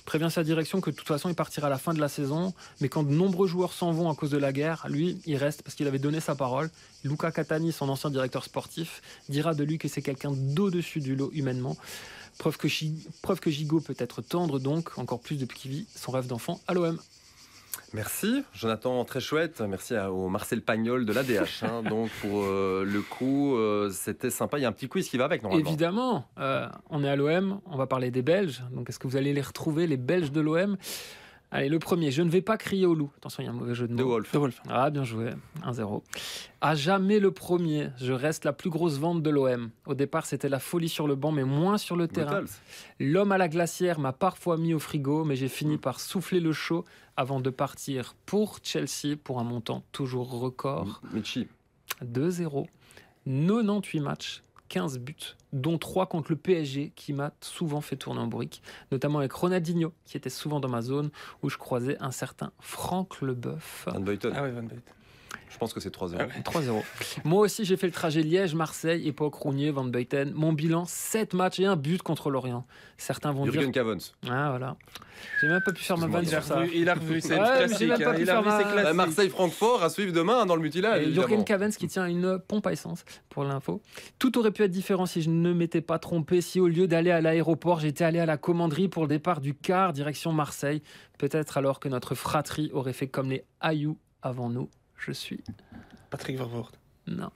Prévient 0.06 0.30
sa 0.30 0.44
direction 0.44 0.82
que 0.82 0.90
de 0.90 0.96
toute 0.96 1.08
façon, 1.08 1.30
il 1.30 1.36
partira 1.36 1.68
à 1.68 1.70
la 1.70 1.78
fin 1.78 1.94
de 1.94 2.00
la 2.00 2.10
saison. 2.10 2.54
Mais 2.82 2.90
quand 2.90 3.04
de 3.04 3.14
nombreux 3.14 3.48
joueurs 3.48 3.74
s'en 3.74 3.92
vont 3.92 4.10
à 4.10 4.16
cause 4.16 4.32
de 4.32 4.38
la 4.38 4.52
guerre, 4.52 4.86
lui, 4.90 5.20
il 5.26 5.38
reste 5.38 5.62
parce 5.62 5.76
qu'il 5.76 5.88
avait 5.88 6.00
donné 6.00 6.20
sa 6.20 6.36
parole. 6.36 6.70
Luca 7.04 7.32
Catani, 7.32 7.72
son 7.72 7.90
ancien 7.90 8.10
directeur 8.10 8.44
sportif, 8.44 9.02
dira 9.30 9.54
de 9.54 9.64
lui 9.64 9.78
que 9.78 9.88
c'est 9.88 10.02
quelqu'un 10.02 10.32
d'au-dessus 10.32 11.00
du 11.00 11.16
lot 11.16 11.32
humainement. 11.34 11.78
Preuve 12.38 12.58
que, 12.58 12.68
preuve 13.22 13.40
que 13.40 13.52
Gigot 13.52 13.82
peut 13.82 13.96
être 13.98 14.22
tendre, 14.22 14.60
donc, 14.60 14.98
encore 14.98 15.20
plus 15.20 15.38
depuis 15.38 15.60
qu'il 15.60 15.72
vit 15.72 15.88
son 15.96 16.12
rêve 16.12 16.28
d'enfant 16.28 16.60
à 16.68 16.74
l'OM. 16.74 17.00
Merci, 17.94 18.44
Jonathan, 18.54 19.06
très 19.06 19.20
chouette. 19.20 19.62
Merci 19.62 19.96
au 19.96 20.28
Marcel 20.28 20.64
Pagnol 20.64 21.06
de 21.06 21.14
l'ADH. 21.14 21.64
Hein. 21.64 21.84
Donc, 21.90 22.10
pour 22.22 22.44
euh, 22.44 22.84
le 22.84 23.02
coup, 23.02 23.56
euh, 23.56 23.92
c'était 23.92 24.32
sympa. 24.32 24.58
Il 24.58 24.62
y 24.62 24.66
a 24.66 24.68
un 24.68 24.72
petit 24.72 24.88
quiz 24.88 25.08
qui 25.08 25.18
va 25.18 25.26
avec, 25.26 25.44
normalement. 25.44 25.68
Évidemment, 25.68 26.26
euh, 26.40 26.68
on 26.90 27.04
est 27.04 27.10
à 27.10 27.16
l'OM, 27.16 27.62
on 27.68 27.78
va 27.78 27.86
parler 27.86 28.10
des 28.10 28.24
Belges. 28.24 28.64
Donc, 28.72 28.90
est-ce 28.90 28.98
que 28.98 29.08
vous 29.08 29.16
allez 29.16 29.32
les 29.32 29.42
retrouver, 29.42 29.86
les 29.86 29.98
Belges 29.98 30.32
de 30.32 30.42
l'OM 30.42 30.76
Allez, 31.54 31.70
le 31.70 31.78
premier, 31.78 32.10
je 32.10 32.24
ne 32.24 32.32
vais 32.32 32.42
pas 32.42 32.58
crier 32.58 32.88
au 32.88 32.96
loup. 32.96 33.12
Attention, 33.18 33.44
il 33.44 33.46
y 33.46 33.48
a 33.48 33.52
un 33.52 33.56
mauvais 33.56 33.76
jeu 33.76 33.88
de 33.88 33.94
mots. 33.94 34.20
De 34.20 34.38
Wolf. 34.38 34.60
Ah, 34.68 34.90
bien 34.90 35.04
joué. 35.04 35.30
1-0. 35.64 36.02
À 36.62 36.74
jamais 36.74 37.20
le 37.20 37.30
premier, 37.30 37.90
je 37.98 38.12
reste 38.12 38.44
la 38.44 38.54
plus 38.54 38.72
grosse 38.72 38.98
vente 38.98 39.22
de 39.22 39.30
l'OM. 39.30 39.70
Au 39.86 39.94
départ, 39.94 40.26
c'était 40.26 40.50
la 40.50 40.58
folie 40.58 40.90
sur 40.90 41.08
le 41.08 41.14
banc, 41.14 41.32
mais 41.32 41.44
moins 41.44 41.78
sur 41.78 41.96
le 41.96 42.08
terrain. 42.08 42.42
L'homme 43.00 43.32
à 43.32 43.38
la 43.38 43.48
glacière 43.48 44.00
m'a 44.00 44.14
parfois 44.14 44.58
mis 44.58 44.74
au 44.74 44.80
frigo, 44.80 45.26
mais 45.26 45.36
j'ai 45.36 45.48
fini 45.48 45.78
par 45.78 46.00
souffler 46.00 46.40
le 46.40 46.54
chaud 46.54 46.86
avant 47.18 47.40
de 47.40 47.52
partir 47.52 48.16
pour 48.26 48.58
Chelsea 48.64 49.16
pour 49.24 49.40
un 49.40 49.44
montant 49.44 49.84
toujours 49.92 50.32
record. 50.32 51.02
Michi. 51.14 51.48
2-0. 52.04 52.66
98 53.26 54.00
matchs, 54.00 54.44
15 54.70 55.00
buts, 55.00 55.36
dont 55.52 55.78
3 55.78 56.08
contre 56.08 56.32
le 56.32 56.38
PSG 56.38 56.92
qui 56.96 57.14
m'a 57.14 57.32
souvent 57.42 57.82
fait 57.82 57.96
tourner 57.96 58.22
en 58.22 58.28
brique, 58.28 58.62
notamment 58.92 59.20
avec 59.20 59.32
Ronaldinho 59.32 59.94
qui 60.06 60.18
était 60.18 60.30
souvent 60.30 60.60
dans 60.60 60.70
ma 60.70 60.82
zone 60.82 61.12
où 61.42 61.50
je 61.50 61.58
croisais 61.58 61.98
un 62.00 62.12
certain 62.12 62.52
Franck 62.60 63.22
Leboeuf. 63.22 63.88
Van. 63.88 64.02
Ah 64.34 64.44
oui, 64.44 64.52
Van. 64.52 64.68
Je 65.54 65.58
pense 65.60 65.72
que 65.74 65.80
c'est 65.80 65.94
3-0. 65.96 66.18
3-0. 66.44 66.84
Moi 67.24 67.42
aussi, 67.42 67.64
j'ai 67.64 67.78
fait 67.78 67.86
le 67.88 67.94
trajet 67.94 68.22
Liège-Marseille, 68.24 69.08
époque 69.08 69.36
Rounier, 69.36 69.72
Van 69.72 69.84
Beuten. 69.86 70.32
Mon 70.34 70.52
bilan 70.52 70.86
7 70.86 71.34
matchs 71.36 71.60
et 71.60 71.66
un 71.66 71.76
but 71.76 72.02
contre 72.02 72.30
l'Orient. 72.32 72.66
Certains 72.98 73.32
vont 73.32 73.46
Jürgen 73.46 73.64
dire. 73.66 73.72
Cavens. 73.72 74.14
Ah 74.30 74.50
voilà. 74.50 74.76
J'ai 75.42 75.48
même 75.48 75.62
pas 75.64 75.72
pu 75.72 75.84
faire 75.84 75.98
ma 75.98 76.08
vanne 76.08 76.26
sur 76.26 76.44
ça. 76.44 76.64
Il 76.74 76.90
a 76.90 76.96
revu, 76.96 77.22
c'est 77.22 77.40
Ouais, 77.40 77.46
classique. 77.66 77.92
hein, 77.92 78.14
pu 78.14 78.22
Il 78.22 78.30
a 78.30 78.40
revu, 78.40 78.50
ma- 78.50 78.64
Bah, 78.64 78.72
classique. 78.74 78.94
Marseille-Francfort 78.96 79.84
à 79.84 79.90
suivre 79.90 80.12
demain 80.12 80.46
dans 80.46 80.56
le 80.56 80.62
mutilage. 80.62 81.06
Jürgen 81.12 81.44
Cavens 81.46 81.70
qui 81.78 81.88
tient 81.88 82.08
une 82.08 82.40
pompe 82.40 82.66
à 82.68 82.72
essence 82.74 83.06
pour 83.30 83.44
l'info. 83.44 83.82
Tout 84.20 84.38
aurait 84.40 84.52
pu 84.52 84.64
être 84.64 84.72
différent 84.72 85.06
si 85.06 85.22
je 85.22 85.30
ne 85.30 85.54
m'étais 85.54 85.82
pas 85.82 86.00
trompé, 86.00 86.42
si 86.42 86.60
au 86.60 86.68
lieu 86.68 86.88
d'aller 86.88 87.12
à 87.12 87.22
l'aéroport, 87.22 87.80
j'étais 87.80 88.04
allé 88.04 88.20
à 88.20 88.26
la 88.26 88.38
commanderie 88.38 88.88
pour 88.88 89.04
le 89.04 89.10
départ 89.10 89.40
du 89.40 89.54
car 89.54 89.94
direction 89.94 90.32
Marseille. 90.34 90.82
Peut-être 91.20 91.58
alors 91.58 91.80
que 91.80 91.88
notre 91.90 92.16
fratrie 92.16 92.70
aurait 92.74 92.94
fait 92.94 93.08
comme 93.08 93.30
les 93.30 93.46
Ayou 93.62 93.98
avant 94.22 94.50
nous. 94.50 94.70
Je 95.06 95.12
suis. 95.12 95.40
Patrick 96.10 96.38
Vervoort. 96.38 96.72
Non. 97.08 97.30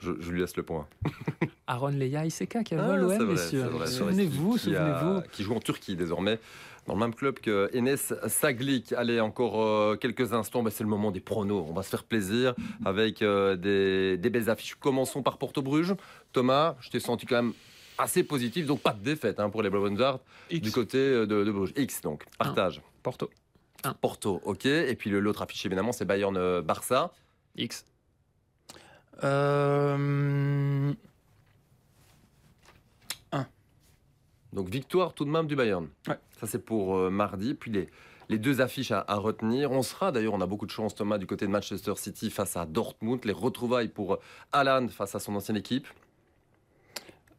Je, 0.00 0.12
je 0.20 0.30
lui 0.30 0.40
laisse 0.40 0.56
le 0.56 0.62
point. 0.62 0.86
Aaron 1.66 1.88
Leia 1.88 2.24
Iseka 2.24 2.62
qui 2.62 2.74
a 2.74 2.82
Ah, 2.84 2.92
à 2.92 2.96
l'OM, 2.96 3.26
messieurs. 3.32 3.68
Souvenez-vous, 3.86 4.56
souvenez-vous. 4.58 5.22
Qui 5.32 5.42
joue 5.42 5.54
en 5.54 5.60
Turquie 5.60 5.96
désormais, 5.96 6.38
dans 6.86 6.94
le 6.94 7.00
même 7.00 7.14
club 7.14 7.40
que 7.40 7.68
Enes 7.74 7.96
Saglik. 8.28 8.92
Allez, 8.92 9.20
encore 9.20 9.60
euh, 9.62 9.96
quelques 9.96 10.32
instants, 10.32 10.62
bah, 10.62 10.70
c'est 10.70 10.84
le 10.84 10.88
moment 10.88 11.10
des 11.10 11.20
pronos. 11.20 11.66
On 11.68 11.72
va 11.74 11.82
se 11.82 11.90
faire 11.90 12.04
plaisir 12.04 12.54
avec 12.84 13.22
euh, 13.22 13.56
des, 13.56 14.16
des 14.16 14.30
belles 14.30 14.48
affiches. 14.48 14.76
Commençons 14.76 15.22
par 15.22 15.36
Porto-Bruges. 15.36 15.94
Thomas, 16.32 16.76
je 16.80 16.90
t'ai 16.90 17.00
senti 17.00 17.26
quand 17.26 17.42
même 17.42 17.52
assez 17.98 18.22
positif, 18.22 18.64
donc 18.66 18.80
pas 18.80 18.92
de 18.92 19.02
défaite 19.02 19.40
hein, 19.40 19.50
pour 19.50 19.62
les 19.62 19.70
Blaugrana 19.70 20.20
du 20.52 20.70
côté 20.70 20.98
euh, 20.98 21.26
de, 21.26 21.42
de 21.42 21.50
Bruges. 21.50 21.72
X 21.76 22.00
donc, 22.00 22.24
partage. 22.38 22.80
Porto. 23.02 23.28
Porto, 24.00 24.40
ok. 24.44 24.66
Et 24.66 24.94
puis 24.96 25.10
le- 25.10 25.20
l'autre 25.20 25.42
affiche 25.42 25.64
évidemment, 25.66 25.92
c'est 25.92 26.04
Bayern-Barça. 26.04 27.12
X. 27.56 27.84
Euh... 29.24 30.92
Donc 34.54 34.70
victoire 34.70 35.12
tout 35.12 35.26
de 35.26 35.30
même 35.30 35.46
du 35.46 35.56
Bayern. 35.56 35.88
Ouais. 36.08 36.18
Ça 36.40 36.46
c'est 36.46 36.58
pour 36.58 36.96
euh, 36.96 37.10
mardi. 37.10 37.52
Puis 37.54 37.70
les, 37.70 37.90
les 38.30 38.38
deux 38.38 38.62
affiches 38.62 38.90
à, 38.92 39.04
à 39.06 39.16
retenir. 39.16 39.70
On 39.72 39.82
sera 39.82 40.10
d'ailleurs, 40.10 40.32
on 40.32 40.40
a 40.40 40.46
beaucoup 40.46 40.64
de 40.64 40.70
chance 40.70 40.94
Thomas 40.94 41.18
du 41.18 41.26
côté 41.26 41.46
de 41.46 41.50
Manchester 41.50 41.92
City 41.96 42.30
face 42.30 42.56
à 42.56 42.64
Dortmund. 42.64 43.24
Les 43.26 43.32
retrouvailles 43.32 43.88
pour 43.88 44.14
euh, 44.14 44.20
Haaland 44.52 44.88
face 44.88 45.14
à 45.14 45.20
son 45.20 45.34
ancienne 45.36 45.58
équipe. 45.58 45.86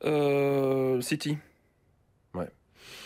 Euh, 0.05 1.01
City. 1.01 1.37
Ouais. 2.35 2.49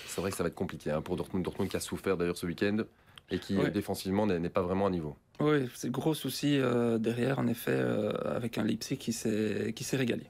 C'est 0.08 0.20
vrai 0.20 0.32
que 0.32 0.38
ça 0.38 0.44
va 0.44 0.50
être 0.50 0.56
compliqué 0.56 0.92
hein, 0.92 1.02
pour 1.02 1.16
Dortmund. 1.16 1.44
Dortmund 1.46 1.72
qui 1.72 1.78
a 1.78 1.80
souffert 1.80 2.18
d'ailleurs 2.18 2.38
ce 2.38 2.46
week-end 2.46 2.80
et 3.30 3.40
qui 3.40 3.58
Ouais. 3.58 3.72
défensivement 3.72 4.26
n'est 4.28 4.50
pas 4.50 4.62
vraiment 4.62 4.88
à 4.88 4.90
niveau. 4.90 5.16
Oui, 5.40 5.68
c'est 5.76 5.90
gros 5.92 6.14
souci 6.14 6.58
euh, 6.60 6.98
derrière, 6.98 7.40
en 7.40 7.48
effet, 7.48 7.72
euh, 7.74 8.12
avec 8.36 8.58
un 8.58 8.64
Leipzig 8.64 8.98
qui 8.98 9.14
s'est 9.14 9.74
qui 9.76 9.84
s'est 9.84 9.98
régalé. 9.98 10.26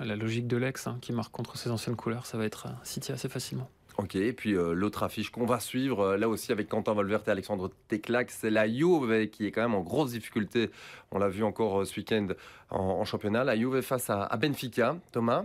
La 0.00 0.16
logique 0.16 0.46
de 0.46 0.56
l'ex 0.56 0.86
hein, 0.86 0.98
qui 1.00 1.12
marque 1.12 1.32
contre 1.32 1.56
ses 1.56 1.70
anciennes 1.70 1.96
couleurs, 1.96 2.26
ça 2.26 2.36
va 2.38 2.44
être 2.44 2.66
euh, 2.66 2.70
City 2.84 3.12
assez 3.12 3.28
facilement. 3.28 3.68
Ok, 3.96 4.16
et 4.16 4.32
puis 4.32 4.54
euh, 4.56 4.72
l'autre 4.72 5.04
affiche 5.04 5.30
qu'on 5.30 5.46
va 5.46 5.60
suivre, 5.60 6.00
euh, 6.00 6.16
là 6.16 6.28
aussi 6.28 6.50
avec 6.50 6.68
Quentin 6.68 6.94
Volvert 6.94 7.22
et 7.28 7.30
Alexandre 7.30 7.70
Teclac, 7.86 8.30
c'est 8.32 8.50
la 8.50 8.66
Juve 8.68 9.28
qui 9.30 9.46
est 9.46 9.52
quand 9.52 9.62
même 9.62 9.74
en 9.76 9.82
grosse 9.82 10.10
difficulté. 10.12 10.70
On 11.12 11.18
l'a 11.18 11.28
vu 11.28 11.44
encore 11.44 11.80
euh, 11.82 11.84
ce 11.84 12.00
week-end 12.00 12.26
en, 12.70 12.78
en 12.80 13.04
championnat. 13.04 13.44
La 13.44 13.56
Juve 13.56 13.80
face 13.82 14.10
à, 14.10 14.24
à 14.24 14.36
Benfica. 14.36 14.96
Thomas? 15.12 15.44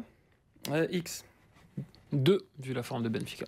Euh, 0.71 0.87
X. 0.91 1.25
2, 2.11 2.39
vu 2.59 2.73
la 2.73 2.81
forme 2.81 3.03
de 3.03 3.09
Benfica. 3.09 3.45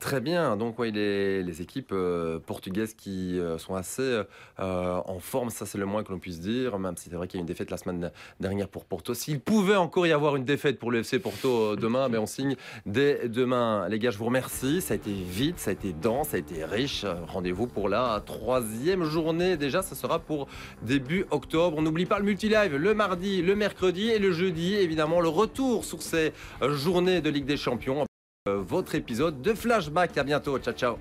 Très 0.00 0.22
bien, 0.22 0.56
donc 0.56 0.78
oui, 0.78 0.90
les, 0.92 1.42
les 1.42 1.60
équipes 1.60 1.92
euh, 1.92 2.38
portugaises 2.38 2.94
qui 2.94 3.38
euh, 3.38 3.58
sont 3.58 3.74
assez 3.74 4.22
euh, 4.58 5.00
en 5.04 5.18
forme, 5.18 5.50
ça 5.50 5.66
c'est 5.66 5.76
le 5.76 5.84
moins 5.84 6.02
que 6.02 6.10
l'on 6.10 6.18
puisse 6.18 6.40
dire, 6.40 6.78
même 6.78 6.96
si 6.96 7.10
c'est 7.10 7.16
vrai 7.16 7.28
qu'il 7.28 7.38
y 7.38 7.40
a 7.40 7.42
une 7.42 7.46
défaite 7.46 7.70
la 7.70 7.76
semaine 7.76 8.10
dernière 8.40 8.68
pour 8.68 8.86
Porto. 8.86 9.12
S'il 9.12 9.40
pouvait 9.40 9.76
encore 9.76 10.06
y 10.06 10.12
avoir 10.12 10.36
une 10.36 10.46
défaite 10.46 10.78
pour 10.78 10.90
le 10.90 11.00
FC 11.00 11.18
Porto 11.18 11.76
demain, 11.76 12.08
mais 12.08 12.16
on 12.16 12.24
signe 12.24 12.56
dès 12.86 13.28
demain. 13.28 13.90
Les 13.90 13.98
gars, 13.98 14.10
je 14.10 14.16
vous 14.16 14.24
remercie, 14.24 14.80
ça 14.80 14.94
a 14.94 14.96
été 14.96 15.12
vite, 15.12 15.58
ça 15.58 15.68
a 15.68 15.74
été 15.74 15.92
dense, 15.92 16.28
ça 16.28 16.36
a 16.36 16.40
été 16.40 16.64
riche. 16.64 17.04
Rendez-vous 17.28 17.66
pour 17.66 17.90
la 17.90 18.22
troisième 18.24 19.04
journée 19.04 19.58
déjà, 19.58 19.82
ça 19.82 19.94
sera 19.94 20.18
pour 20.18 20.48
début 20.80 21.26
octobre. 21.30 21.76
On 21.76 21.82
n'oublie 21.82 22.06
pas 22.06 22.18
le 22.18 22.24
multi-live 22.24 22.74
le 22.74 22.94
mardi, 22.94 23.42
le 23.42 23.54
mercredi 23.54 24.08
et 24.08 24.18
le 24.18 24.32
jeudi, 24.32 24.76
évidemment, 24.76 25.20
le 25.20 25.28
retour 25.28 25.84
sur 25.84 26.00
ces 26.00 26.32
journées 26.62 27.20
de 27.20 27.28
Ligue 27.28 27.44
des 27.44 27.58
Champions. 27.58 28.06
Euh, 28.48 28.56
votre 28.56 28.94
épisode 28.94 29.42
de 29.42 29.52
Flashback. 29.52 30.16
À 30.16 30.24
bientôt. 30.24 30.58
Ciao, 30.58 30.72
ciao. 30.72 30.98